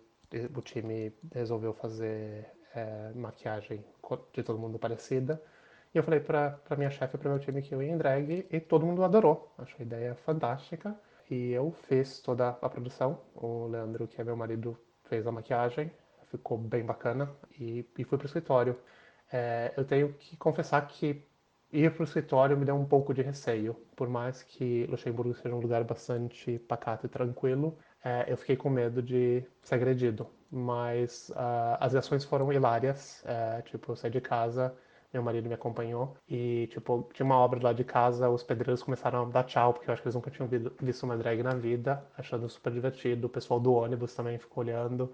[0.55, 3.83] O time resolveu fazer é, maquiagem
[4.33, 5.41] de todo mundo parecida.
[5.93, 8.45] E eu falei para minha chefe e para meu time que eu ia em drag
[8.49, 9.53] e todo mundo adorou.
[9.57, 10.95] Achei a ideia fantástica
[11.29, 13.21] e eu fiz toda a produção.
[13.35, 15.91] O Leandro, que é meu marido, fez a maquiagem,
[16.29, 18.77] ficou bem bacana e, e fui pro escritório.
[19.31, 21.25] É, eu tenho que confessar que
[21.71, 25.59] ir pro escritório me deu um pouco de receio, por mais que Luxemburgo seja um
[25.59, 30.27] lugar bastante pacato e tranquilo, é, eu fiquei com medo de ser agredido.
[30.51, 34.73] Mas uh, as reações foram hilárias, é, tipo, eu saí de casa
[35.15, 39.23] meu marido me acompanhou e, tipo, tinha uma obra lá de casa, os pedreiros começaram
[39.23, 40.49] a dar tchau, porque eu acho que eles nunca tinham
[40.81, 43.27] visto uma drag na vida, achando super divertido.
[43.27, 45.11] O pessoal do ônibus também ficou olhando,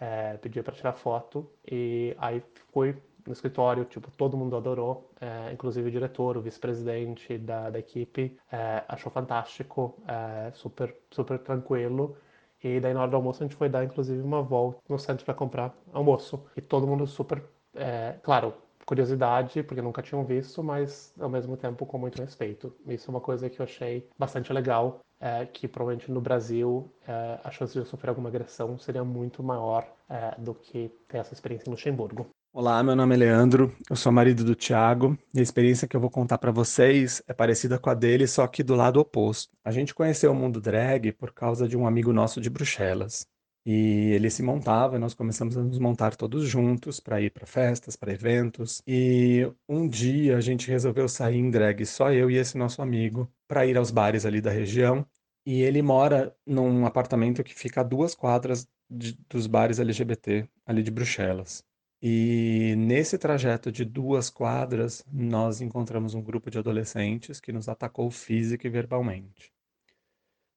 [0.00, 2.42] é, pedia para tirar foto e aí
[2.72, 2.96] fui
[3.26, 8.36] no escritório, tipo, todo mundo adorou, é, inclusive o diretor, o vice-presidente da, da equipe,
[8.50, 12.16] é, achou fantástico, é, super, super tranquilo.
[12.62, 15.24] E daí na hora do almoço a gente foi dar, inclusive, uma volta no centro
[15.24, 16.44] para comprar almoço.
[16.56, 17.42] E todo mundo super,
[17.74, 18.54] é, claro,
[18.92, 22.70] curiosidade, porque nunca tinham visto, mas ao mesmo tempo com muito respeito.
[22.86, 27.38] Isso é uma coisa que eu achei bastante legal, é, que provavelmente no Brasil é,
[27.42, 31.32] a chance de eu sofrer alguma agressão seria muito maior é, do que ter essa
[31.32, 32.26] experiência em Luxemburgo.
[32.52, 36.00] Olá, meu nome é Leandro, eu sou marido do Thiago e a experiência que eu
[36.00, 39.56] vou contar para vocês é parecida com a dele, só que do lado oposto.
[39.64, 43.26] A gente conheceu o mundo drag por causa de um amigo nosso de Bruxelas.
[43.64, 47.94] E ele se montava, nós começamos a nos montar todos juntos para ir para festas,
[47.94, 48.82] para eventos.
[48.86, 53.32] E um dia a gente resolveu sair em drag, só eu e esse nosso amigo,
[53.46, 55.06] para ir aos bares ali da região.
[55.46, 60.82] E ele mora num apartamento que fica a duas quadras de, dos bares LGBT ali
[60.82, 61.64] de Bruxelas.
[62.04, 68.10] E nesse trajeto de duas quadras, nós encontramos um grupo de adolescentes que nos atacou
[68.10, 69.52] física e verbalmente.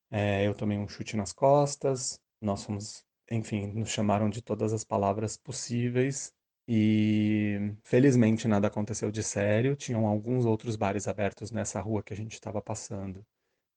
[0.10, 4.84] É, eu tomei um chute nas costas, nós fomos, enfim, nos chamaram de todas as
[4.84, 6.34] palavras possíveis
[6.68, 9.76] e felizmente nada aconteceu de sério.
[9.76, 13.26] Tinham alguns outros bares abertos nessa rua que a gente estava passando.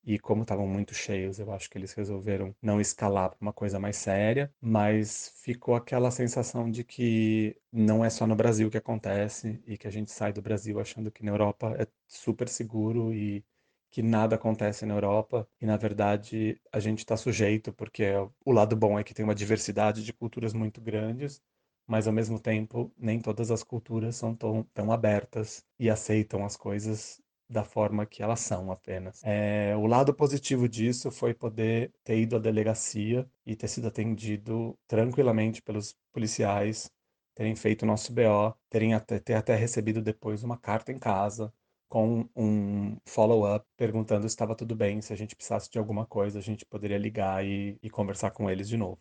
[0.04, 3.78] E como estavam muito cheios, eu acho que eles resolveram não escalar para uma coisa
[3.78, 9.62] mais séria, mas ficou aquela sensação de que não é só no Brasil que acontece
[9.66, 13.44] e que a gente sai do Brasil achando que na Europa é super seguro e
[13.90, 18.04] que nada acontece na Europa e na verdade a gente está sujeito porque
[18.44, 21.42] o lado bom é que tem uma diversidade de culturas muito grandes,
[21.86, 26.56] mas ao mesmo tempo nem todas as culturas são tão, tão abertas e aceitam as
[26.56, 29.22] coisas da forma que elas são apenas.
[29.24, 34.78] É, o lado positivo disso foi poder ter ido à delegacia e ter sido atendido
[34.86, 36.90] tranquilamente pelos policiais,
[37.34, 41.52] terem feito o nosso BO, terem até, ter até recebido depois uma carta em casa
[41.88, 46.38] com um follow-up perguntando se estava tudo bem, se a gente precisasse de alguma coisa,
[46.38, 48.98] a gente poderia ligar e, e conversar com eles de novo.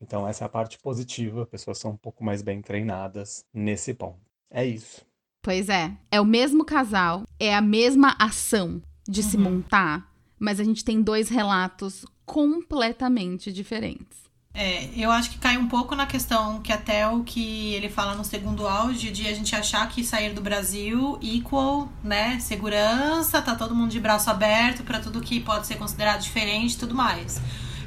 [0.00, 4.20] Então, essa é a parte positiva, pessoas são um pouco mais bem treinadas nesse ponto.
[4.50, 5.06] É isso.
[5.42, 5.96] Pois é.
[6.10, 11.02] É o mesmo casal, é a mesma ação de se montar, mas a gente tem
[11.02, 14.22] dois relatos completamente diferentes.
[14.54, 18.14] É, eu acho que cai um pouco na questão que até o que ele fala
[18.14, 23.54] no segundo áudio, de a gente achar que sair do Brasil equal, né, segurança, tá
[23.54, 27.40] todo mundo de braço aberto para tudo que pode ser considerado diferente tudo mais.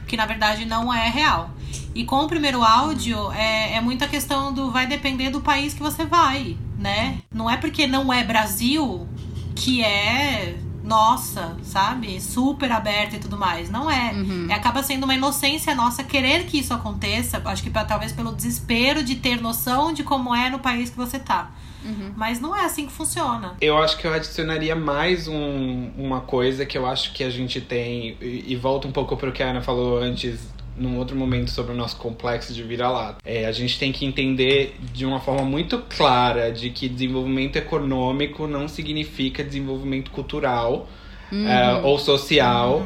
[0.07, 1.51] Que na verdade não é real.
[1.93, 5.81] E com o primeiro áudio, é, é muita questão do vai depender do país que
[5.81, 7.19] você vai, né?
[7.33, 9.07] Não é porque não é Brasil
[9.55, 10.55] que é
[10.85, 12.21] nossa, sabe?
[12.21, 13.69] Super aberta e tudo mais.
[13.69, 14.13] Não é.
[14.13, 14.47] Uhum.
[14.49, 14.53] é.
[14.53, 17.41] Acaba sendo uma inocência nossa querer que isso aconteça.
[17.43, 20.97] Acho que pra, talvez pelo desespero de ter noção de como é no país que
[20.97, 21.51] você tá.
[21.83, 22.13] Uhum.
[22.15, 23.55] Mas não é assim que funciona.
[23.61, 27.61] Eu acho que eu adicionaria mais um- uma coisa que eu acho que a gente
[27.61, 30.39] tem, e, e volta um pouco pro que a Ana falou antes,
[30.77, 33.17] num outro momento, sobre o nosso complexo de vira-lata.
[33.25, 38.45] É, a gente tem que entender de uma forma muito clara de que desenvolvimento econômico
[38.47, 40.87] não significa desenvolvimento cultural
[41.31, 42.85] é, ou social.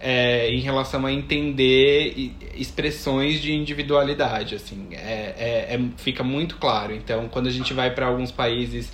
[0.00, 6.94] é, em relação a entender expressões de individualidade, assim, é, é- é- fica muito claro.
[6.94, 8.92] Então, quando a gente vai para alguns países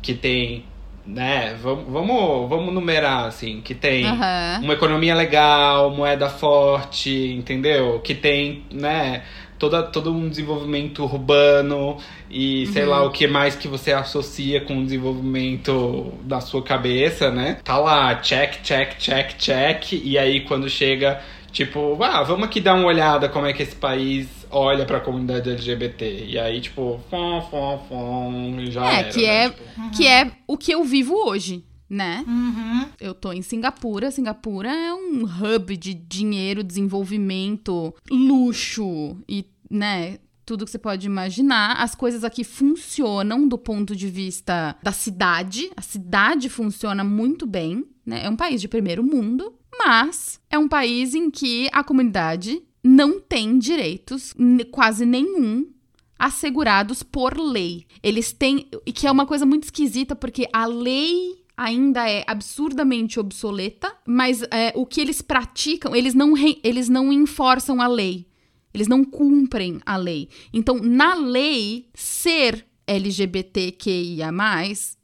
[0.00, 0.64] que tem,
[1.06, 4.60] né, vamos, vamos, vamos numerar, assim, que tem Aham.
[4.62, 8.00] uma economia legal, moeda forte, entendeu?
[8.00, 9.22] Que tem, né,
[9.58, 11.96] toda, todo um desenvolvimento urbano
[12.30, 17.30] e sei lá o que mais que você associa com o desenvolvimento da sua cabeça,
[17.30, 17.58] né?
[17.64, 19.92] Tá lá, check, check, check, check.
[19.92, 21.20] E aí quando chega,
[21.52, 25.50] tipo, ah, vamos aqui dar uma olhada como é que esse país olha pra comunidade
[25.50, 26.26] LGBT.
[26.26, 29.26] E aí, tipo, fom, fom, fom, e já É, era, que né?
[29.44, 32.24] é, Tipo, que é o que eu vivo hoje, né?
[32.26, 32.86] Uhum.
[33.00, 34.10] Eu tô em Singapura.
[34.10, 41.74] Singapura é um hub de dinheiro, desenvolvimento, luxo e, né, tudo que você pode imaginar.
[41.80, 45.70] As coisas aqui funcionam do ponto de vista da cidade.
[45.76, 48.24] A cidade funciona muito bem, né?
[48.24, 53.20] É um país de primeiro mundo, mas é um país em que a comunidade não
[53.20, 54.34] tem direitos
[54.70, 55.66] quase nenhum
[56.18, 57.86] assegurados por lei.
[58.02, 58.68] Eles têm.
[58.86, 64.42] E que é uma coisa muito esquisita, porque a lei ainda é absurdamente obsoleta, mas
[64.50, 68.26] é, o que eles praticam, eles não, re- eles não enforçam a lei.
[68.74, 70.28] Eles não cumprem a lei.
[70.52, 74.30] Então, na lei, ser LGBTQIA,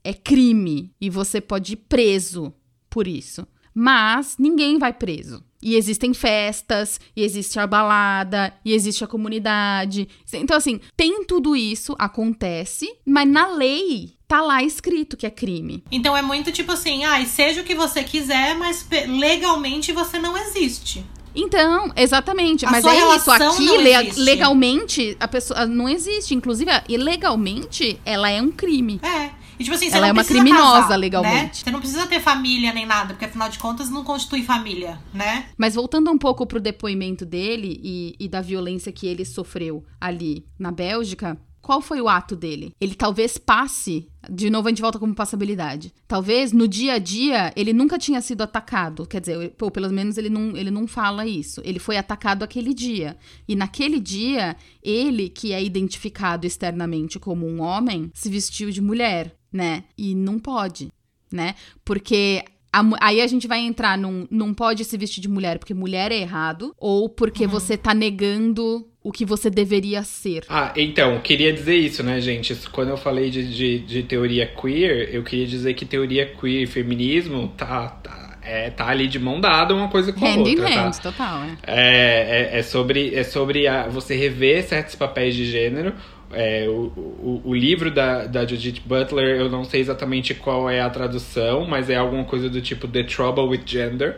[0.04, 0.94] é crime.
[1.00, 2.52] E você pode ir preso
[2.90, 3.46] por isso.
[3.74, 5.42] Mas ninguém vai preso.
[5.62, 10.08] E existem festas, e existe a balada, e existe a comunidade.
[10.32, 15.84] Então, assim, tem tudo isso, acontece, mas na lei tá lá escrito que é crime.
[15.92, 20.36] Então é muito tipo assim, ai, seja o que você quiser, mas legalmente você não
[20.36, 21.04] existe.
[21.34, 22.66] Então, exatamente.
[22.66, 23.30] A mas é isso.
[23.30, 26.34] Aqui, le- legalmente, a pessoa não existe.
[26.34, 29.00] Inclusive, ilegalmente, ela é um crime.
[29.02, 29.30] É.
[29.58, 31.58] E tipo assim, você Ela não é uma criminosa casar, legalmente.
[31.58, 31.64] Né?
[31.64, 35.46] Você não precisa ter família nem nada, porque afinal de contas não constitui família, né?
[35.56, 40.46] Mas voltando um pouco pro depoimento dele e, e da violência que ele sofreu ali
[40.58, 42.74] na Bélgica, qual foi o ato dele?
[42.80, 44.08] Ele talvez passe.
[44.28, 45.94] De novo, a gente volta como passabilidade.
[46.08, 49.06] Talvez no dia a dia ele nunca tinha sido atacado.
[49.06, 51.62] Quer dizer, ou pelo menos ele não, ele não fala isso.
[51.64, 53.16] Ele foi atacado aquele dia.
[53.46, 59.36] E naquele dia, ele, que é identificado externamente como um homem, se vestiu de mulher,
[59.52, 59.84] né?
[59.96, 60.88] E não pode,
[61.30, 61.54] né?
[61.84, 62.42] Porque
[62.72, 66.10] a aí a gente vai entrar num não pode se vestir de mulher porque mulher
[66.10, 70.44] é errado, ou porque você tá negando o que você deveria ser.
[70.48, 72.54] Ah, então, queria dizer isso, né, gente?
[72.70, 76.66] Quando eu falei de, de, de teoria queer, eu queria dizer que teoria queer e
[76.68, 80.38] feminismo tá, tá, é, tá ali de mão dada uma coisa com a Hand in
[80.60, 80.86] outra, tá?
[80.86, 81.56] hand, total, é.
[81.66, 85.94] É, é, é sobre, é sobre a- você rever certos papéis de gênero.
[86.32, 90.80] É, o, o, o livro da, da Judith Butler, eu não sei exatamente qual é
[90.80, 94.16] a tradução, mas é alguma coisa do tipo The Trouble with Gender.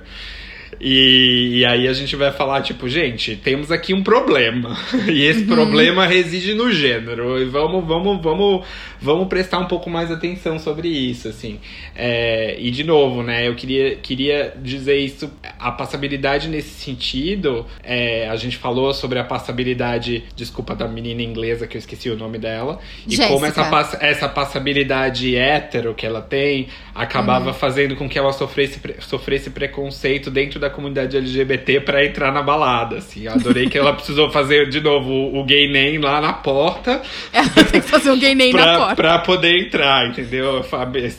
[0.80, 4.76] E, e aí a gente vai falar, tipo, gente, temos aqui um problema.
[5.14, 7.40] E esse problema reside no gênero.
[7.40, 8.64] E vamos, vamos, vamos,
[9.00, 11.60] vamos prestar um pouco mais atenção sobre isso, assim.
[11.94, 18.28] É, e de novo, né, eu queria, queria dizer isso, a passabilidade nesse sentido, é,
[18.28, 22.38] a gente falou sobre a passabilidade, desculpa, da menina inglesa que eu esqueci o nome
[22.38, 28.18] dela, e como essa, pass- essa passabilidade hétero que ela tem acabava fazendo com que
[28.18, 33.24] ela sofresse, sofresse preconceito dentro da comunidade LGBT pra entrar na balada, assim.
[33.26, 37.00] Eu adorei que ela precisou fazer de novo o, o gay name lá na porta
[37.32, 38.94] Ela tem que fazer um gay nem na pra, porta.
[38.96, 40.64] pra poder entrar, entendeu?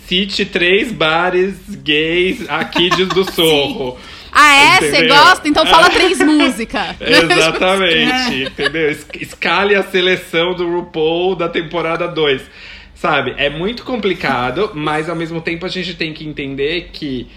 [0.07, 3.97] Cite três bares gays aqui de, do Sorro.
[4.37, 4.81] Ah, é?
[4.81, 5.47] Você gosta?
[5.47, 6.95] Então fala três músicas.
[6.99, 8.89] Exatamente, entendeu?
[8.91, 12.41] Es- Escale a seleção do RuPaul da temporada 2.
[12.93, 13.33] Sabe?
[13.37, 17.27] É muito complicado, mas ao mesmo tempo a gente tem que entender que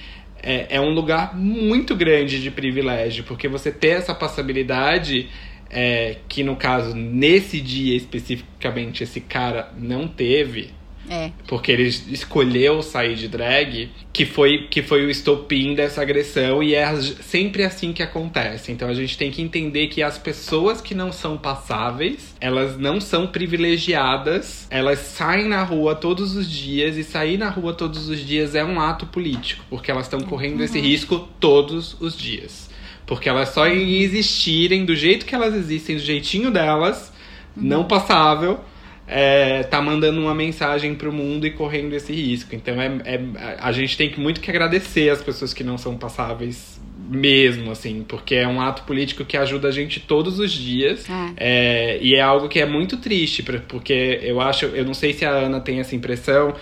[0.43, 5.29] é, é um lugar muito grande de privilégio, porque você ter essa passabilidade,
[5.71, 10.71] é, que no caso, nesse dia especificamente, esse cara não teve,
[11.11, 11.31] É.
[11.47, 16.75] porque ele escolheu sair de drag, que foi, que foi o estopim dessa agressão, e
[16.75, 18.73] é sempre assim que acontece.
[18.73, 23.01] Então a gente tem que entender que as pessoas que não são passáveis, elas não
[23.01, 28.21] são privilegiadas, elas saem na rua todos os dias, e sair na rua todos os
[28.21, 32.69] dias é um ato político, porque elas estão correndo esse risco todos os dias.
[33.07, 37.11] Porque elas só em existirem do jeito que elas existem, do jeitinho delas,
[37.57, 38.61] não passável,
[39.09, 42.55] é, tá mandando uma mensagem pro mundo e correndo esse risco.
[42.55, 43.21] Então é, é-
[43.59, 46.79] a gente tem que muito que agradecer as pessoas que não são passáveis
[47.11, 51.07] mesmo, assim, porque é um ato político que ajuda a gente todos os dias.
[51.39, 55.25] É, e é algo que é muito triste, porque eu acho, eu não sei se
[55.25, 56.55] a Ana tem essa impressão,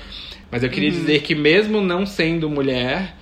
[0.49, 0.95] mas eu queria Uhum.
[1.01, 3.17] dizer que mesmo não sendo mulher,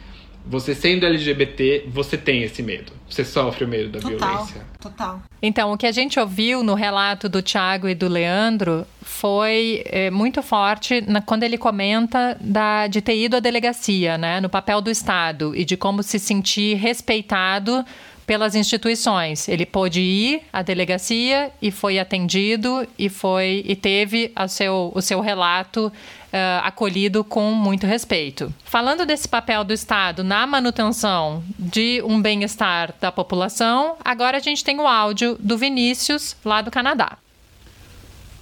[0.46, 2.92] você sendo LGBT, você tem esse medo.
[3.08, 4.60] Você sofre o medo da Total, violência.
[4.80, 5.22] total.
[5.40, 10.10] Então, o que a gente ouviu no relato do Tiago e do Leandro foi é,
[10.10, 14.80] muito forte na- quando ele comenta da, de ter ido à delegacia, né, no papel
[14.80, 17.84] do Estado e de como se sentir respeitado
[18.26, 19.48] pelas instituições.
[19.48, 25.00] Ele pôde ir à delegacia e foi atendido e foi e teve a seu, o
[25.00, 25.92] seu relato
[26.32, 28.52] eh, acolhido com muito respeito.
[28.64, 34.64] Falando desse papel do Estado na manutenção de um bem-estar da população, agora a gente
[34.64, 37.18] tem o áudio do Vinícius, lá do Canadá.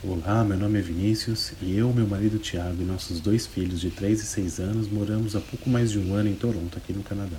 [0.05, 3.91] Olá, meu nome é Vinícius e eu, meu marido Tiago e nossos dois filhos de
[3.91, 7.03] 3 e 6 anos moramos há pouco mais de um ano em Toronto, aqui no
[7.03, 7.37] Canadá.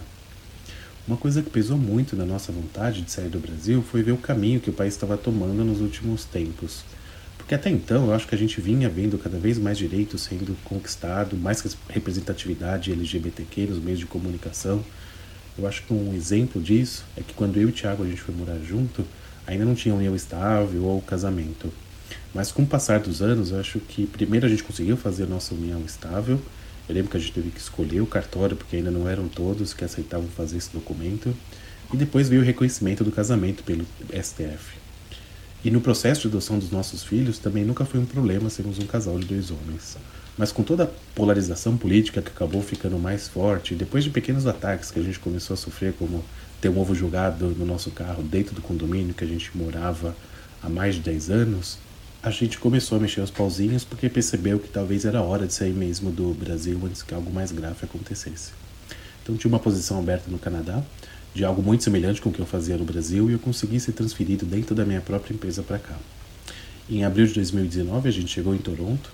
[1.08, 4.18] Uma coisa que pesou muito na nossa vontade de sair do Brasil foi ver o
[4.18, 6.84] caminho que o país estava tomando nos últimos tempos.
[7.38, 10.56] Porque até então eu acho que a gente vinha vendo cada vez mais direitos sendo
[10.64, 14.82] conquistado, mais res- representatividade LGBTQ nos meios de comunicação.
[15.58, 18.22] Eu acho que um exemplo disso é que quando eu e o Thiago a gente
[18.22, 19.06] foi morar junto,
[19.46, 21.72] ainda não tinha união estável ou casamento.
[22.34, 25.28] Mas com o passar dos anos, eu acho que primeiro a gente conseguiu fazer a
[25.28, 26.40] nossa união estável.
[26.88, 29.74] Eu lembro que a gente teve que escolher o cartório, porque ainda não eram todos
[29.74, 31.34] que aceitavam fazer esse documento.
[31.94, 34.78] E depois veio o reconhecimento do casamento pelo STF.
[35.64, 38.86] E no processo de adoção dos nossos filhos também nunca foi um problema sermos um
[38.86, 39.98] casal de dois homens.
[40.38, 44.92] Mas com toda a polarização política que acabou ficando mais forte, depois de pequenos ataques
[44.92, 46.24] que a gente começou a sofrer, como
[46.60, 50.16] ter um ovo jogado no nosso carro dentro do condomínio que a gente morava
[50.62, 51.78] há mais de 10 anos,
[52.24, 55.74] a gente começou a mexer os pauzinhos porque percebeu que talvez era hora de sair
[55.74, 58.54] mesmo do Brasil antes que algo mais grave acontecesse.
[59.22, 60.82] Então tinha uma posição aberta no Canadá,
[61.36, 63.92] de algo muito semelhante com o que eu fazia no Brasil, e eu consegui ser
[63.92, 65.98] transferido dentro da minha própria empresa para cá.
[66.90, 69.12] Em abril de 2019 a gente chegou em Toronto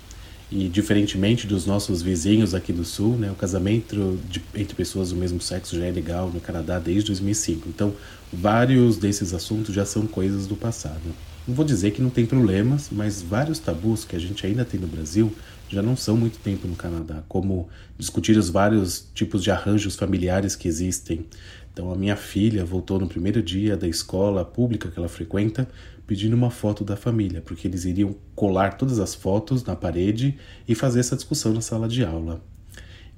[0.48, 5.16] e diferentemente dos nossos vizinhos aqui do sul, né, o casamento de, entre pessoas do
[5.16, 7.68] mesmo sexo já é legal no Canadá desde 2005.
[7.68, 7.92] Então,
[8.32, 11.02] vários desses assuntos já são coisas do passado.
[11.50, 14.78] Não vou dizer que não tem problemas, mas vários tabus que a gente ainda tem
[14.78, 15.34] no Brasil
[15.68, 17.68] já não são muito tempo no Canadá, como
[17.98, 21.26] discutir os vários tipos de arranjos familiares que existem.
[21.72, 25.68] Então, a minha filha voltou no primeiro dia da escola pública que ela frequenta
[26.06, 30.76] pedindo uma foto da família, porque eles iriam colar todas as fotos na parede e
[30.76, 32.40] fazer essa discussão na sala de aula.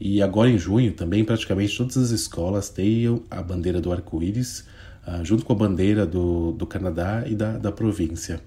[0.01, 4.65] E agora em junho também praticamente todas as escolas têm a bandeira do arco-íris,
[5.07, 8.41] ah, junto com a bandeira do, do Canadá e da, da província.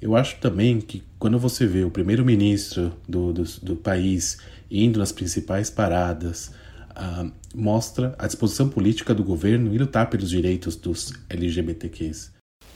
[0.00, 4.38] Eu acho também que quando você vê o primeiro-ministro do, do, do país
[4.70, 6.50] indo nas principais paradas,
[6.94, 12.32] ah, mostra a disposição política do governo em lutar pelos direitos dos LGBTQs.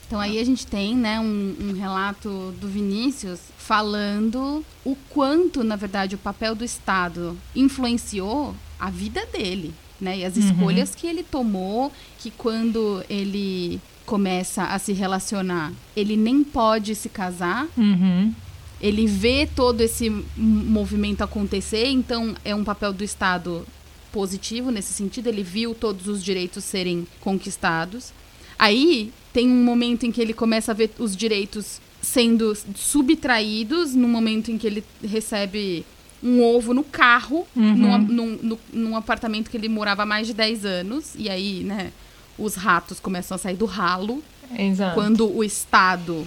[0.07, 5.75] Então aí a gente tem, né, um, um relato do Vinícius falando o quanto, na
[5.75, 10.19] verdade, o papel do Estado influenciou a vida dele, né?
[10.19, 10.43] E as Uhum.
[10.45, 17.09] escolhas que ele tomou, que quando ele começa a se relacionar, ele nem pode se
[17.09, 17.67] casar.
[17.77, 18.33] Uhum.
[18.81, 23.67] Ele vê todo esse movimento acontecer, então é um papel do Estado
[24.13, 25.29] positivo nesse sentido.
[25.29, 28.13] Ele viu todos os direitos serem conquistados.
[28.59, 34.07] Aí tem um momento em que ele começa a ver os direitos sendo subtraídos, no
[34.09, 35.85] momento em que ele recebe
[36.27, 37.77] um ovo no carro, Uhum.
[37.77, 41.15] num, num, num- num apartamento que ele morava há mais de 10 anos.
[41.17, 41.93] E aí, né,
[42.39, 44.23] os ratos começam a sair do ralo.
[44.59, 44.95] Exato.
[44.95, 46.27] Quando o Estado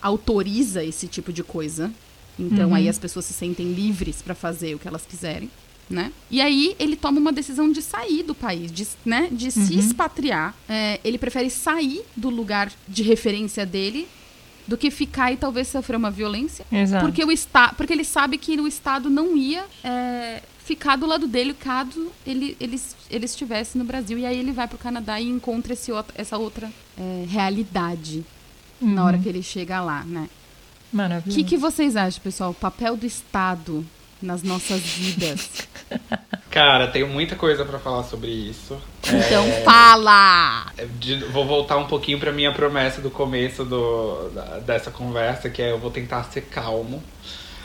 [0.00, 1.90] autoriza esse tipo de coisa.
[2.38, 2.74] Então Uhum.
[2.74, 5.50] aí as pessoas se sentem livres para fazer o que elas quiserem.
[5.90, 6.12] né?
[6.30, 10.54] E aí ele toma uma decisão de sair do país, de, né, de se expatriar.
[10.68, 14.06] É, ele prefere sair do lugar de referência dele
[14.70, 16.64] do que ficar e talvez sofrer uma violência.
[16.70, 17.04] Exato.
[17.04, 21.26] Porque, o esta porque ele sabe que o Estado não ia é, ficar do lado
[21.26, 22.80] dele caso ele, ele,
[23.10, 24.16] ele estivesse no Brasil.
[24.16, 28.24] E aí ele vai pro Canadá e encontra esse, essa outra é, realidade
[28.80, 30.30] na hora que ele chega lá, né?
[30.92, 31.36] O Maravilhoso.
[31.36, 32.50] que, que vocês acham, pessoal?
[32.52, 33.84] O papel do Estado
[34.22, 35.68] nas nossas vidas.
[36.50, 38.76] Cara, tenho muita coisa pra falar sobre isso.
[39.06, 40.66] Então É, fala!
[40.98, 44.30] de- vou voltar um pouquinho pra minha promessa do começo do,
[44.66, 47.02] dessa conversa, que é eu vou tentar ser calmo.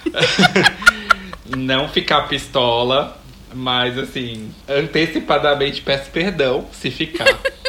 [1.58, 3.18] Não ficar pistola,
[3.54, 7.26] mas assim, antecipadamente peço perdão se ficar.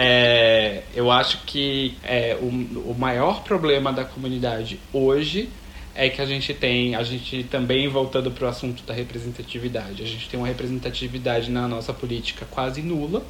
[0.00, 5.48] É, eu acho que é, o, o maior problema da comunidade hoje
[5.98, 10.06] é que a gente tem, a gente também voltando para o assunto da representatividade, a
[10.06, 13.22] gente tem uma representatividade na nossa política quase nula.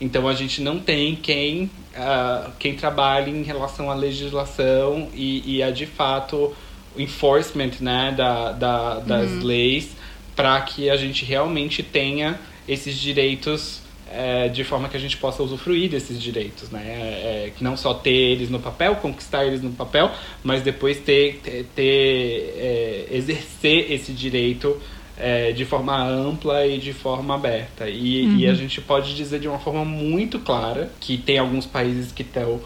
[0.00, 5.62] Então a gente não tem quem, ah, quem trabalhe em relação à legislação e, e
[5.62, 6.56] a de fato
[6.96, 9.44] o enforcement né, da, da- das Uhum.
[9.44, 9.90] leis
[10.34, 13.82] para que a gente realmente tenha esses direitos
[14.12, 16.82] é, de forma que a gente possa usufruir desses direitos, né?
[16.84, 20.10] É, que não só ter eles no papel, conquistar eles no papel,
[20.42, 24.76] mas depois ter, ter, ter, é, exercer esse direito
[25.16, 27.88] é, de forma ampla e de forma aberta.
[27.88, 28.56] E, e a Uhum.
[28.56, 32.60] gente pode dizer de uma forma muito clara que tem alguns países que estão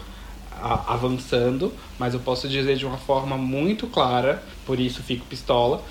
[0.87, 5.83] avançando, mas eu posso dizer de uma forma muito clara, por isso fico pistola,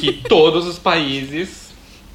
[0.00, 1.67] que todos os países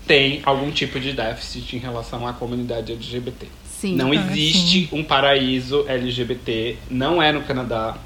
[0.07, 3.47] têm algum tipo de déficit em relação à comunidade LGBT.
[3.65, 3.95] Sim.
[3.95, 7.97] Não Ah, existe um paraíso LGBT, não é no Canadá,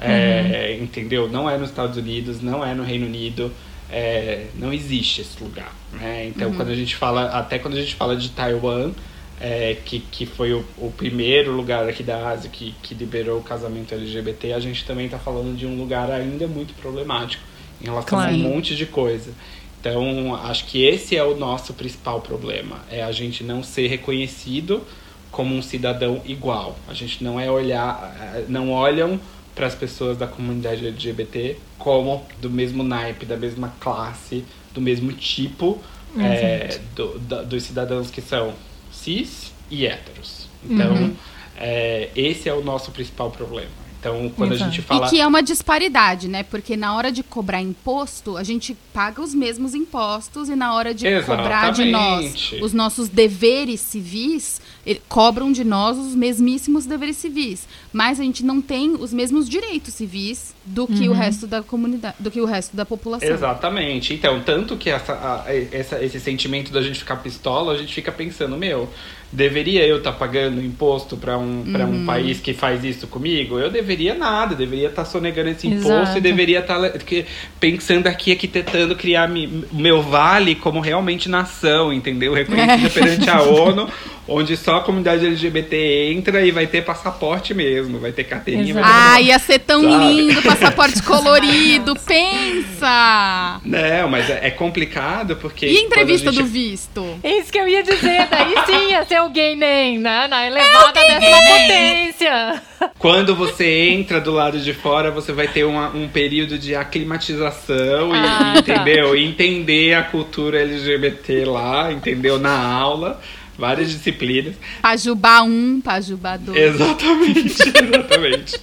[0.00, 1.28] é, entendeu?
[1.28, 3.52] Não é nos Estados Unidos, não é no Reino Unido,
[3.90, 5.72] é, não existe esse lugar.
[5.92, 6.26] Né?
[6.28, 6.54] Então, Uhum.
[6.56, 8.92] quando a gente fala, até quando a gente fala de Taiwan,
[9.40, 13.42] é, que, que foi o, o primeiro lugar aqui da Ásia que, que liberou o
[13.42, 17.42] casamento LGBT, a gente também está falando de um lugar ainda muito problemático
[17.80, 18.32] em relação Claro.
[18.34, 19.32] a um monte de coisa.
[19.80, 24.82] Então, acho que esse é o nosso principal problema, é a gente não ser reconhecido
[25.30, 26.76] como um cidadão igual.
[26.88, 29.20] A gente não é olhar, eh, não olham
[29.54, 34.44] para as pessoas da comunidade LGBT como do mesmo naipe, da mesma classe,
[34.74, 35.78] do mesmo tipo
[36.16, 36.80] Exato.
[36.96, 38.54] do- da- dos cidadãos que são
[38.90, 40.48] cis e héteros.
[40.64, 41.14] Então, Uhum.
[41.56, 43.70] eh, esse é o nosso principal problema.
[44.00, 44.70] Então, quando a Exato.
[44.70, 46.42] gente fala E que é uma disparidade, né?
[46.44, 50.94] Porque na hora de cobrar imposto, a gente paga os mesmos impostos e na hora
[50.94, 52.64] de cobrar de nós Exatamente.
[52.64, 54.60] os nossos deveres civis,
[55.08, 57.66] cobram de nós os mesmíssimos deveres civis.
[57.92, 61.18] Mas a gente não tem os mesmos direitos civis do que o Uhum.
[61.18, 63.26] resto da comunidade, do que o resto da população.
[63.28, 64.12] Exatamente.
[64.12, 68.12] Então, tanto que essa, a- essa- esse sentimento da gente ficar pistola, a gente fica
[68.12, 68.90] pensando, meu,
[69.32, 72.06] deveria eu estar pagando imposto para um, pra um Uhum.
[72.06, 73.58] país que faz isso comigo?
[73.58, 76.18] Eu deveria nada, deveria estar sonegando esse imposto Exato.
[76.18, 77.24] e deveria estar que-
[77.58, 82.34] pensando aqui, aqui tentando criar mi- o meu vale como realmente nação, entendeu?
[82.34, 83.88] Reconhecida perante a ONU,
[84.28, 88.74] onde só a comunidade LGBT entra e vai ter passaporte mesmo, vai ter carteirinha.
[88.74, 90.12] vai ter Ah, ia ser tão Sabe?
[90.12, 93.60] lindo, passaporte colorido, pensa!
[93.64, 95.66] Não, mas é, é complicado porque.
[95.66, 97.18] E a entrevista a do gente- visto?
[97.24, 100.26] Isso que eu ia dizer, daí sim ia ser o gay nem, né?
[100.28, 102.62] Na elevada gay dessa potência.
[102.98, 108.14] Quando você entra do lado de fora, você vai ter uma- um período de aclimatização
[108.14, 108.74] e- Ah, e, tá.
[108.74, 109.16] entendeu?
[109.16, 112.38] E entender a cultura LGBT lá, entendeu?
[112.38, 113.20] Na aula,
[113.58, 114.54] várias disciplinas.
[114.80, 116.56] Pajubá 1, Pajubá 2.
[116.56, 118.60] Exatamente, exatamente.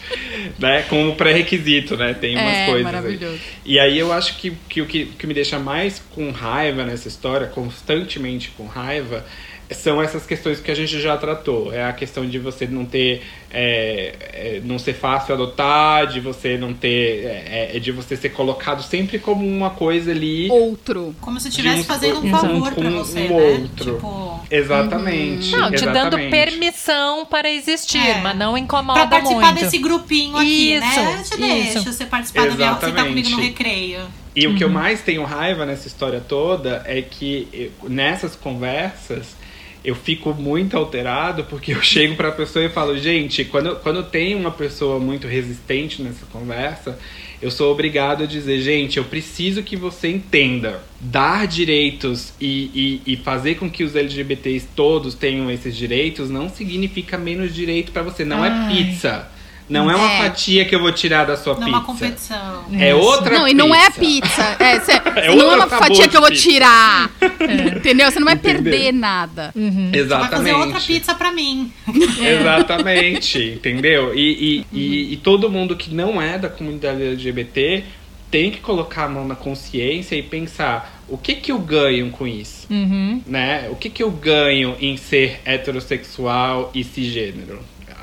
[0.57, 0.83] né?
[0.83, 2.13] Como pré-requisito, né?
[2.13, 2.77] Tem umas É, coisas.
[2.87, 2.93] aí.
[2.93, 3.39] maravilhoso.
[3.65, 7.07] E aí eu acho que, que o que, que me deixa mais com raiva nessa
[7.07, 9.25] história, constantemente com raiva,
[9.71, 11.73] são essas questões que a gente já tratou.
[11.73, 13.23] É a questão de você não ter.
[13.51, 17.25] é, é, não ser fácil adotar, de você não ter.
[17.25, 20.47] É, é de você ser colocado sempre como uma coisa ali.
[20.51, 21.15] Outro.
[21.19, 23.59] Como se estivesse fazendo um favor pra com você, um né?
[23.59, 23.93] outro.
[23.95, 25.51] Tipo- Exatamente.
[25.51, 26.31] Não, te dando exatamente.
[26.31, 28.21] permissão para existir, É.
[28.21, 29.63] mas não incomoda Pra participar muito.
[29.63, 31.15] desse grupinho aqui, Isso, né?
[31.19, 31.93] Eu te deixo isso.
[31.93, 33.41] você participar do meu, você tá comigo no Exatamente.
[33.41, 33.99] recreio.
[34.35, 34.73] E o que eu Uhum.
[34.73, 39.35] mais tenho raiva nessa história toda é que nessas conversas
[39.83, 44.35] eu fico muito alterado porque eu chego pra pessoa e falo, gente, quando, quando tem
[44.35, 46.97] uma pessoa muito resistente nessa conversa,
[47.41, 50.83] eu sou obrigado a dizer, gente, eu preciso que você entenda.
[50.99, 56.49] Dar direitos e, e, e fazer com que os LGBTs todos tenham esses direitos não
[56.49, 58.25] significa menos direito pra você.
[58.25, 58.49] Não Ai.
[58.49, 59.34] é pizza.
[59.67, 60.17] Não é uma É.
[60.23, 61.77] fatia que eu vou tirar da sua Não é pizza.
[61.77, 62.65] uma competição.
[62.79, 63.99] É outra Não, e não é pizza.
[63.99, 64.57] pizza.
[64.63, 66.43] É, cê- É não é uma fatia que eu vou pizza.
[66.49, 67.09] tirar.
[67.77, 68.11] Entendeu?
[68.11, 68.63] Você não vai Entendeu?
[68.63, 69.51] perder nada.
[69.55, 70.53] Vai fazer Exatamente.
[70.55, 71.71] outra pizza pra mim.
[72.21, 74.13] Exatamente, entendeu?
[74.15, 77.83] E, e, e, e todo mundo que não é da comunidade LGBT
[78.31, 82.27] tem que colocar a mão na consciência e pensar o que que eu ganho com
[82.27, 83.21] isso, Uhum.
[83.25, 83.67] né?
[83.71, 87.59] O que que eu ganho em ser heterossexual e cisgênero?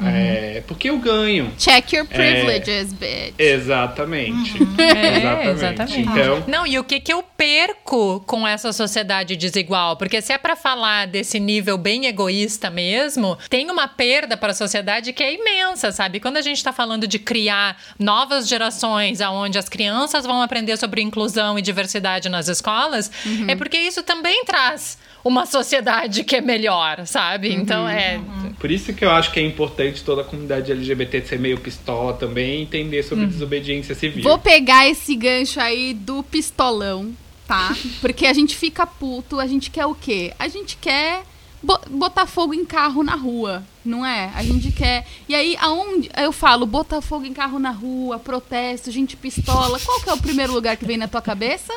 [0.06, 1.52] É, porque eu ganho.
[1.58, 2.14] Check your É.
[2.14, 3.34] privileges, bitch.
[3.38, 4.52] Exatamente.
[4.78, 5.48] É, exatamente.
[5.50, 6.00] exatamente.
[6.00, 9.96] Então, Não, e o que, que eu perco com essa sociedade desigual?
[9.96, 14.54] Porque se é pra falar desse nível bem egoísta mesmo, tem uma perda para a
[14.54, 16.20] sociedade que é imensa, sabe?
[16.20, 21.02] Quando a gente tá falando de criar novas gerações aonde as crianças vão aprender sobre
[21.02, 23.10] inclusão e diversidade nas escolas,
[23.48, 27.52] é porque isso também traz uma sociedade que é melhor, sabe?
[27.52, 28.20] Então é.
[28.58, 32.14] por isso que eu acho que é importante toda a comunidade LGBT ser meio pistola
[32.14, 34.22] também e entender sobre desobediência civil.
[34.22, 37.12] Vou pegar esse gancho aí do pistolão,
[37.46, 37.74] tá?
[38.00, 40.32] Porque a gente fica puto, a gente quer o quê?
[40.38, 41.22] A gente quer
[41.62, 44.32] bo- botar fogo em carro na rua, não é?
[44.34, 45.06] A gente quer.
[45.28, 50.00] E aí, aonde eu falo, botar fogo em carro na rua, protesto, gente pistola, qual
[50.00, 51.72] que é o primeiro lugar que vem na tua cabeça?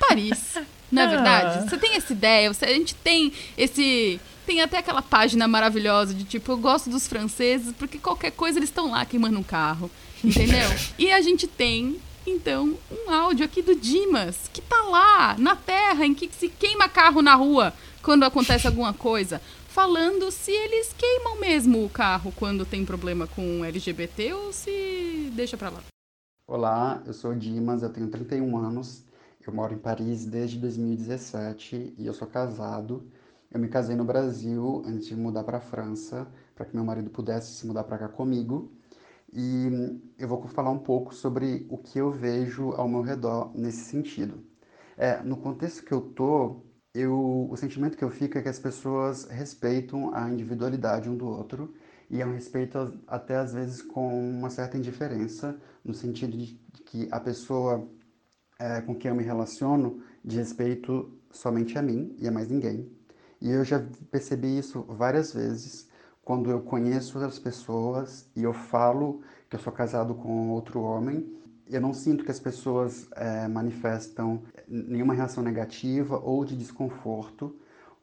[0.00, 0.58] Paris.
[0.90, 1.68] Não é verdade?
[1.68, 4.20] Você tem essa ideia, você- a gente tem esse.
[4.46, 8.68] Tem até aquela página maravilhosa de tipo, eu gosto dos franceses porque qualquer coisa eles
[8.70, 9.90] estão lá queimando um carro.
[10.24, 10.68] Entendeu?
[10.98, 16.04] e a gente tem, então, um áudio aqui do Dimas, que tá lá, na terra,
[16.04, 17.72] em que se queima carro na rua
[18.02, 19.40] quando acontece alguma coisa.
[19.68, 25.56] Falando se eles queimam mesmo o carro quando tem problema com LGBT ou se deixa
[25.56, 25.80] pra lá.
[26.44, 29.04] Olá, eu sou o Dimas, eu tenho 31 anos,
[29.46, 33.10] eu moro em Paris desde 2017 e eu sou casado.
[33.50, 37.10] Eu me casei no Brasil antes de mudar para a França, para que meu marido
[37.10, 38.70] pudesse se mudar para cá comigo.
[39.32, 43.84] E eu vou falar um pouco sobre o que eu vejo ao meu redor nesse
[43.84, 44.44] sentido.
[44.96, 46.62] É, no contexto que eu tô,
[46.94, 51.26] eu, o sentimento que eu fico é que as pessoas respeitam a individualidade um do
[51.26, 51.74] outro
[52.10, 57.08] e é um respeito até às vezes com uma certa indiferença, no sentido de que
[57.10, 57.88] a pessoa
[58.60, 62.86] é, com quem eu me relaciono diz respeito somente a mim e a mais ninguém.
[63.40, 65.88] E eu já percebi isso várias vezes
[66.22, 71.34] quando eu conheço as pessoas e eu falo que eu sou casado com outro homem.
[71.66, 77.56] Eu não sinto que as pessoas é, manifestam nenhuma reação negativa ou de desconforto,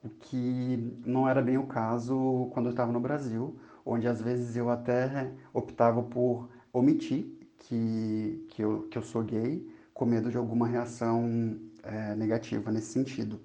[0.04, 3.56] o que não era bem o caso quando eu estava no Brasil,
[3.86, 9.68] onde às vezes eu até optava por omitir que, que, eu, que eu sou gay,
[9.98, 13.40] com medo de alguma reação é, negativa nesse sentido.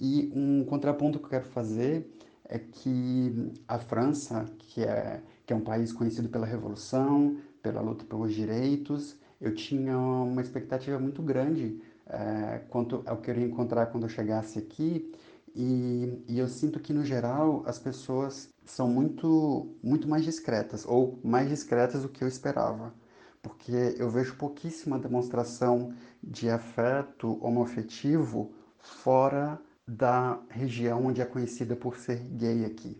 [0.00, 2.10] E um contraponto que eu quero fazer
[2.46, 8.02] é que a França, que é, que é um país conhecido pela revolução, pela luta
[8.04, 13.86] pelos direitos, eu tinha uma expectativa muito grande é, quanto ao que eu iria encontrar
[13.86, 15.12] quando eu chegasse aqui.
[15.54, 21.20] E, e eu sinto que, no geral, as pessoas são muito, muito mais discretas, ou
[21.22, 22.92] mais discretas do que eu esperava.
[23.44, 25.92] Porque eu vejo pouquíssima demonstração
[26.22, 32.96] de afeto homoafetivo fora da região onde é conhecida por ser gay aqui.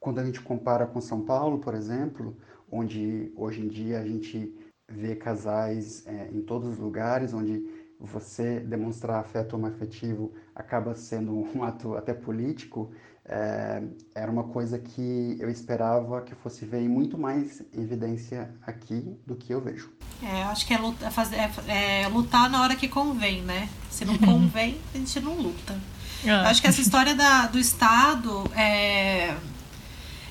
[0.00, 2.36] Quando a gente compara com São Paulo, por exemplo,
[2.68, 4.52] onde hoje em dia a gente
[4.90, 7.64] vê casais é, em todos os lugares, onde
[7.98, 12.90] você demonstrar afeto homoafetivo acaba sendo um ato até político,
[13.28, 13.82] é,
[14.14, 19.34] era uma coisa que eu esperava que fosse ver em muito mais evidência aqui do
[19.34, 19.90] que eu vejo.
[20.22, 23.68] É, eu acho que é lutar, fazer, é, é lutar na hora que convém, né?
[23.90, 25.78] Se não convém, a gente não luta.
[26.24, 29.34] Eu acho que essa história da, do Estado é.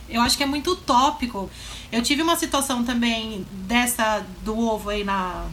[0.10, 1.50] Eu acho que é muito utópico.
[1.92, 5.48] Eu tive uma situação também dessa do ovo aí na,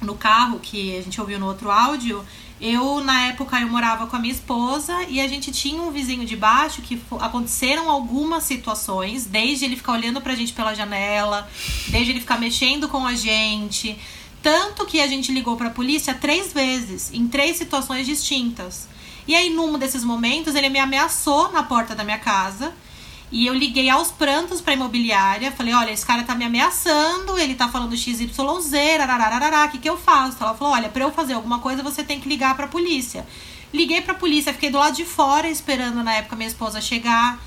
[0.00, 2.24] no carro, que a gente ouviu no outro áudio.
[2.60, 6.24] Eu, na época, eu morava com a minha esposa e a gente tinha um vizinho
[6.24, 11.48] de baixo que aconteceram algumas situações, desde ele ficar olhando pra gente pela janela,
[11.88, 13.98] desde ele ficar mexendo com a gente.
[14.42, 18.86] Tanto que a gente ligou pra polícia três vezes, em três situações distintas.
[19.26, 22.74] E aí, num desses momentos, ele me ameaçou na porta da minha casa.
[23.34, 25.50] E eu liguei aos prantos pra imobiliária.
[25.50, 29.96] Falei, olha, esse cara tá me ameaçando, ele tá falando XYZ, o que que eu
[29.96, 30.36] faço?
[30.40, 33.26] Ela falou, olha, pra eu fazer alguma coisa, você tem que ligar pra polícia.
[33.72, 37.44] Liguei pra polícia, fiquei do lado de fora esperando na época minha esposa chegar.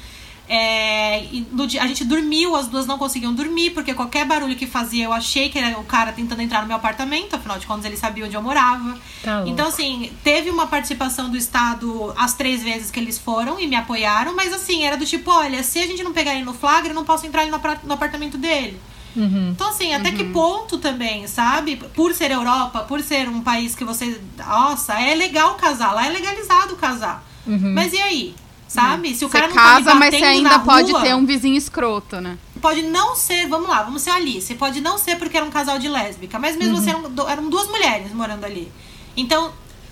[0.49, 4.55] É, e no dia- a gente dormiu, as duas não conseguiam dormir, porque qualquer barulho
[4.55, 7.65] que fazia eu achei que era o cara tentando entrar no meu apartamento, afinal de
[7.67, 8.97] contas ele sabia onde eu morava.
[9.23, 13.67] Tá então, assim, teve uma participação do Estado as três vezes que eles foram e
[13.67, 16.53] me apoiaram, mas assim, era do tipo, olha, se a gente não pegar ele no
[16.53, 18.79] flagra, eu não posso entrar ali no, no apartamento dele.
[19.49, 21.75] Então, assim, até que ponto também, sabe?
[21.95, 24.21] Por ser Europa, por ser um país que você.
[24.37, 27.23] Nossa, é legal casar, lá é legalizado casar.
[27.73, 28.35] Mas e aí?
[28.81, 29.15] Sabe?
[29.15, 31.55] Se o Você cara não tá casa, mas você ainda pode rua, ter um vizinho
[31.55, 32.37] escroto, né?
[32.61, 34.53] Pode não ser, vamos lá, vamos ser Alice.
[34.55, 36.79] Pode não ser porque era um casal de lésbica, mas mesmo Uhum.
[36.79, 38.71] assim eram, eram duas mulheres morando ali.
[39.15, 39.51] Então,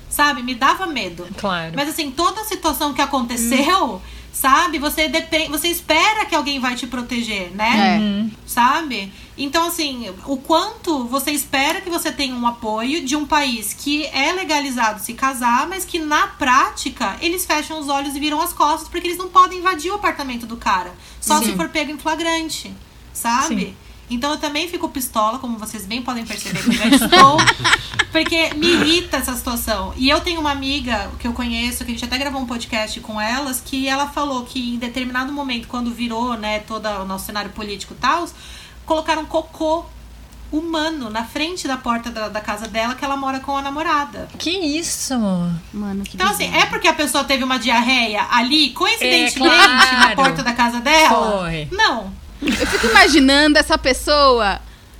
[0.09, 1.27] sabe, me dava medo.
[1.37, 1.73] Claro.
[1.75, 4.01] Mas assim, toda a situação que aconteceu,
[4.35, 8.29] sabe, você depende, você espera que alguém vai te proteger, né?
[8.29, 8.37] É.
[8.45, 9.11] Sabe?
[9.37, 14.05] Então, assim, o quanto você espera que você tenha um apoio de um país que
[14.07, 18.51] é legalizado se casar, mas que na prática eles fecham os olhos e viram as
[18.51, 20.93] costas porque eles não podem invadir o apartamento do cara.
[21.21, 21.45] Só Sim.
[21.45, 22.73] se for pego em flagrante,
[23.13, 23.67] sabe?
[23.67, 23.84] Sim.
[24.09, 27.37] Então eu também fico pistola, como vocês bem podem perceber que eu já estou.
[28.11, 29.93] Porque me irrita essa situação.
[29.97, 32.99] E eu tenho uma amiga que eu conheço, que a gente até gravou um podcast
[33.01, 37.25] com elas, que ela falou que em determinado momento, quando virou, né, todo o nosso
[37.25, 38.27] cenário político e tal,
[38.85, 39.85] colocaram cocô
[40.51, 44.29] humano na frente da porta da, da casa dela, que ela mora com a namorada.
[44.37, 45.15] Que isso?
[45.73, 50.09] Mano, que Então, assim, é porque a pessoa teve uma diarreia ali, coincidentemente, É, claro.
[50.09, 51.39] na porta da casa dela?
[51.41, 51.67] Foi.
[51.71, 52.13] Não.
[52.41, 54.59] Eu fico imaginando essa pessoa,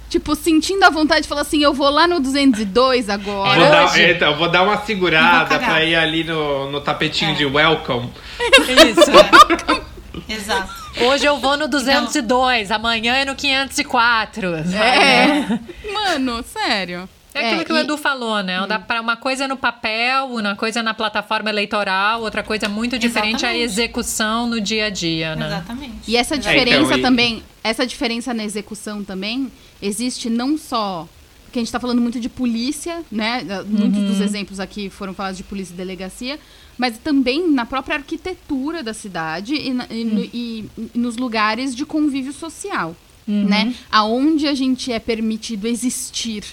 [0.10, 3.60] tipo, sentindo a vontade de falar assim: eu vou lá no 202 agora.
[3.60, 7.36] Vou dar, então, eu vou dar uma segurada pra ir ali no, no tapetinho É.
[7.36, 8.10] de welcome.
[8.40, 9.82] Isso.
[10.30, 10.74] Exato.
[11.02, 14.56] Hoje eu vou no 202, amanhã é no 504.
[14.64, 14.76] sabe?
[14.78, 15.60] É.
[15.91, 17.10] Mano, sério.
[17.36, 18.57] É aquilo que o e- Edu falou, né?
[18.88, 23.49] Pra uma coisa no papel, uma coisa na plataforma eleitoral, outra coisa muito diferente é
[23.49, 23.64] a Exatamente.
[23.64, 25.48] execução no dia a dia, né?
[25.48, 25.94] Exatamente.
[26.07, 26.60] E essa Exatamente.
[26.66, 29.52] diferença então, e- também, essa diferença na execução também
[29.82, 31.07] existe não só
[31.45, 33.41] porque a gente tá falando muito de polícia, né?
[33.68, 36.38] Muitos dos exemplos aqui foram falados de polícia e delegacia,
[36.78, 41.74] mas também na própria arquitetura da cidade e, na- e no- e- e nos lugares
[41.74, 42.94] de convívio social,
[43.26, 43.74] né?
[43.90, 46.44] Aonde a gente é permitido existir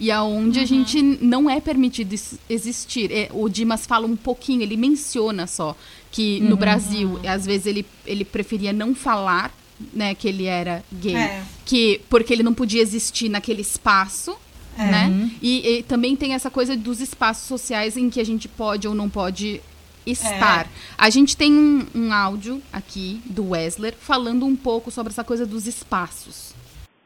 [0.00, 2.14] e aonde a gente não é permitido
[2.48, 3.10] existir.
[3.12, 5.76] É, o Dimas fala um pouquinho, ele menciona só
[6.10, 9.52] que no Brasil, às vezes ele, ele preferia não falar,
[9.92, 11.42] né, que ele era gay, É.
[11.64, 14.36] que porque ele não podia existir naquele espaço,
[14.78, 14.84] É.
[14.90, 15.30] né?
[15.42, 18.94] E, e também tem essa coisa dos espaços sociais em que a gente pode ou
[18.94, 19.60] não pode
[20.06, 20.68] estar.
[20.98, 25.44] A gente tem um, um áudio aqui do Wesler falando um pouco sobre essa coisa
[25.46, 26.54] dos espaços.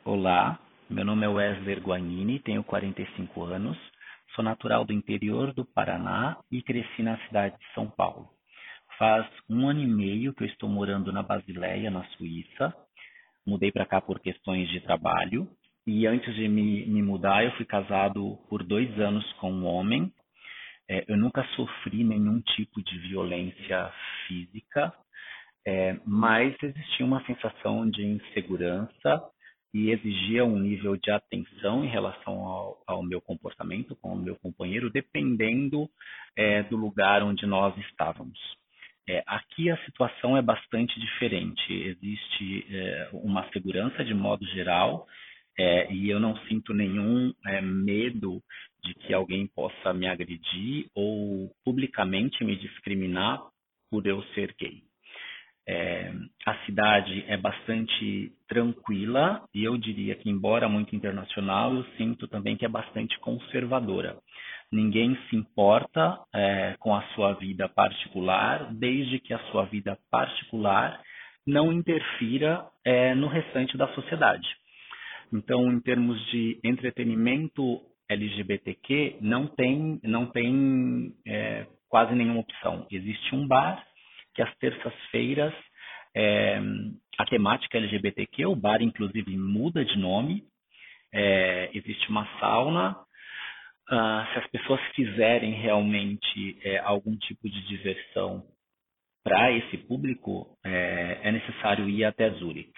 [0.05, 0.59] Olá,
[0.91, 3.77] meu nome é Wesley Guanini, tenho 45 anos,
[4.35, 8.31] sou natural do interior do Paraná e cresci na cidade de São Paulo.
[8.99, 12.75] Faz um ano e meio que eu estou morando na Basileia, na Suíça.
[13.47, 15.47] Mudei para cá por questões de trabalho
[15.87, 20.11] e antes de me, me mudar eu fui casado por dois anos com um homem.
[20.89, 23.93] É, eu nunca sofri nenhum tipo de violência
[24.27, 24.91] física,
[25.67, 29.31] é, mas existia uma sensação de insegurança
[29.73, 34.37] e exigia um nível de atenção em relação ao, ao meu comportamento com o meu
[34.37, 35.89] companheiro, dependendo
[36.37, 38.39] é, do lugar onde nós estávamos.
[39.09, 41.73] É, aqui a situação é bastante diferente.
[41.73, 45.07] Existe é, uma segurança de modo geral
[45.59, 48.43] é, e eu não sinto nenhum é, medo
[48.85, 53.41] de que alguém possa me agredir ou publicamente me discriminar
[53.91, 54.88] por eu ser gay.
[55.71, 56.11] É,
[56.47, 62.57] a cidade é bastante tranquila e eu diria que, embora muito internacional, eu sinto também
[62.57, 64.17] que é bastante conservadora.
[64.73, 71.03] Ninguém se importa é, com a sua vida particular, desde que a sua vida particular
[71.47, 74.49] não interfira é, no restante da sociedade.
[75.31, 82.87] Então, em termos de entretenimento LGBTQ, não tem, não tem é, quase nenhuma opção.
[82.91, 83.85] Existe um bar
[84.39, 85.53] que às terças-feiras
[86.15, 86.61] é,
[87.19, 90.45] a temática LGBTQ, o bar inclusive muda de nome,
[91.13, 92.97] é, existe uma sauna.
[93.91, 98.45] Ah, se as pessoas quiserem realmente é, algum tipo de diversão
[99.25, 102.73] para esse público, é, é necessário ir até Zurich.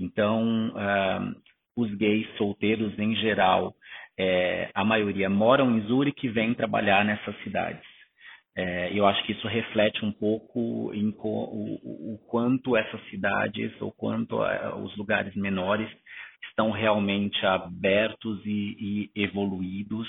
[0.00, 1.30] Então, ah,
[1.76, 3.74] os gays solteiros em geral,
[4.18, 7.91] é, a maioria moram em Zurich e vêm trabalhar nessas cidades.
[8.54, 13.72] É, eu acho que isso reflete um pouco em co, o, o, quanto essas cidades
[13.80, 15.88] ou quanto é, os lugares menores
[16.50, 20.06] estão realmente abertos e, e evoluídos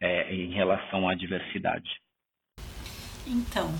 [0.00, 1.88] é, em relação à diversidade.
[3.24, 3.72] Então,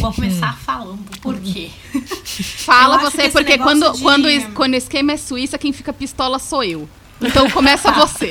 [0.00, 1.68] vou começar falando por quê.
[2.64, 6.64] Fala você, porque quando, de- quando, quando o esquema é Suíça, quem fica pistola sou
[6.64, 6.88] eu.
[7.20, 8.28] Então começa você.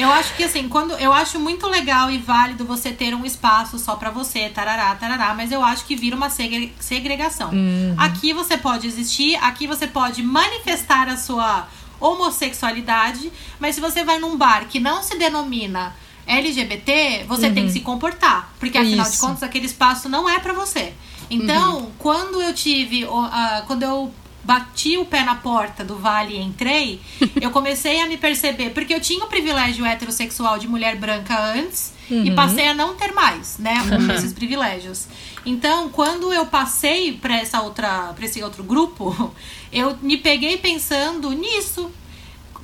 [0.00, 3.78] Eu acho que assim, quando eu acho muito legal e válido você ter um espaço
[3.78, 7.50] só pra você, tarará, tarará, mas eu acho que vira uma segre- segregação.
[7.50, 7.94] Uhum.
[7.98, 11.68] Aqui você pode existir, aqui você pode manifestar a sua
[12.00, 15.94] homossexualidade, mas se você vai num bar que não se denomina
[16.26, 17.54] LGBT, você Uhum.
[17.54, 19.20] tem que se comportar, porque afinal de Isso.
[19.26, 20.92] contas aquele espaço não é pra você.
[21.28, 26.40] Então, quando eu tive, a- quando eu bati o pé na porta do Vale e
[26.40, 27.00] entrei,
[27.40, 31.92] eu comecei a me perceber, porque eu tinha o privilégio heterossexual de mulher branca antes
[32.10, 32.34] e Uhum.
[32.34, 34.10] passei a não ter mais, né, Uhum.
[34.12, 35.06] esses privilégios.
[35.46, 39.32] Então, quando eu passei para essa outra, para esse outro grupo,
[39.72, 41.90] eu me peguei pensando nisso.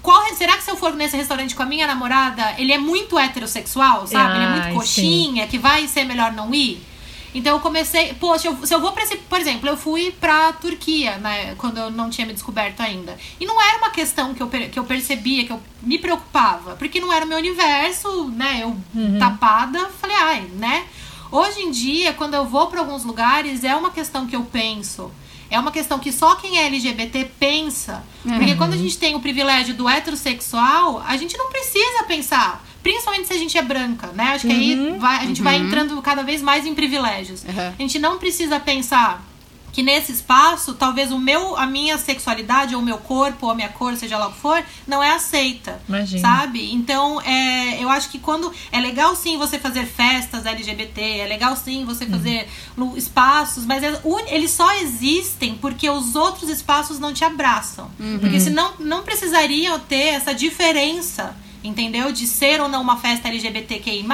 [0.03, 3.19] Qual, será que se eu for nesse restaurante com a minha namorada, ele é muito
[3.19, 4.37] heterossexual, sabe?
[4.37, 6.81] ele é muito coxinha, que vai ser melhor não ir?
[7.37, 10.53] Então eu comecei, poxa, eu- se eu vou pra esse, por exemplo, eu fui pra
[10.55, 13.17] Turquia, né, quando eu não tinha me descoberto ainda.
[13.39, 16.99] E não era uma questão que eu, que eu percebia, que eu me preocupava, porque
[16.99, 18.61] não era o meu universo, né?
[18.63, 19.19] Eu Uhum.
[19.19, 20.87] tapada, falei, ai, né?
[21.31, 25.11] Hoje em dia, quando eu vou pra alguns lugares, é uma questão que eu penso.
[25.51, 28.03] É uma questão que só quem é LGBT pensa.
[28.23, 28.57] Porque Uhum.
[28.57, 32.65] quando a gente tem o privilégio do heterossexual, a gente não precisa pensar.
[32.87, 34.25] Principalmente se a gente é branca, né?
[34.35, 34.99] Acho que aí Uhum.
[35.01, 35.67] vai- a gente vai Uhum.
[35.67, 37.45] entrando cada vez mais em privilégios.
[37.47, 39.25] A gente não precisa pensar
[39.73, 43.55] que nesse espaço, talvez o meu, a minha sexualidade, ou o meu corpo, ou a
[43.55, 45.83] minha cor, seja lá o que for, não é aceita.
[45.87, 46.23] Imagina.
[46.23, 46.73] Sabe?
[46.73, 48.51] Então, é, eu acho que quando.
[48.73, 53.83] É legal sim você fazer festas LGBT, é legal sim você fazer no- espaços, mas
[53.83, 57.91] é eles só existem porque os outros espaços não te abraçam.
[58.01, 58.19] Uhum.
[58.21, 61.37] Porque senão não precisariam ter essa diferença.
[61.67, 62.13] Entendeu?
[62.13, 64.07] De ser ou não uma festa LGBTQI.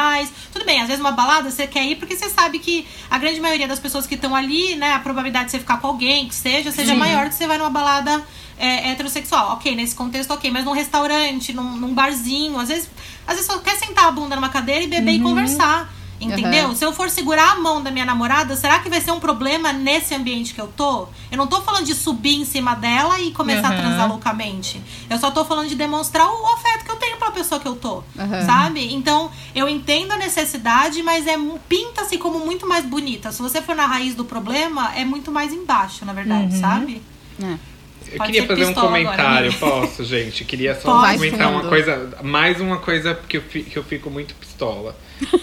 [0.53, 3.41] Tudo bem, às vezes uma balada você quer ir porque você sabe que a grande
[3.41, 6.35] maioria das pessoas que estão ali, né, a probabilidade de você ficar com alguém, que
[6.35, 6.99] seja, seja Sim.
[6.99, 8.25] maior que você vai numa balada
[8.59, 9.53] é, heterossexual.
[9.55, 12.89] Ok, nesse contexto, ok, mas num restaurante, num, num barzinho, às vezes,
[13.27, 15.25] às vezes só quer sentar a bunda numa cadeira e beber e Uhum.
[15.25, 15.93] conversar.
[16.21, 16.67] Entendeu?
[16.67, 16.75] Aham.
[16.77, 19.73] Se eu for segurar a mão da minha namorada, será que vai ser um problema
[19.73, 21.09] nesse ambiente que eu tô?
[21.33, 23.81] Eu não tô falando de subir em cima dela e começar a Aham.
[23.81, 24.81] transar loucamente.
[25.11, 26.97] Eu só tô falando de demonstrar o afeto que eu
[27.31, 28.03] pessoa que eu tô.
[28.19, 28.45] Aham.
[28.45, 28.93] Sabe?
[28.93, 31.37] Então, eu entendo a necessidade, mas é
[31.69, 33.31] pinta-se como muito mais bonita.
[33.31, 36.61] Se você for na raiz do problema, é muito mais embaixo, na verdade, Uhum.
[36.61, 37.03] sabe?
[37.39, 39.59] Eu Pode queria fazer um pistola agora, comentário, amiga.
[39.67, 40.45] posso, gente?
[40.45, 41.15] Queria só Pode.
[41.15, 44.95] comentar uma coisa, mais uma coisa que eu, que eu fico muito pistola.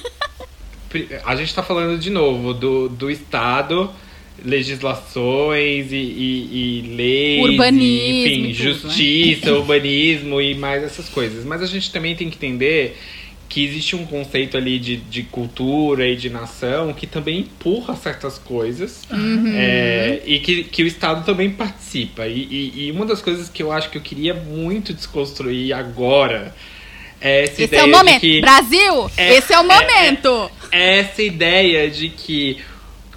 [1.26, 3.92] A gente tá falando de novo do, do Estado,
[4.46, 8.74] legislações e, e- e leis, Urbanismo e, enfim, e tudo, né?
[8.74, 11.46] justiça, urbanismo e mais essas coisas.
[11.46, 12.98] Mas a gente também tem que entender
[13.48, 18.38] que existe um conceito ali de, de cultura e de nação que também empurra certas
[18.38, 19.52] coisas Uhum.
[19.56, 22.28] é, e que, que o Estado também participa.
[22.28, 26.54] E, e- e uma das coisas que eu acho que eu queria muito desconstruir agora
[27.20, 28.22] é essa Esse ideia é o de momento.
[28.22, 30.52] que Brasil, É- esse é o é- momento.
[30.72, 32.58] essa ideia de que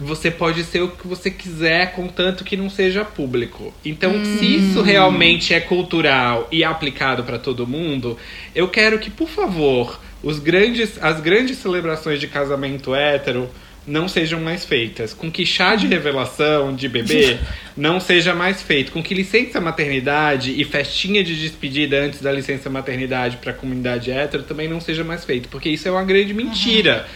[0.03, 3.73] você pode ser o que você quiser, contanto que não seja público.
[3.85, 8.19] Então, se isso realmente é cultural e aplicado para todo mundo,
[8.55, 13.49] eu quero que, por favor, os grandes, as grandes celebrações de casamento hétero
[13.87, 15.13] não sejam mais feitas.
[15.13, 17.39] Com que chá de revelação de bebê
[17.77, 18.93] não seja mais feito.
[18.93, 24.11] Com que licença maternidade e festinha de despedida antes da licença maternidade para a comunidade
[24.11, 25.49] hétero também não seja mais feito.
[25.49, 27.07] Porque isso é uma grande mentira.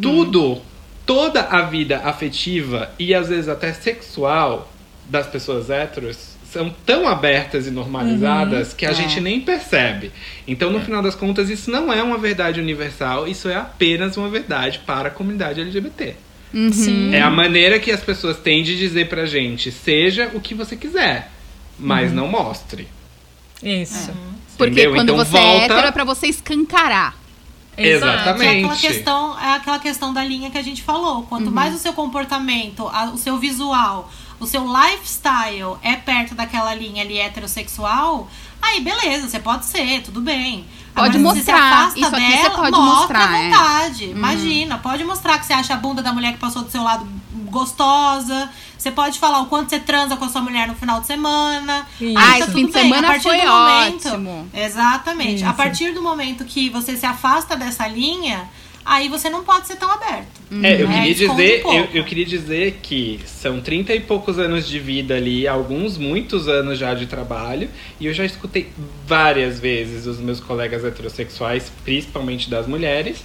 [0.00, 0.62] Tudo,
[1.06, 4.72] toda a vida afetiva e às vezes até sexual
[5.08, 8.76] das pessoas héteros são tão abertas e normalizadas Uhum.
[8.76, 8.94] que a É.
[8.94, 10.12] gente nem percebe.
[10.46, 14.28] Então, no final das contas, isso não é uma verdade universal, isso é apenas uma
[14.28, 16.14] verdade para a comunidade LGBT.
[16.54, 16.72] Uhum.
[16.72, 17.12] Sim.
[17.14, 20.76] É a maneira que as pessoas têm de dizer pra gente, seja o que você
[20.76, 21.28] quiser,
[21.76, 22.16] mas Uhum.
[22.16, 22.86] não mostre.
[23.62, 24.12] Isso.
[24.56, 24.92] Porque Entendeu?
[24.94, 27.16] quando Então você é volta- hétero é pra você escancarar.
[27.76, 28.44] Exatamente.
[28.44, 31.22] É aquela questão, é aquela questão da linha que a gente falou.
[31.24, 31.52] Quanto Uhum.
[31.52, 34.10] mais o seu comportamento, a- o seu visual,
[34.40, 38.28] o seu lifestyle é perto daquela linha ali heterossexual,
[38.60, 40.64] aí beleza, você pode ser, tudo bem.
[40.94, 41.42] Pode você mostrar.
[41.44, 43.48] se afasta Isso aqui dela, você pode mostra mostrar, à é.
[43.50, 44.04] vontade.
[44.06, 44.10] Uhum.
[44.12, 47.04] Imagina, pode mostrar que você acha a bunda da mulher que passou do seu lado
[47.50, 48.50] gostosa.
[48.78, 51.86] Você pode falar o quanto você transa com a sua mulher no final de semana.
[52.00, 52.18] Isso.
[52.18, 52.82] Aí Ah, tá fim de bem.
[52.82, 54.48] semana a partir foi do momento, ótimo.
[54.54, 55.44] Exatamente.
[55.44, 55.56] A Isso.
[55.56, 58.44] partir do momento que você se afasta dessa linha,
[58.84, 60.26] aí você não pode ser tão aberto.
[60.62, 60.94] É, eu Né?
[61.00, 65.14] queria dizer, um eu, eu queria dizer que são 30 e poucos anos de vida
[65.14, 68.70] ali, alguns muitos anos já de trabalho, e eu já escutei
[69.06, 73.24] várias vezes os meus colegas heterossexuais, principalmente das mulheres,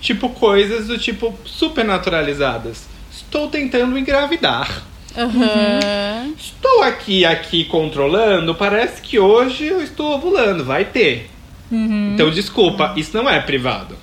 [0.00, 2.88] tipo coisas do tipo super naturalizadas.
[3.30, 4.82] Estou tentando engravidar.
[5.16, 6.34] Aham.
[6.36, 11.30] Estou aqui aqui controlando, parece que hoje eu estou ovulando, vai ter.
[11.70, 13.94] Então desculpa, isso não é privado.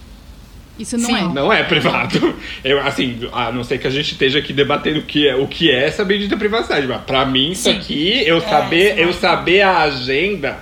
[0.79, 1.23] Isso não é.
[1.33, 2.35] Não é privado.
[2.63, 5.45] Eu, assim, a não ser que a gente esteja aqui debatendo o que é, o
[5.47, 6.87] que é essa bendita privacidade.
[6.87, 7.77] Mas pra mim, isso Sim.
[7.77, 10.59] aqui, eu É, saber, eu saber a agenda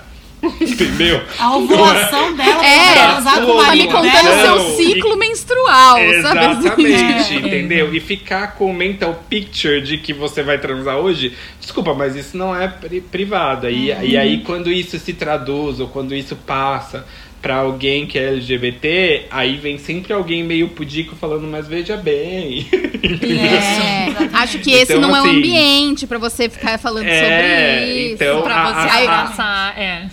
[0.60, 1.20] Entendeu?
[1.38, 4.60] A ovulação dela É, pra transar com o tá me marido contando dela.
[4.60, 6.38] seu ciclo e- menstrual, sabe?
[6.38, 6.58] assim?
[6.60, 7.36] Exatamente, É.
[7.38, 7.94] entendeu?
[7.94, 12.36] E ficar com o mental picture de que você vai transar hoje, desculpa, mas isso
[12.36, 13.68] não é pri- privado.
[13.68, 14.02] E, Uhum.
[14.02, 17.06] e aí, quando isso se traduz ou quando isso passa
[17.46, 22.66] pra alguém que é LGBT, aí vem sempre alguém meio pudico falando, mas veja bem.
[23.06, 24.08] É,
[24.38, 27.94] acho que esse Então, não é o assim, ambiente pra você ficar falando É, sobre
[28.02, 28.14] isso.
[28.14, 30.06] então, Pra a- você a- abraçar, é.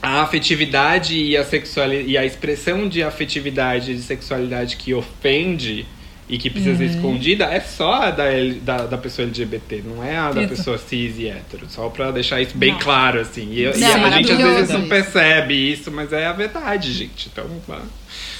[0.00, 5.84] A afetividade e a sexualidade e a expressão de afetividade e de sexualidade que ofende
[6.32, 6.90] e que precisa ser Uhum.
[6.90, 10.48] escondida é só a da, L- da, da pessoa LGBT, não é a da Isso.
[10.56, 11.66] pessoa cis e hétero.
[11.68, 12.78] Só pra deixar isso bem Não.
[12.80, 13.48] claro, assim.
[13.52, 17.28] E, e Não, a gente às vezes não percebe isso, mas é a verdade, gente.
[17.30, 17.44] Então.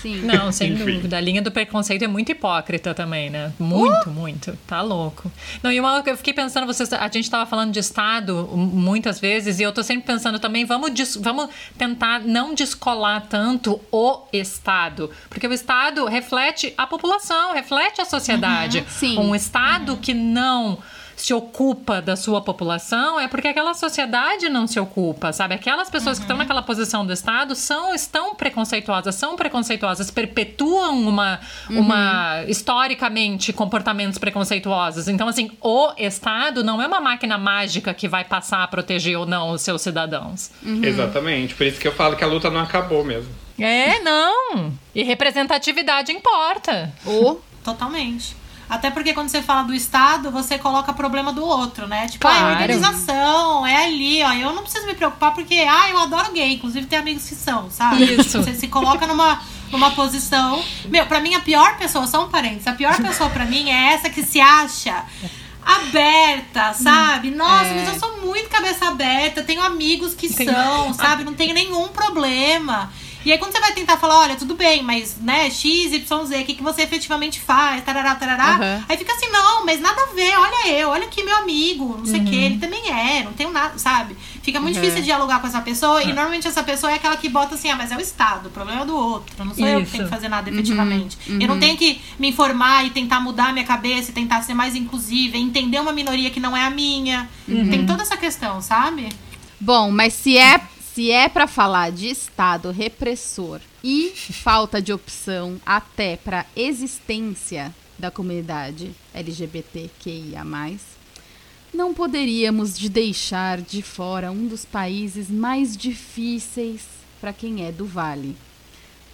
[0.01, 0.23] Sim.
[0.23, 1.17] Não, sem dúvida.
[1.17, 3.53] A linha do preconceito é muito hipócrita também, né?
[3.59, 4.59] Muito, muito.
[4.67, 5.31] Tá louco.
[5.63, 9.61] Não, e uma, eu fiquei pensando, vocês, a gente tava falando de Estado muitas vezes,
[9.61, 15.11] e eu tô sempre pensando também, vamos, vamos tentar não descolar tanto o Estado.
[15.29, 18.79] Porque o Estado reflete a população, reflete a sociedade.
[18.79, 19.19] Uhum, sim.
[19.19, 20.79] Um Estado que não
[21.17, 25.55] se ocupa da sua população é porque aquela sociedade não se ocupa, sabe?
[25.55, 31.41] Aquelas pessoas que estão naquela posição do Estado são estão preconceituosas, são preconceituosas, perpetuam uma,
[31.71, 35.09] uma historicamente comportamentos preconceituosos.
[35.09, 39.27] Então, assim, o Estado não é uma máquina mágica que vai passar a proteger ou
[39.27, 40.51] não os seus cidadãos.
[40.83, 41.55] Exatamente.
[41.55, 43.33] Por isso que eu falo que a luta não acabou mesmo.
[43.59, 44.73] É, não.
[44.95, 46.93] E representatividade importa.
[47.05, 48.37] Ou Totalmente.
[48.75, 52.09] Até porque quando você fala do Estado, você coloca problema do outro, né?
[52.09, 52.53] Tipo, ah, é Claro.
[52.53, 54.33] organização, é ali, ó.
[54.33, 56.55] Eu não preciso me preocupar porque, ah, eu adoro gay.
[56.55, 58.05] Inclusive, tem amigos que são, sabe?
[58.05, 58.43] Isso.
[58.43, 59.41] Você se coloca numa,
[59.71, 60.65] numa posição.
[60.87, 63.93] Meu, pra mim, a pior pessoa, só um parênteses, a pior pessoa pra mim é
[63.93, 65.05] essa que se acha
[65.65, 67.31] aberta, sabe?
[67.31, 67.75] Nossa, É.
[67.85, 71.25] mas eu sou muito cabeça aberta, tenho amigos que Tem- são, sabe?
[71.25, 72.91] Não tenho nenhum problema.
[73.25, 76.41] E aí, quando você vai tentar falar, olha, tudo bem, mas, né, X, Y, Z,
[76.41, 78.85] o que, que você efetivamente faz, tarará, tarará, Aham.
[78.89, 82.07] aí fica assim, não, mas nada a ver, olha eu, olha aqui meu amigo, não
[82.07, 82.43] sei o que, Uhum.
[82.43, 84.17] ele também é, não tenho nada, sabe?
[84.43, 84.83] Fica muito Uhum.
[84.83, 87.77] difícil dialogar com essa pessoa, e normalmente essa pessoa é aquela que bota assim, ah,
[87.77, 89.93] mas é o Estado, o problema é do outro, não sou eu que Isso.
[89.93, 91.17] tenho que fazer nada efetivamente.
[91.29, 91.39] Uhum.
[91.41, 94.55] Eu não tenho que me informar e tentar mudar a minha cabeça, e tentar ser
[94.55, 97.29] mais inclusiva, entender uma minoria que não é a minha.
[97.47, 97.69] Uhum.
[97.71, 99.09] Tem toda essa questão, sabe?
[99.61, 100.61] Bom, mas se é
[100.95, 108.11] se é para falar de Estado repressor e falta de opção até para existência da
[108.11, 110.45] comunidade LGBTQIA+,
[111.73, 116.87] não poderíamos de deixar de fora um dos países mais difíceis
[117.19, 118.37] para quem é do Vale,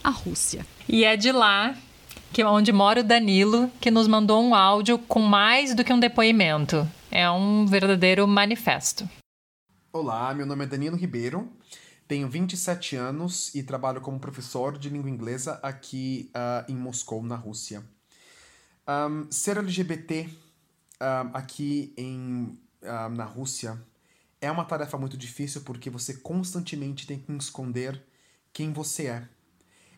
[0.02, 0.66] a Rússia.
[0.88, 1.76] E é de lá
[2.32, 6.00] que onde mora o Danilo, que nos mandou um áudio com mais do que um
[6.00, 6.88] depoimento.
[7.08, 9.08] É um verdadeiro manifesto.
[9.92, 11.48] Olá, meu nome é Danilo Ribeiro,
[12.08, 17.36] tenho 27 anos e trabalho como professor de língua inglesa aqui ah, em Moscou, na
[17.36, 17.84] Rússia.
[18.86, 20.28] Ahm, ser LGBT
[21.32, 23.80] aqui em, na Rússia
[24.40, 28.02] é uma tarefa muito difícil porque você constantemente tem que esconder
[28.52, 29.28] quem você é.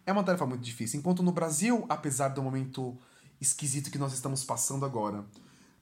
[0.05, 0.99] É uma tarefa muito difícil.
[0.99, 2.99] Enquanto no Brasil, apesar do momento
[3.41, 5.25] esquisito que nós estamos passando agora,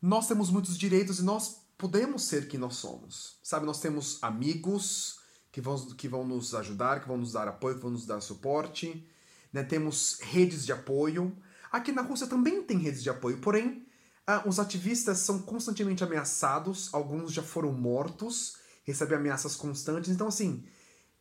[0.01, 3.39] nós temos muitos direitos e nós podemos ser quem nós somos.
[3.43, 5.18] Sabe, nós temos amigos
[5.59, 8.20] que vão, que vão nos ajudar, que vão nos dar apoio, que vão nos dar
[8.20, 9.05] suporte.
[9.52, 9.64] Né?
[9.64, 11.36] Temos redes de apoio.
[11.72, 13.85] Aqui na Rússia também tem redes de apoio, porém,
[14.24, 20.10] ah, os ativistas são constantemente ameaçados, alguns já foram mortos, recebem ameaças constantes.
[20.10, 20.62] Então, assim,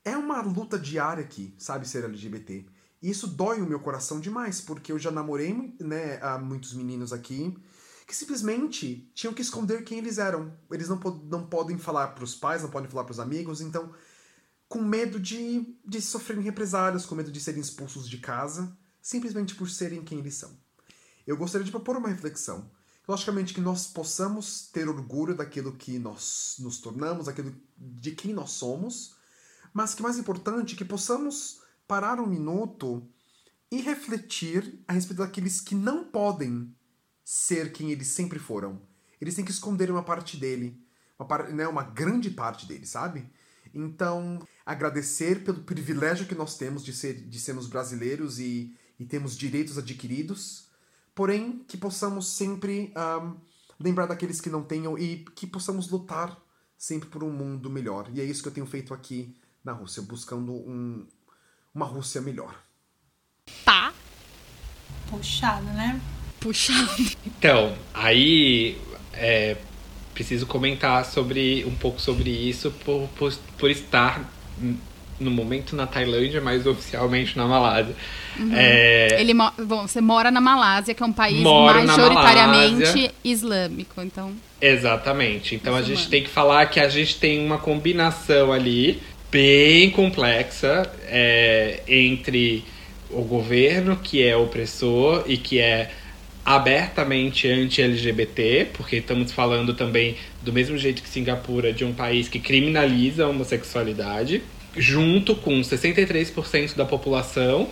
[0.05, 2.64] é uma luta diária aqui, sabe, ser LGBT.
[3.01, 7.11] E isso dói o meu coração demais, porque eu já namorei né, a muitos meninos
[7.11, 7.57] aqui
[8.05, 10.53] que simplesmente tinham que esconder quem eles eram.
[10.72, 13.91] Eles não, po- não podem falar pros pais, não podem falar pros amigos, então,
[14.68, 19.69] com medo de, de sofrerem represálias, com medo de serem expulsos de casa, simplesmente por
[19.69, 20.57] serem quem eles são.
[21.26, 22.69] Eu gostaria de propor uma reflexão.
[23.07, 28.52] Logicamente que nós possamos ter orgulho daquilo que nós nos tornamos, daquilo de quem nós
[28.52, 29.15] somos,
[29.73, 33.07] mas que mais importante, que possamos parar um minuto
[33.72, 36.76] e refletir a respeito daqueles que não podem
[37.23, 38.81] ser quem eles sempre foram.
[39.22, 40.81] Eles têm que esconder uma parte dele,
[41.18, 43.30] uma, par- né, uma grande parte dele, sabe?
[43.78, 49.38] Então, agradecer pelo privilégio que nós temos de, ser, de sermos brasileiros e, e temos
[49.38, 50.68] direitos adquiridos,
[51.14, 53.36] porém que possamos sempre ahm,
[53.80, 56.36] lembrar daqueles que não tenham e que possamos lutar
[56.78, 58.10] sempre por um mundo melhor.
[58.14, 61.06] E é isso que eu tenho feito aqui na Rússia, buscando um,
[61.74, 62.60] uma Rússia melhor.
[63.64, 63.94] Tá.
[65.10, 66.02] Puxado, né?
[66.40, 66.91] Puxado.
[67.26, 68.82] Então, aí
[69.14, 69.56] é,
[70.18, 74.27] preciso comentar sobre um pouco sobre isso por, por, por estar
[75.19, 77.95] no momento na Tailândia, mas oficialmente na Malásia.
[78.39, 78.49] Uhum.
[78.52, 84.02] É, Ele mo- bom, você mora na Malásia, que é um país Moro majoritariamente islâmico,
[84.02, 84.31] então.
[84.60, 85.53] Exatamente.
[85.53, 88.99] Então a gente tem que falar que a gente tem uma combinação ali
[89.31, 92.65] bem complexa é, entre
[93.11, 95.91] o governo, que é opressor e que é
[96.48, 102.40] abertamente anti-LGBT, porque estamos falando também do mesmo jeito que Singapura, de um país que
[102.40, 104.41] criminaliza a homossexualidade,
[104.78, 107.68] junto com 63% da população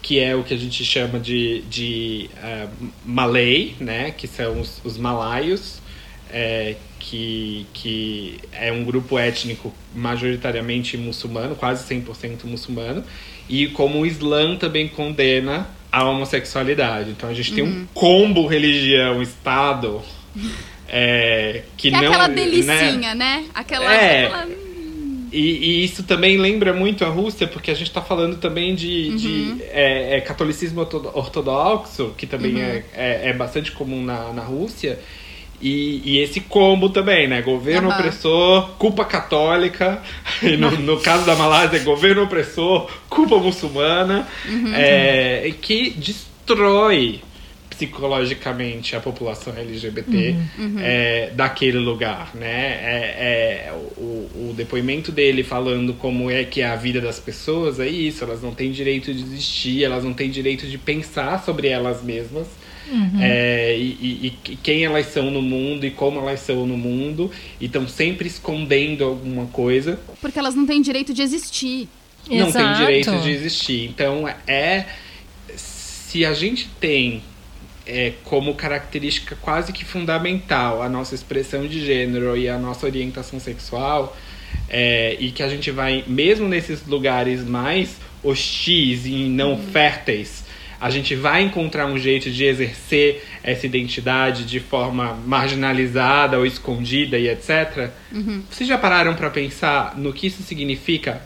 [0.00, 2.68] que é o que a gente chama de, de ah,
[3.04, 4.10] Malay, né?
[4.10, 5.80] Que são os, os malaios,
[6.28, 13.04] é, que, que é um grupo étnico majoritariamente muçulmano, quase 100% muçulmano,
[13.48, 17.10] e como o Islã também condena a homossexualidade.
[17.10, 17.86] Então a gente tem um Uhum.
[17.92, 20.00] combo religião-estado
[20.88, 22.08] é, que, Que é não...
[22.08, 22.34] aquela né?
[22.34, 23.44] delicinha, né?
[23.54, 23.94] Aquela.
[23.94, 24.26] É.
[24.26, 24.46] aquela-
[25.34, 25.40] E,
[25.80, 29.16] e isso também lembra muito a Rússia, porque a gente está falando também de, Uhum.
[29.16, 32.60] de é, é, catolicismo orto- ortodoxo, que também Uhum.
[32.60, 34.98] é, é, é bastante comum na, na Rússia.
[35.62, 37.40] E, e esse combo também, né?
[37.40, 37.98] Governo Aham.
[37.98, 40.02] opressor, culpa católica.
[40.42, 44.26] E no, no caso da Malásia, governo opressor, culpa muçulmana.
[44.44, 44.74] Uhum.
[44.74, 47.20] é, que destrói
[47.70, 50.64] psicologicamente a população LGBT Uhum.
[50.64, 50.76] Uhum.
[50.80, 52.48] é, daquele lugar, né?
[52.82, 57.80] É, é, o, o depoimento dele falando como é que é a vida das pessoas
[57.80, 61.68] é isso, elas não têm direito de existir, elas não têm direito de pensar sobre
[61.68, 62.46] elas mesmas.
[62.90, 63.20] Uhum.
[63.20, 67.30] É, e, e- e quem elas são no mundo e como elas são no mundo
[67.60, 71.88] e estão sempre escondendo alguma coisa Porque elas não têm direito de existir.
[72.28, 72.78] não tem Exato.
[72.78, 73.88] direito de existir.
[73.88, 74.86] Então, é.
[75.56, 77.22] Se a gente tem
[77.86, 83.40] é, como característica quase que fundamental a nossa expressão de gênero e a nossa orientação
[83.40, 84.16] sexual,
[84.68, 90.44] é, e que a gente vai, mesmo nesses lugares mais hostis e não férteis,
[90.82, 97.16] a gente vai encontrar um jeito de exercer essa identidade de forma marginalizada ou escondida
[97.16, 97.90] e etc.
[98.12, 98.42] Uhum.
[98.50, 101.22] Vocês já pararam pra pensar no que isso significa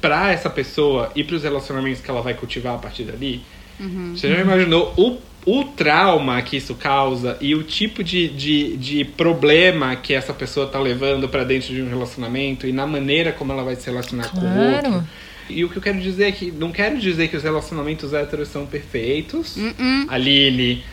[0.00, 3.40] pra essa pessoa e pros relacionamentos que ela vai cultivar a partir dali?
[3.78, 4.14] Uhum.
[4.16, 9.04] Você já imaginou o, o trauma que isso causa e o tipo de, de, de
[9.04, 13.52] problema que essa pessoa tá levando pra dentro de um relacionamento e na maneira como
[13.52, 14.74] ela vai se relacionar com o Claro.
[14.94, 15.08] outro?
[15.48, 18.48] E o que eu quero dizer é que não quero dizer que os relacionamentos héteros
[18.48, 19.56] são perfeitos.
[20.08, 20.84] A Lili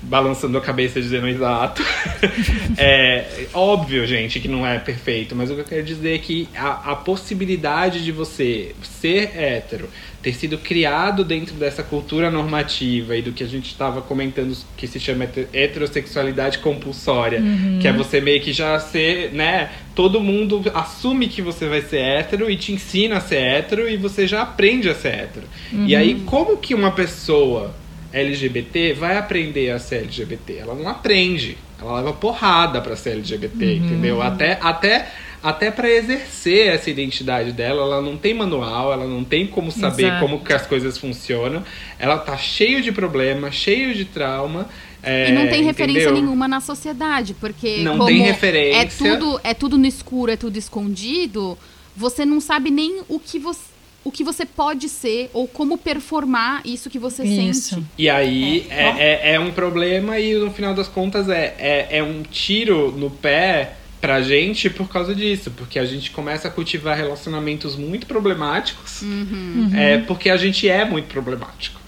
[0.00, 1.82] balançando a cabeça dizendo exato.
[2.78, 6.48] é óbvio, gente, que não é perfeito, mas o que eu quero dizer é que
[6.54, 9.88] a, a possibilidade de você ser hétero,
[10.22, 14.86] ter sido criado dentro dessa cultura normativa e do que a gente estava comentando que
[14.88, 17.78] se chama heter- heterossexualidade compulsória, Uhum.
[17.80, 19.70] que é você meio que já ser, né?
[19.94, 23.96] Todo mundo assume que você vai ser hétero e te ensina a ser hétero e
[23.96, 25.46] você já aprende a ser hétero.
[25.72, 26.00] E Uhum.
[26.00, 27.72] aí, como que uma pessoa
[28.12, 30.58] LGBT vai aprender a ser LGBT?
[30.58, 31.56] Ela não aprende.
[31.80, 33.72] Ela leva porrada pra ser LGBT, Uhum.
[33.86, 34.20] entendeu?
[34.22, 35.08] Até, até,
[35.42, 40.06] até para exercer essa identidade dela, ela não tem manual, ela não tem como saber
[40.06, 40.20] Exato.
[40.20, 41.62] como que as coisas funcionam.
[41.98, 44.68] Ela tá cheio de problema, cheio de trauma.
[45.02, 46.22] é, e não tem referência entendeu?
[46.22, 48.90] nenhuma na sociedade, porque Não como tem é referência.
[48.98, 51.56] tudo é tudo no escuro, é tudo escondido,
[51.96, 56.62] você não sabe nem o que você o que você pode ser ou como performar
[56.64, 57.82] isso que você sente.
[57.98, 62.02] E aí é, é, é um problema e no final das contas é, é, é
[62.02, 65.50] um tiro no pé pra gente por causa disso.
[65.50, 69.02] Porque a gente começa a cultivar relacionamentos muito problemáticos.
[69.02, 69.70] Uhum.
[69.74, 71.80] É, porque a gente é muito problemático.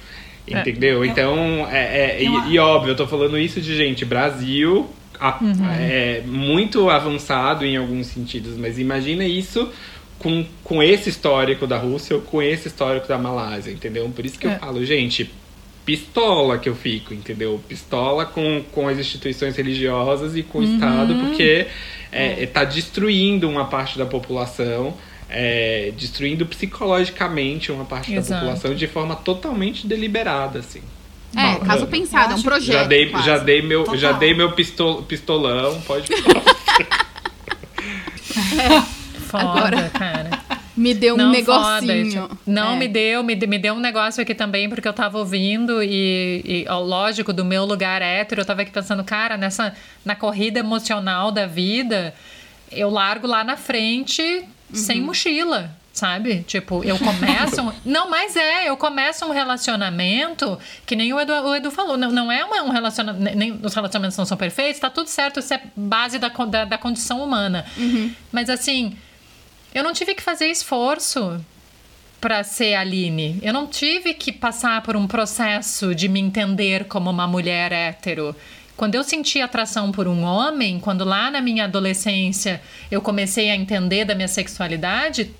[0.46, 0.58] É.
[0.60, 0.98] Entendeu?
[0.98, 4.90] Eu- Então, é, é- eu- e, e óbvio, eu tô falando isso de gente, Brasil
[5.20, 5.52] a- Uhum.
[5.78, 9.68] é muito avançado em alguns sentidos, mas imagina isso
[10.18, 14.08] com, com esse histórico da Rússia ou com esse histórico da Malásia, entendeu?
[14.14, 14.58] Por isso que eu É.
[14.58, 15.30] falo, gente,
[15.84, 17.60] pistola que eu fico, entendeu?
[17.68, 20.74] Pistola com, com as instituições religiosas e com o Uhum.
[20.74, 21.66] Estado, porque
[22.12, 24.94] é, tá destruindo uma parte da população.
[25.32, 28.30] é, destruindo psicologicamente uma parte Exato.
[28.30, 30.82] da população de forma totalmente deliberada, assim.
[31.36, 32.72] É, caso pensado, é um projeto.
[32.74, 33.26] Já dei, quase.
[33.26, 34.14] já dei meu, já Total.
[34.18, 36.42] dei meu pistol, pistolão, pode falar.
[39.28, 40.29] Foda, Agora- cara.
[40.80, 42.22] Me deu um Não, negocinho.
[42.22, 42.38] foda.
[42.46, 42.76] Não, É.
[42.76, 46.66] me deu, me, me deu um negócio aqui também, porque eu tava ouvindo e, e,
[46.68, 49.74] ó, lógico, do meu lugar hétero, eu tava aqui pensando, cara, nessa,
[50.04, 52.14] na corrida emocional da vida,
[52.72, 54.22] eu largo lá na frente
[54.72, 55.78] sem mochila.
[55.92, 56.44] Sabe?
[56.46, 57.60] Tipo, eu começo.
[57.60, 61.96] um- não, mas é, eu começo um relacionamento que nem o Edu, o Edu falou.
[61.98, 63.36] Não, não é uma- um relacionamento.
[63.36, 66.78] Nem os relacionamentos não são perfeitos, tá tudo certo, isso é base da, da, da
[66.78, 67.66] condição humana.
[68.32, 68.96] Mas assim,
[69.74, 71.44] eu não tive que fazer esforço
[72.20, 73.38] para ser Aline.
[73.42, 78.36] Eu não tive que passar por um processo de me entender como uma mulher hétero.
[78.76, 82.60] Quando eu senti atração por um homem, quando lá na minha adolescência
[82.90, 85.34] eu comecei a entender da minha sexualidade,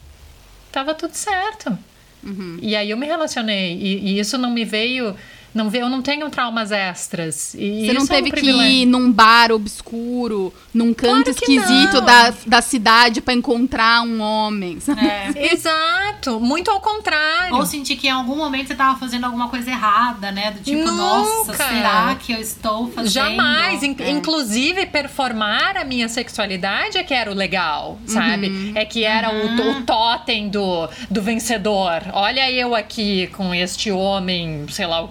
[0.71, 1.77] tava tudo certo.
[2.23, 2.59] Uhum.
[2.61, 3.77] E aí eu me relacionei.
[3.77, 5.17] E, e isso não me veio.
[5.55, 7.55] Não veio, eu não tenho traumas extras.
[7.55, 11.35] E Você não isso é um teve que ir num bar obscuro, num canto Claro
[11.35, 12.05] que esquisito não.
[12.05, 14.79] da, da cidade pra encontrar um homem.
[14.81, 15.01] sabe?
[15.37, 17.55] Exato, muito ao contrário.
[17.57, 20.53] Ou sentir que em algum momento você tava fazendo alguma coisa errada, né?
[20.53, 20.93] Do tipo, Nunca.
[20.93, 23.11] nossa, será que eu estou fazendo?
[23.13, 23.83] Jamais.
[23.83, 24.11] In- É.
[24.11, 28.49] Inclusive, performar a minha sexualidade é que era o legal, sabe?
[28.49, 28.73] Uhum.
[28.75, 32.03] É que era o, o totem do, do vencedor.
[32.13, 35.09] Olha eu aqui com este homem, sei lá o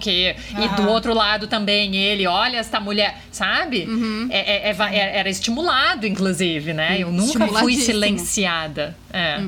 [0.58, 3.86] E do outro lado também ele, olha esta mulher, sabe?
[4.30, 6.98] É- é- é va- é- era estimulado, inclusive, né?
[6.98, 8.96] Eu nunca fui silenciada.
[9.12, 9.40] É.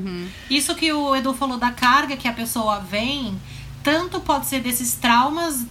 [0.51, 3.35] Isso que o Edu falou da carga que a pessoa vem,
[3.83, 5.65] tanto pode ser desses traumas,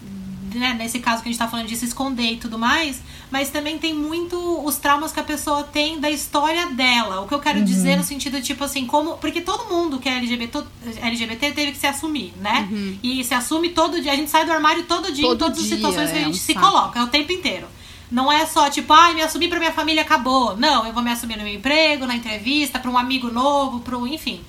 [0.57, 3.49] né, nesse caso que a gente tá falando de se esconder e tudo mais, mas
[3.49, 7.21] também tem muito os traumas que a pessoa tem da história dela.
[7.21, 7.65] O que eu quero Uhum.
[7.65, 9.17] dizer no sentido, tipo assim, como.
[9.17, 10.63] Porque todo mundo que é LGBT,
[11.01, 12.67] LGBT teve que se assumir, né?
[13.03, 14.11] E se assume todo dia.
[14.11, 16.21] A gente sai do armário todo dia, Todo em todas dia, as situações que a
[16.21, 16.65] é gente um se saco.
[16.65, 17.67] coloca, é o tempo inteiro.
[18.11, 20.57] Não é só tipo, ai, me assumir pra minha família acabou.
[20.57, 24.05] Não, eu vou me assumir no meu emprego, na entrevista, pra um amigo novo, pro.
[24.05, 24.41] enfim.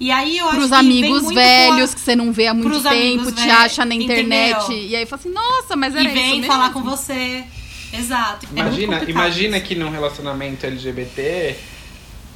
[0.00, 2.54] E aí eu acho Pros que vem amigos velhos a- que você não vê há
[2.54, 4.56] muito Pros tempo, te velhos, acha na internet.
[4.64, 4.88] entendeu?
[4.88, 6.46] E aí fala assim, nossa, mas era E vem isso mesmo.
[6.52, 7.44] falar com você.
[7.92, 8.46] Exato.
[8.56, 9.66] É Imagina, complicado imagina isso.
[9.66, 11.56] que num relacionamento LGBT,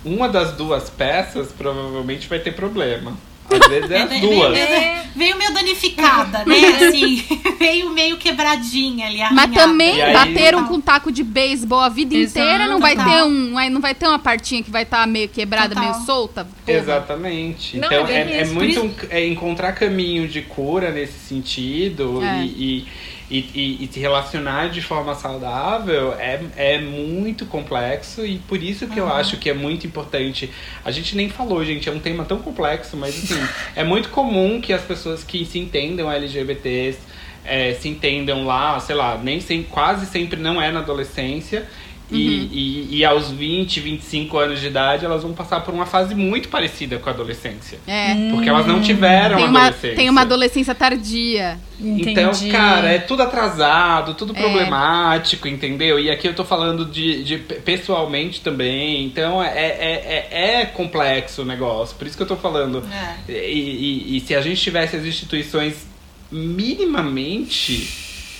[0.05, 3.17] uma das duas peças provavelmente vai ter problema.
[3.51, 4.53] Às vezes é as Veio- duas.
[4.53, 6.57] Veio, veio meio danificada, né?
[6.89, 7.25] Assim,
[7.59, 9.19] veio meio quebradinha ali.
[9.19, 9.55] Mas arranhada.
[9.55, 12.39] também E aí- bateram com taco de beisebol a vida Exato.
[12.47, 13.11] inteira, não vai Total.
[13.13, 15.93] ter um, aí não vai ter uma partinha que vai estar meio quebrada, Total.
[15.93, 16.45] meio solta.
[16.65, 16.79] Porra.
[16.79, 17.77] Exatamente.
[17.79, 22.43] Não, então é é, é muito um- é encontrar caminho de cura nesse sentido É.
[22.43, 22.87] e, e,
[23.31, 28.87] e, e- e se relacionar de forma saudável é, é muito complexo e por isso
[28.87, 30.51] que eu acho que é muito importante.
[30.85, 33.41] A gente nem falou, gente, é um tema tão complexo, mas assim,
[33.75, 36.99] é muito comum que as pessoas que se entendam LGBTs
[37.45, 41.67] é, se entendam lá, sei lá, nem sem, quase sempre não é na adolescência.
[42.09, 46.15] E, e, e aos 20, 25 anos de idade, elas vão passar por uma fase
[46.15, 47.81] muito parecida com a adolescência.
[47.85, 48.31] É.
[48.31, 49.97] Porque elas não tiveram Tem uma, adolescência.
[49.97, 51.59] tem uma adolescência tardia.
[51.81, 52.49] Então, Entendi.
[52.51, 54.41] cara, é tudo atrasado, tudo É.
[54.41, 55.99] problemático, entendeu?
[55.99, 59.05] E aqui eu tô falando de, de pe- pessoalmente também.
[59.05, 61.97] Então é, é, é, é complexo o negócio.
[61.97, 62.85] Por isso que eu tô falando.
[63.29, 63.33] É.
[63.33, 65.87] E, e- e se a gente tivesse as instituições
[66.31, 67.89] minimamente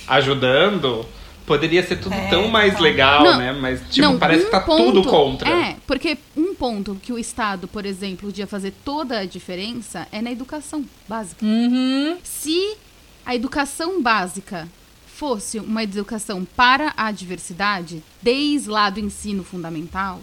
[0.07, 1.05] ajudando,
[1.47, 3.53] poderia ser tudo É, tão mais legal, Não, né?
[3.53, 5.49] Mas, tipo, não, parece um que tá ponto- tudo contra.
[5.49, 10.21] É, porque um ponto que o Estado, por exemplo, podia fazer toda a diferença é
[10.21, 11.45] na educação básica.
[11.45, 12.19] Uhum.
[12.23, 12.77] Se
[13.25, 14.69] a educação básica
[15.07, 20.21] fosse uma educação para a diversidade, desde lá do ensino fundamental,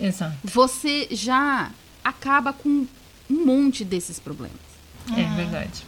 [0.00, 0.36] Exato.
[0.44, 1.70] você já
[2.04, 2.86] acaba com
[3.30, 4.56] um monte desses problemas.
[5.16, 5.84] É verdade.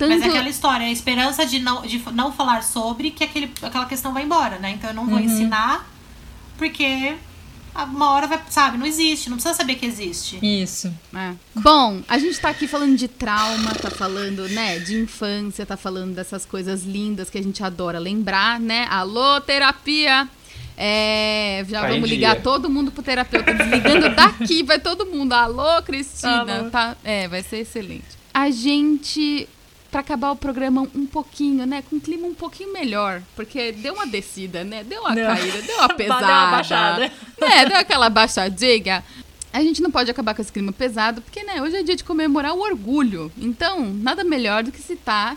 [0.00, 3.52] Tanto, Mas é aquela história, a esperança de não, de não falar sobre que aquele,
[3.62, 4.70] aquela questão vai embora, né?
[4.70, 5.24] Então eu não vou Uhum.
[5.26, 5.86] ensinar,
[6.56, 7.16] porque
[7.74, 10.38] uma hora vai, sabe, não existe, não precisa saber que existe.
[10.42, 10.90] Isso.
[11.14, 11.34] É.
[11.54, 16.14] Bom, a gente tá aqui falando de trauma, tá falando, né, de infância, tá falando
[16.14, 18.86] dessas coisas lindas que a gente adora lembrar, né?
[18.90, 20.26] Alô, terapia!
[20.82, 22.42] É, já Tá vamos ligar dia.
[22.42, 23.52] todo mundo pro terapeuta.
[23.52, 25.34] Desligando daqui, vai todo mundo.
[25.34, 26.60] Alô, Cristina.
[26.60, 26.70] Alô.
[26.70, 28.06] Tá, é, vai ser excelente.
[28.32, 29.46] A gente,
[29.90, 33.94] pra acabar o programa um pouquinho, né, com um clima um pouquinho melhor, porque deu
[33.94, 34.84] uma descida, né?
[34.84, 35.26] Deu uma Deu.
[35.26, 36.24] caída, deu uma Deu pesada.
[36.26, 37.12] uma baixada.
[37.40, 39.04] Né, deu aquela baixadinha.
[39.52, 42.04] A gente não pode acabar com esse clima pesado, porque, né, hoje é dia de
[42.04, 43.32] comemorar o orgulho.
[43.36, 45.36] Então, nada melhor do que citar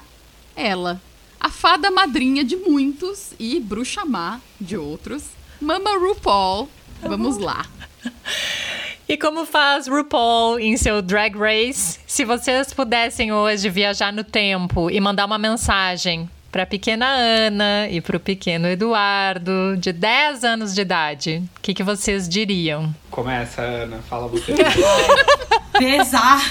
[0.56, 1.02] ela.
[1.40, 5.24] A fada madrinha de muitos e bruxa má de outros.
[5.60, 6.70] Mama RuPaul.
[7.02, 7.66] Vamos lá.
[9.08, 12.00] E como faz RuPaul em seu Drag Race?
[12.08, 17.90] Se vocês pudessem hoje viajar no tempo e mandar uma mensagem para a pequena Ana
[17.90, 22.96] e para o pequeno Eduardo, de 10 anos de idade, o que, que vocês diriam?
[23.12, 24.54] Começa, Ana, fala você.
[25.78, 26.42] Pesar.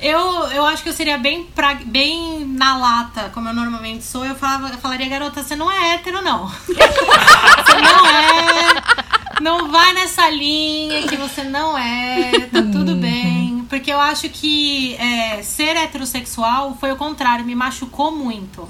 [0.00, 4.24] Eu, eu acho que eu seria bem, pra, bem na lata, como eu normalmente sou.
[4.24, 6.46] Eu, falava, eu falaria, garota, você não é hétero, não.
[6.68, 9.03] você não é.
[9.40, 12.30] Não vai nessa linha que você não é.
[12.52, 13.64] Tá tudo bem.
[13.68, 18.66] Porque eu acho que é, ser heterossexual foi o contrário, me machucou muito.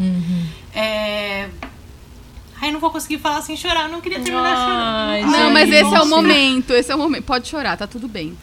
[0.74, 1.48] É.
[2.60, 5.32] Ai, não vou conseguir falar sem chorar, eu não queria terminar Ai, chorando.
[5.32, 7.24] Não, Ai, mas esse é o momento, esse é o momento.
[7.24, 8.36] Pode chorar, tá tudo bem.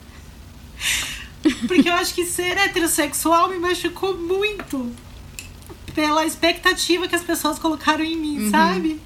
[1.68, 4.92] Porque eu acho que ser heterossexual me machucou muito
[5.96, 8.52] pela expectativa que as pessoas colocaram em mim, Uhum.
[8.52, 9.02] sabe?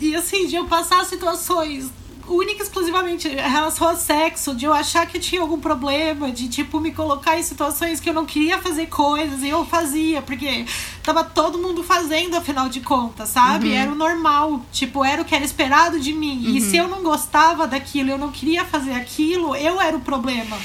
[0.00, 1.90] E assim, de eu passar situações
[2.28, 6.30] única e exclusivamente em relação a sexo, de eu achar que eu tinha algum problema,
[6.30, 10.22] de tipo me colocar em situações que eu não queria fazer coisas e eu fazia,
[10.22, 10.64] porque
[11.02, 13.68] tava todo mundo fazendo afinal de contas, sabe?
[13.68, 13.74] Uhum.
[13.74, 16.42] Era o normal, tipo, era o que era esperado de mim.
[16.42, 16.70] E Uhum.
[16.70, 20.56] se eu não gostava daquilo, eu não queria fazer aquilo, eu era o problema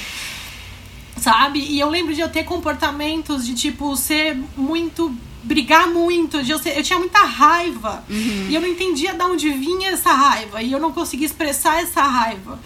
[1.16, 1.60] sabe?
[1.60, 5.14] E eu lembro de eu ter comportamentos de tipo ser muito
[5.44, 8.46] brigar muito, de eu, ser, eu tinha muita raiva Uhum.
[8.48, 12.02] e eu não entendia de onde vinha essa raiva e eu não conseguia expressar essa
[12.02, 12.58] raiva.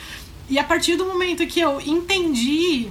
[0.48, 2.88] E a partir do momento que eu entendi,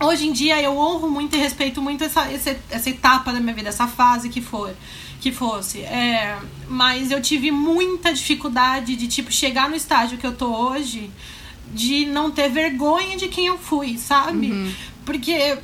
[0.00, 3.54] hoje em dia eu honro muito e respeito muito essa, essa, essa etapa da minha
[3.54, 4.72] vida, essa fase que for.
[5.20, 5.80] Que fosse.
[5.80, 6.36] É,
[6.68, 11.10] mas eu tive muita dificuldade de, tipo, chegar no estágio que eu tô hoje,
[11.72, 14.74] de não ter vergonha de quem eu fui, sabe?
[15.06, 15.56] Porque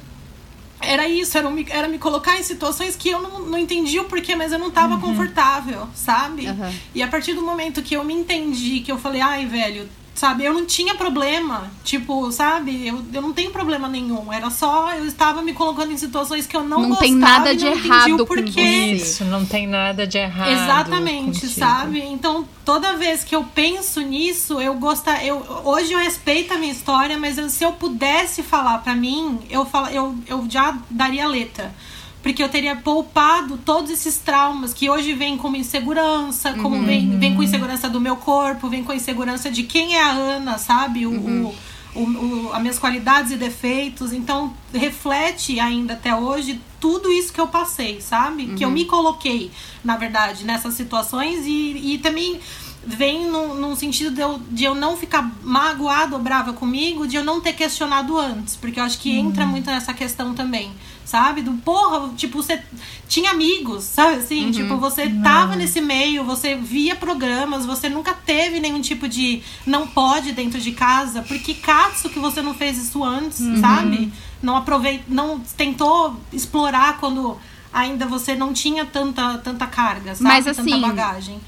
[0.81, 4.05] era isso, era me, era me colocar em situações que eu não, não entendi o
[4.05, 6.47] porquê, mas eu não tava confortável, sabe?
[6.47, 6.73] Aham.
[6.95, 9.89] E a partir do momento que eu me entendi, que eu falei, ai, velho,
[10.21, 11.71] sabe, eu não tinha problema.
[11.83, 14.31] Tipo, sabe, eu, eu não tenho problema nenhum.
[14.33, 17.53] Era só, eu estava me colocando em situações que eu não, Não gostava tem nada
[17.53, 18.61] e de não errado porquê.
[18.93, 20.51] Isso, não tem nada de errado.
[20.53, 21.53] Exatamente, contigo.
[21.53, 22.01] sabe?
[22.01, 25.09] Então, toda vez que eu penso nisso, eu gosto.
[25.11, 29.39] Eu, hoje eu respeito a minha história, mas eu- se eu pudesse falar pra mim,
[29.49, 31.75] eu, fala, eu, eu já daria letra.
[32.23, 36.85] Porque eu teria poupado todos esses traumas que hoje vêm como insegurança, como Uhum.
[36.85, 40.59] vem, vem com insegurança do meu corpo, vem com insegurança de quem é a Ana,
[40.59, 41.07] sabe?
[41.07, 41.55] O, o,
[41.95, 44.13] o, o- as minhas qualidades e defeitos.
[44.13, 48.49] Então, reflete ainda até hoje tudo isso que eu passei, sabe?
[48.55, 48.75] Que eu Uhum.
[48.75, 49.51] me coloquei,
[49.83, 52.39] na verdade, nessas situações e, e também
[52.87, 57.17] vem num, num sentido de eu, de eu não ficar magoado ou brava comigo, de
[57.17, 60.73] eu não ter questionado antes, porque eu acho que entra muito nessa questão também,
[61.05, 61.43] sabe?
[61.43, 62.63] Do porra, tipo, você
[63.07, 64.47] tinha amigos, sabe assim?
[64.47, 64.51] Uhum.
[64.53, 69.87] Tipo, você tava nesse meio, você via programas, você nunca teve nenhum tipo de não
[69.87, 73.61] pode dentro de casa, porque caso que você não fez isso antes, Uhum.
[73.61, 74.11] sabe?
[74.43, 77.37] Não aproveit, não tentou explorar quando
[77.71, 80.23] ainda você não tinha tanta tanta carga, sabe?
[80.25, 81.39] Mas, tanta assim, bagagem.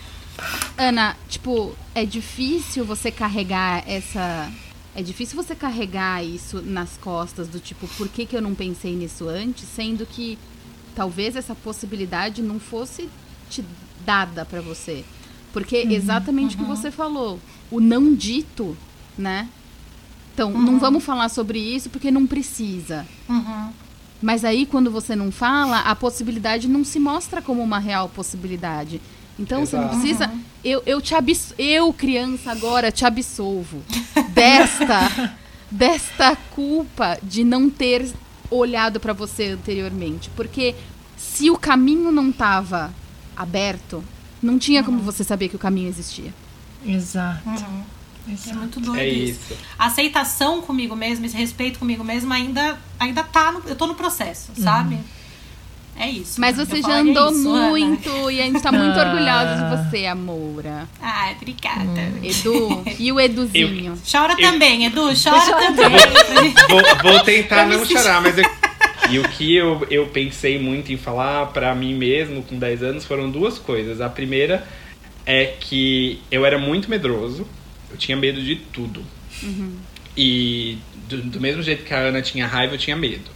[0.77, 4.51] Ana, tipo, é difícil você carregar essa.
[4.95, 8.95] É difícil você carregar isso nas costas do tipo, por que, que eu não pensei
[8.95, 10.39] nisso antes, sendo que
[10.95, 13.09] talvez essa possibilidade não fosse
[13.49, 13.65] te
[14.05, 15.03] dada pra você.
[15.53, 17.39] Porque exatamente o que você falou,
[17.71, 18.77] o não dito,
[19.17, 19.49] né?
[20.35, 23.07] Então, não vamos falar sobre isso porque não precisa.
[23.29, 23.71] Uhum.
[24.23, 29.01] Mas aí, quando você não fala, a possibilidade não se mostra como uma real possibilidade.
[29.39, 29.99] Então, você não Exato.
[30.01, 30.31] precisa.
[30.65, 31.55] Eu, eu te abs...
[31.59, 33.83] Eu, criança, agora te absolvo
[34.29, 35.35] desta,
[35.71, 38.13] desta culpa de não ter
[38.51, 40.31] olhado pra você anteriormente.
[40.37, 40.75] Porque
[41.17, 42.93] se o caminho não estava
[43.37, 44.05] aberto,
[44.43, 46.33] não tinha como você saber que o caminho existia.
[46.85, 47.43] Exato.
[48.29, 49.41] Isso é muito doido É isso.
[49.53, 49.61] isso.
[49.79, 53.95] A aceitação comigo mesmo, esse respeito comigo mesmo ainda, ainda tá no, eu tô no
[53.95, 54.99] processo, sabe?
[55.97, 56.41] É isso.
[56.41, 57.69] Mas Eu você já andou isso, Ana.
[57.69, 59.05] muito e a gente tá muito Ah.
[59.09, 60.89] orgulhosa de você, Amoura.
[61.01, 62.13] Ai, obrigada.
[62.23, 63.95] Edu, e o Eduzinho?
[64.11, 66.55] Chora Eu- também, Edu, chora também.
[66.69, 66.83] Vou,
[67.13, 68.45] vou tentar não chorar, mas eu,
[69.11, 73.05] e o que eu, eu pensei muito em falar pra mim mesmo com 10 anos
[73.05, 74.01] foram duas coisas.
[74.01, 74.67] A primeira
[75.27, 77.47] é que eu era muito medroso,
[77.91, 79.05] eu tinha medo de tudo.
[80.17, 80.79] E
[81.09, 83.31] do, do mesmo jeito que a Ana tinha raiva, eu tinha medo.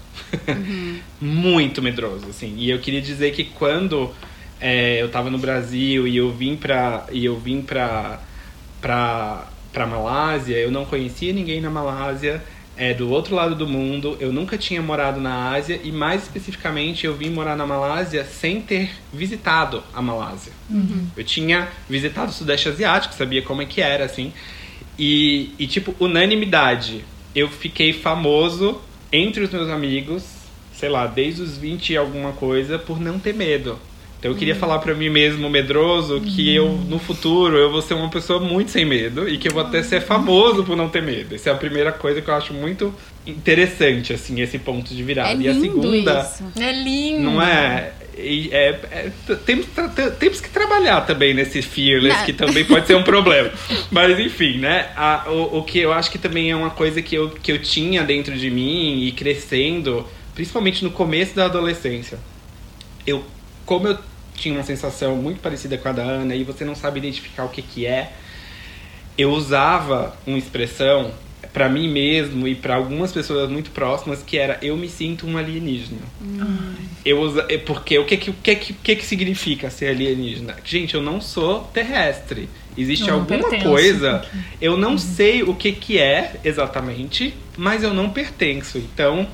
[1.21, 2.55] muito medroso, assim.
[2.57, 4.13] E eu queria dizer que quando
[4.61, 7.07] é, eu tava no Brasil e eu vim pra.
[7.13, 8.21] E eu vim pra.
[8.81, 12.43] pra, pra Malásia, eu não conhecia ninguém na Malásia.
[12.79, 17.07] É do outro lado do mundo, eu nunca tinha morado na Ásia e mais especificamente
[17.07, 20.53] eu vim morar na Malásia sem ter visitado a Malásia.
[21.17, 24.31] Eu tinha visitado o Sudeste Asiático, sabia como é que era, assim.
[24.99, 27.03] E, e, tipo, unanimidade.
[27.35, 28.81] Eu fiquei famoso
[29.13, 30.25] entre os meus amigos,
[30.75, 33.79] sei lá, desde os 20 e alguma coisa, por não ter medo.
[34.19, 37.95] Então eu queria falar pra mim mesmo, medroso, que eu, no futuro, eu vou ser
[37.95, 41.03] uma pessoa muito sem medo e que eu vou até ser famoso por não ter
[41.03, 41.35] medo.
[41.35, 42.93] Essa é a primeira coisa que eu acho muito
[43.27, 45.33] interessante, assim, esse ponto de virada.
[45.33, 46.21] É e a lindo segunda.
[46.21, 46.45] isso.
[46.63, 47.23] É lindo.
[47.23, 47.93] Não é.
[48.17, 49.11] E é, é-
[49.45, 49.67] temos,
[50.19, 52.25] temos que trabalhar também nesse fearless, Não.
[52.25, 53.51] que também pode ser um problema.
[53.91, 54.89] Mas enfim, né?
[54.97, 57.61] A- o, o que eu acho que também é uma coisa que eu, que eu
[57.61, 62.19] tinha dentro de mim e crescendo, principalmente no começo da adolescência.
[63.07, 63.23] Eu,
[63.67, 63.99] como eu
[64.35, 67.49] tinha uma sensação muito parecida com a da Ana e você não sabe identificar o
[67.49, 68.13] que, que é,
[69.19, 71.11] eu usava uma expressão
[71.57, 75.39] para mim mesmo e para algumas pessoas muito próximas que era eu me sinto um
[75.39, 76.03] alienígena.
[77.03, 80.55] Eu usa, é porque o que que, que que que significa ser alienígena?
[80.63, 82.47] Gente, eu não sou terrestre.
[82.77, 84.23] Existe Eu alguma coisa,
[84.61, 88.77] eu não sei o que que é exatamente, mas eu não pertenço.
[88.77, 89.27] Então,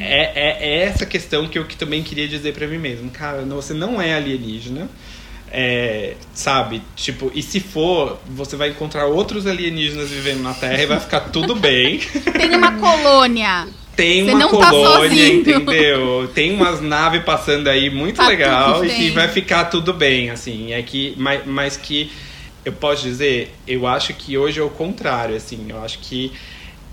[0.00, 3.10] é, é, é essa questão que eu que também queria dizer pra mim mesmo.
[3.10, 4.88] Cara, você não é alienígena.
[5.54, 6.80] É, sabe?
[6.96, 11.20] Tipo, e se for, você vai encontrar outros alienígenas vivendo na Terra e vai ficar
[11.20, 11.98] tudo bem.
[12.32, 13.68] Tem uma colônia.
[13.94, 15.40] Tem Você uma tá colônia, sozinho.
[15.40, 16.30] entendeu?
[16.34, 20.72] Tem umas naves passando aí muito Tá legal e vai ficar tudo bem, assim.
[20.72, 22.10] É que, mas, mas que
[22.64, 25.66] eu posso dizer, eu acho que hoje é o contrário, assim.
[25.68, 26.32] Eu acho que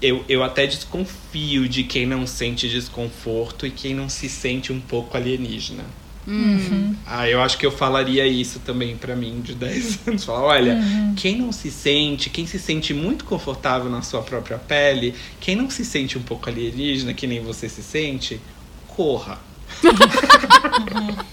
[0.01, 4.79] eu, eu até desconfio de quem não sente desconforto e quem não se sente um
[4.81, 5.85] pouco alienígena.
[6.31, 6.95] Uhum.
[7.07, 10.23] Ah, eu acho que eu falaria isso também pra mim de 10 anos.
[10.23, 11.15] Falar, olha, Uhum.
[11.15, 15.69] quem não se sente, quem se sente muito confortável na sua própria pele, quem não
[15.69, 18.39] se sente um pouco alienígena, que nem você se sente,
[18.87, 19.39] corra.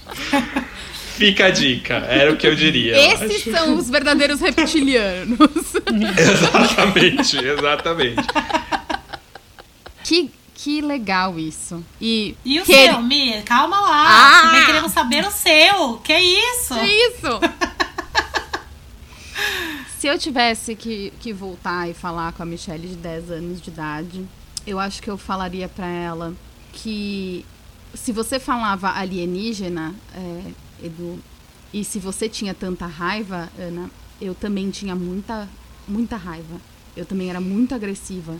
[1.17, 2.95] Fica a dica, era o que eu diria.
[2.95, 3.51] eu Esses acho.
[3.51, 5.37] são os verdadeiros reptilianos.
[6.17, 8.27] Exatamente, exatamente.
[10.03, 11.85] que, que legal isso.
[12.01, 13.41] E, E o que- seu, Mi?
[13.43, 14.05] Calma lá.
[14.07, 14.41] Ah!
[14.47, 15.97] Também queremos saber o seu.
[16.03, 16.73] Que isso?
[16.73, 17.39] Que isso?
[19.99, 23.69] Se eu tivesse que, que voltar e falar com a Michelle de 10 anos de
[23.69, 24.25] idade,
[24.65, 26.33] eu acho que eu falaria pra ela
[26.73, 27.43] que
[27.93, 31.19] se você falava alienígena, é, Edu,
[31.73, 33.89] e se você tinha tanta raiva, Ana,
[34.21, 35.47] eu também tinha muita,
[35.87, 36.61] muita raiva.
[36.95, 38.35] Eu também era muito agressiva.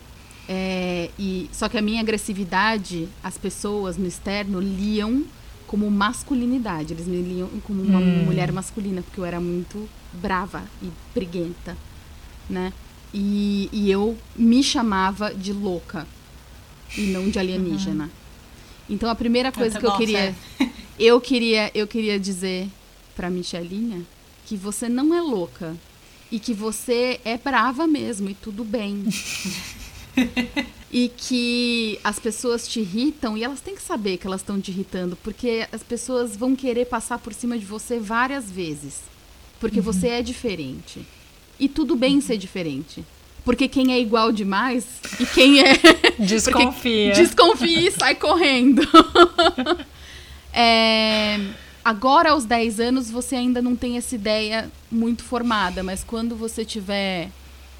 [0.50, 5.26] É, e só que a minha agressividade, as pessoas no externo liam
[5.68, 6.94] como masculinidade.
[6.94, 8.24] Eles me liam como uma Hum.
[8.26, 11.76] mulher masculina, porque eu era muito brava e briguenta,
[12.50, 12.72] né?
[13.14, 16.08] E, e eu me chamava de louca
[16.98, 18.10] e não de alienígena.
[18.90, 20.34] Então a primeira coisa que eu bom, queria
[21.00, 22.70] eu queria eu queria dizer
[23.16, 24.02] pra Michelinha
[24.46, 25.76] que você não é louca
[26.32, 29.04] e que você é brava mesmo e tudo bem.
[30.92, 34.72] e que as pessoas te irritam e elas têm que saber que elas estão te
[34.72, 39.02] irritando, porque as pessoas vão querer passar por cima de você várias vezes.
[39.60, 39.84] Porque Uhum.
[39.86, 41.06] você é diferente.
[41.60, 43.04] E tudo bem ser diferente.
[43.44, 44.86] Porque quem é igual demais
[45.20, 45.74] e quem é.
[46.20, 47.14] Desconfia.
[47.14, 48.82] Desconfia e sai correndo.
[50.60, 51.40] É,
[51.86, 56.66] agora, aos 10 anos, você ainda não tem essa ideia muito formada, mas quando você
[56.66, 57.30] tiver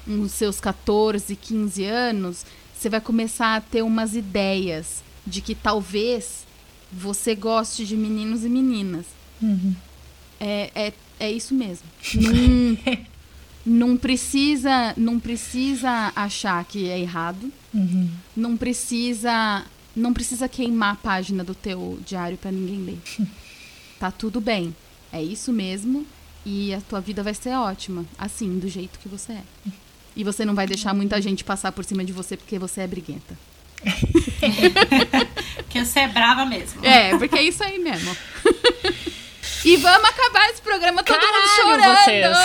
[0.08, 6.46] uns seus 14, 15 anos, você vai começar a ter umas ideias de que talvez
[6.90, 9.06] você goste de meninos e meninas.
[10.40, 11.86] É, é, é isso mesmo.
[13.66, 17.52] Não, não precisa não precisa achar que é errado.
[18.34, 22.98] Não precisa não precisa queimar a página do teu diário pra ninguém ler.
[23.98, 24.74] Tá tudo bem.
[25.12, 26.06] É isso mesmo
[26.46, 29.42] e a tua vida vai ser ótima, assim, do jeito que você é.
[30.18, 32.86] E você não vai deixar muita gente passar por cima de você porque você é
[32.88, 33.38] briguenta.
[35.54, 36.84] Porque você é brava mesmo.
[36.84, 38.16] É, porque é isso aí mesmo.
[39.64, 42.36] E vamos acabar esse programa todo mundo Caralho, chorando.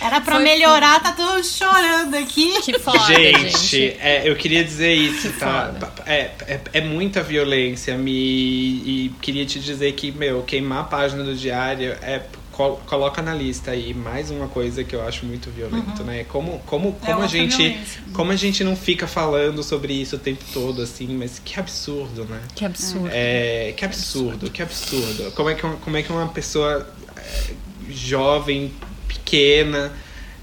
[0.00, 2.60] Era pra Foi melhorar, tá todo chorando aqui.
[2.62, 2.72] Que
[3.06, 5.72] gente, é, eu queria dizer isso, tá?
[6.06, 11.22] É, é, é muita violência, me, e queria te dizer que, meu, queimar a página
[11.22, 12.22] do diário é.
[12.60, 16.06] Col- Coloca na lista aí mais uma coisa que eu acho muito violento, Uhum.
[16.06, 16.24] né?
[16.24, 17.56] Como, como, É como a outra gente.
[17.56, 18.02] violência.
[18.12, 22.24] Como a gente não fica falando sobre isso o tempo todo, assim, mas que absurdo,
[22.26, 22.40] né?
[22.54, 23.08] Que absurdo.
[23.10, 25.30] É, que absurdo, que absurdo.
[25.32, 27.52] Como é que, uma- como é que uma pessoa é,
[27.90, 28.72] jovem,
[29.08, 29.92] pequena,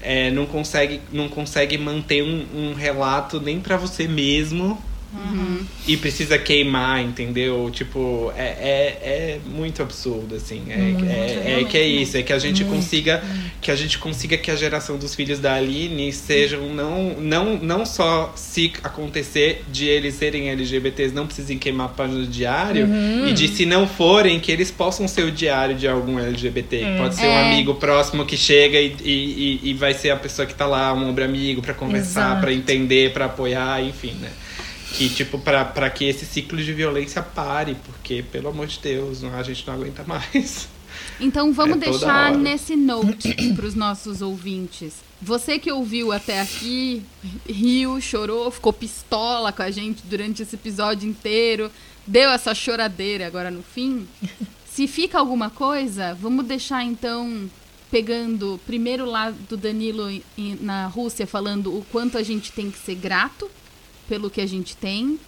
[0.00, 4.80] é, não, consegue, não consegue manter um, um relato nem pra você mesmo
[5.12, 5.60] Uhum.
[5.86, 7.70] e precisa queimar, entendeu?
[7.72, 10.62] Tipo, é, é, é muito absurdo, assim.
[10.68, 12.76] É, Muito é, é que é isso, é que a gente Muito.
[12.76, 13.22] consiga
[13.60, 17.86] que a gente consiga que a geração dos filhos da Aline sejam não, não, não
[17.86, 23.28] só se acontecer de eles serem LGBTs, não precisem queimar a página do diário, Uhum.
[23.28, 26.78] e de se não forem, que eles possam ser o diário de algum LGBT.
[26.78, 26.98] que É.
[26.98, 27.28] Pode ser É.
[27.30, 30.66] um amigo próximo que chega e, e, e- e vai ser a pessoa que tá
[30.66, 34.28] lá, um ombro amigo, pra conversar, pra entender, pra apoiar, enfim, né?
[34.92, 39.34] Que, tipo, pra que esse ciclo de violência pare, porque, pelo amor de Deus, não-
[39.34, 40.68] a gente não aguenta mais.
[41.20, 44.94] Então vamos É deixar nesse note para os nossos ouvintes.
[45.20, 47.02] Você que ouviu até aqui,
[47.48, 51.70] riu, chorou, ficou pistola com a gente durante esse episódio inteiro,
[52.06, 54.06] deu essa choradeira agora no fim.
[54.70, 57.50] Se fica alguma coisa, vamos deixar então
[57.90, 60.04] pegando primeiro lá do Danilo
[60.60, 63.50] na Rússia, falando o quanto a gente tem que ser grato
[64.08, 65.18] pelo que a gente tem,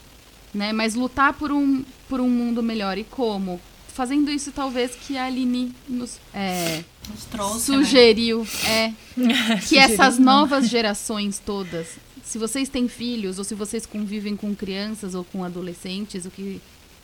[0.55, 0.73] né?
[0.73, 2.99] Mas lutar por um, por um mundo melhor.
[2.99, 3.61] E como?
[3.89, 7.79] Fazendo isso, talvez, que a Aline nos, é, Nos trouxe, né?
[7.85, 8.47] sugeriu.
[8.67, 8.93] É,
[9.61, 10.25] que Sugeriu, essas não.
[10.41, 11.89] novas gerações todas,
[12.25, 16.61] se vocês têm filhos, ou se vocês convivem com crianças ou com adolescentes, o que,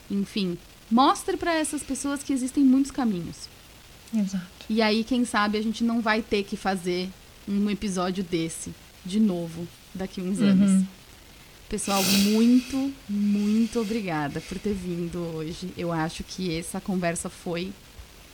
[0.09, 0.57] enfim,
[0.89, 3.49] mostre para essas pessoas que existem muitos caminhos.
[4.15, 4.45] Exato.
[4.69, 7.09] E aí, quem sabe, a gente não vai ter que fazer
[7.47, 8.73] um episódio desse
[9.05, 10.47] de novo daqui a uns Uhum.
[10.49, 10.85] anos.
[11.69, 15.69] Pessoal, muito, muito obrigada por ter vindo hoje.
[15.77, 17.71] Eu acho que essa conversa foi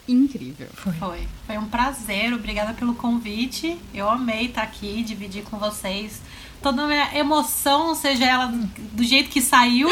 [0.07, 0.67] incrível.
[0.75, 1.27] Foi.
[1.47, 3.75] Foi um prazer, obrigada pelo convite.
[3.93, 6.21] Eu amei estar aqui, dividir com vocês
[6.61, 8.47] toda a minha emoção, seja ela
[8.91, 9.89] do jeito que saiu.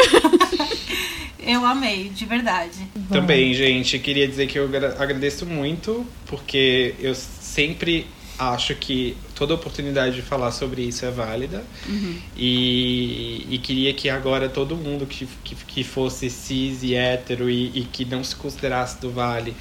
[1.39, 2.77] eu amei, de verdade.
[3.09, 8.05] Também, gente, queria dizer que eu agra- agradeço muito, porque eu sempre
[8.49, 11.63] acho que toda oportunidade de falar sobre isso é válida.
[11.87, 12.15] Uhum.
[12.35, 17.67] E, e queria que agora todo mundo que, que, que fosse cis e hétero e,
[17.79, 19.55] e que não se considerasse do Vale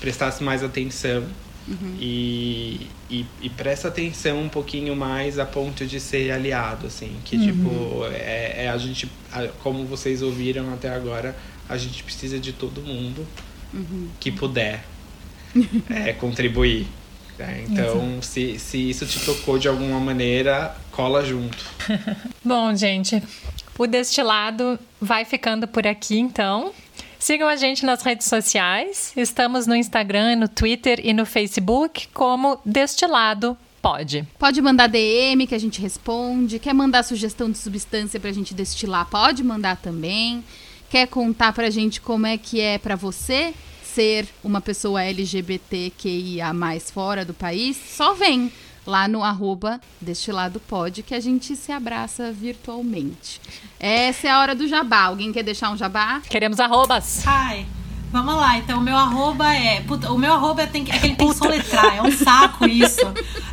[0.00, 1.24] prestasse mais atenção.
[1.68, 1.96] Uhum.
[2.00, 7.12] E, e, e presta atenção um pouquinho mais a ponto de ser aliado, assim.
[7.24, 7.46] Que, Uhum.
[7.46, 9.08] tipo, é, é a gente,
[9.62, 11.36] como vocês ouviram até agora,
[11.68, 13.26] a gente precisa de todo mundo
[13.72, 14.08] Uhum.
[14.18, 14.84] que puder
[15.90, 16.86] é, contribuir.
[17.40, 17.64] Né?
[17.68, 21.64] Então, se, se isso te tocou de alguma maneira, cola junto.
[22.44, 23.22] Bom, gente,
[23.78, 26.72] o Destilado vai ficando por aqui, então.
[27.18, 29.12] Sigam a gente nas redes sociais.
[29.16, 34.28] Estamos no Instagram, no Twitter e no Facebook como Destilado Pode.
[34.38, 36.58] Pode mandar DM que a gente responde.
[36.58, 39.06] Quer mandar sugestão de substância pra gente destilar?
[39.06, 40.44] Pode mandar também.
[40.90, 43.54] Quer contar pra gente como é que é pra você
[43.94, 46.52] ser uma pessoa LGBTQIA
[46.92, 47.76] fora do país?
[47.96, 48.52] Só vem
[48.86, 53.40] lá no arroba destilado pode que a gente se abraça virtualmente.
[53.78, 55.02] Essa é a hora do jabá.
[55.04, 56.20] Alguém quer deixar um jabá?
[56.28, 57.22] Queremos arrobas.
[57.26, 57.66] Ai,
[58.10, 58.58] vamos lá.
[58.58, 59.80] Então, o meu arroba é.
[59.82, 61.96] puta, o meu arroba tem, que- é que ele tem que soletrar.
[61.96, 63.00] É um saco isso.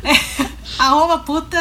[0.02, 0.46] É,
[0.78, 1.58] arroba puta.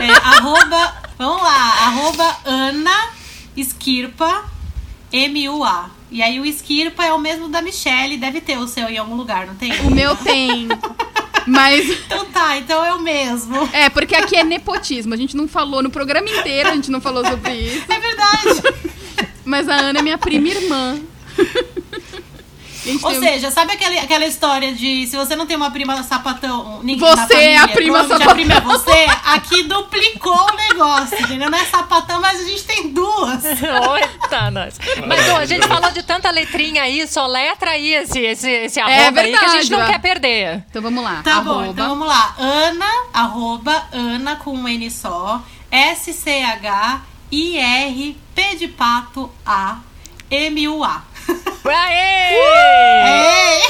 [0.00, 0.94] É, arroba.
[1.18, 1.86] Vamos lá.
[1.86, 3.10] Arroba Ana
[3.56, 4.44] Esquirpa
[5.12, 5.90] M-U-A.
[6.10, 8.16] E aí o Esquirpa é o mesmo da Michelle.
[8.16, 9.72] Deve ter o seu em algum lugar, não tem?
[9.80, 10.68] O meu tem.
[11.46, 11.84] Mas.
[12.04, 13.68] Então tá, então é o mesmo.
[13.72, 15.14] É, porque aqui é nepotismo.
[15.14, 17.84] A gente não falou no programa inteiro, a gente não falou sobre isso.
[17.88, 19.30] É verdade.
[19.44, 21.00] Mas a Ana é minha prima irmã.
[23.02, 26.80] Ou tem seja, sabe aquele, aquela história de se você não tem uma prima sapatão,
[26.82, 28.30] ninguém Você na família, é a prima provavelmente sapatão.
[28.30, 31.50] A prima é você, aqui duplicou o negócio, entendeu?
[31.50, 33.44] Não é sapatão, mas a gente tem duas.
[33.44, 34.78] Eita, nós.
[35.06, 38.80] Mas ó, a gente falou de tanta letrinha aí, só letra aí esse, esse, esse
[38.80, 39.86] É arroba aí que a verdade, gente não ó.
[39.86, 40.64] quer perder.
[40.70, 41.22] Então vamos lá.
[41.22, 41.66] Tá bom, arroba.
[41.68, 42.34] então vamos lá.
[42.38, 47.04] Ana, arroba, Ana com um N só, S-C-H-I-R,
[48.34, 49.78] P de pato, A,
[50.30, 51.02] M-U-A.
[51.64, 53.62] Aê!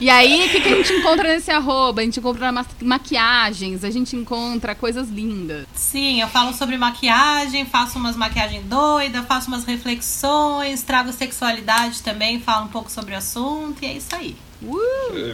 [0.00, 2.00] E aí, o que, que a gente encontra nesse arroba?
[2.00, 5.66] A gente encontra ma- maquiagens, a gente encontra coisas lindas.
[5.74, 12.40] Sim, eu falo sobre maquiagem, faço umas maquiagens doidas, faço umas reflexões, trago sexualidade também,
[12.40, 14.34] falo um pouco sobre o assunto e é isso aí.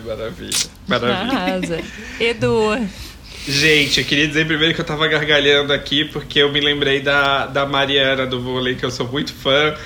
[0.04, 0.58] Maravilha.
[0.88, 1.38] Maravilha.
[1.38, 1.80] Arrasa.
[2.18, 2.88] Edu.
[3.46, 7.46] Gente, eu queria dizer primeiro que eu tava gargalhando aqui porque eu me lembrei da,
[7.46, 9.76] da Mariana do vôlei, que eu sou muito fã.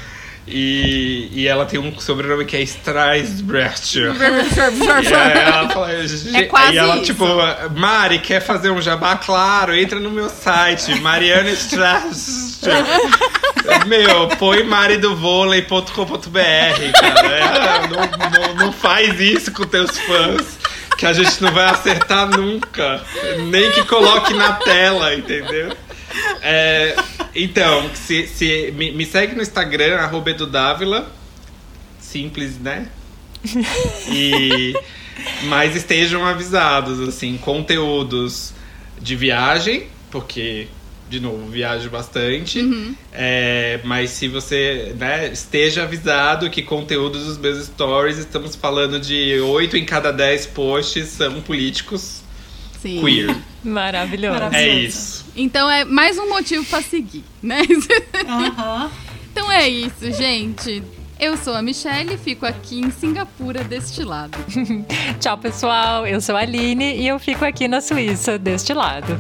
[0.47, 3.99] E, e ela tem um sobrenome que é Streisbrecht.
[4.01, 7.05] e aí ela fala, É quase e ela, isso.
[7.05, 7.25] tipo,
[7.77, 9.17] Mari, quer fazer um jabá?
[9.17, 12.61] Claro, entra no meu site, Mariana Streisbrecht.
[13.87, 17.27] Meu, põe maridovôlei.com.br, cara.
[17.29, 18.01] É, não,
[18.31, 20.59] não, não faz isso com teus fãs.
[20.97, 23.01] Que a gente não vai acertar nunca.
[23.49, 25.73] Nem que coloque na tela, entendeu?
[26.43, 26.97] É,
[27.35, 31.11] então, se, se, me, me segue no Instagram, arroba edudávila.
[32.01, 32.89] Simples, né?
[34.12, 34.74] E,
[35.45, 38.53] mas estejam avisados, assim, conteúdos
[39.01, 40.66] de viagem, porque,
[41.09, 42.61] de novo, viajo bastante.
[43.12, 49.39] É, mas se você né, esteja avisado que conteúdos dos meus stories, estamos falando de
[49.41, 52.19] 8 em cada 10 posts são políticos
[52.81, 53.01] Sim.
[53.01, 53.36] queer.
[53.62, 54.44] Maravilhoso.
[54.52, 55.27] É isso.
[55.36, 57.62] Então é mais um motivo pra seguir, né?
[59.32, 60.82] Então é isso, gente.
[61.19, 64.39] Eu sou a Michelle, fico aqui em Singapura deste lado.
[65.20, 66.07] Tchau, pessoal.
[66.07, 69.19] Eu sou a Aline e eu fico aqui na Suíça deste lado.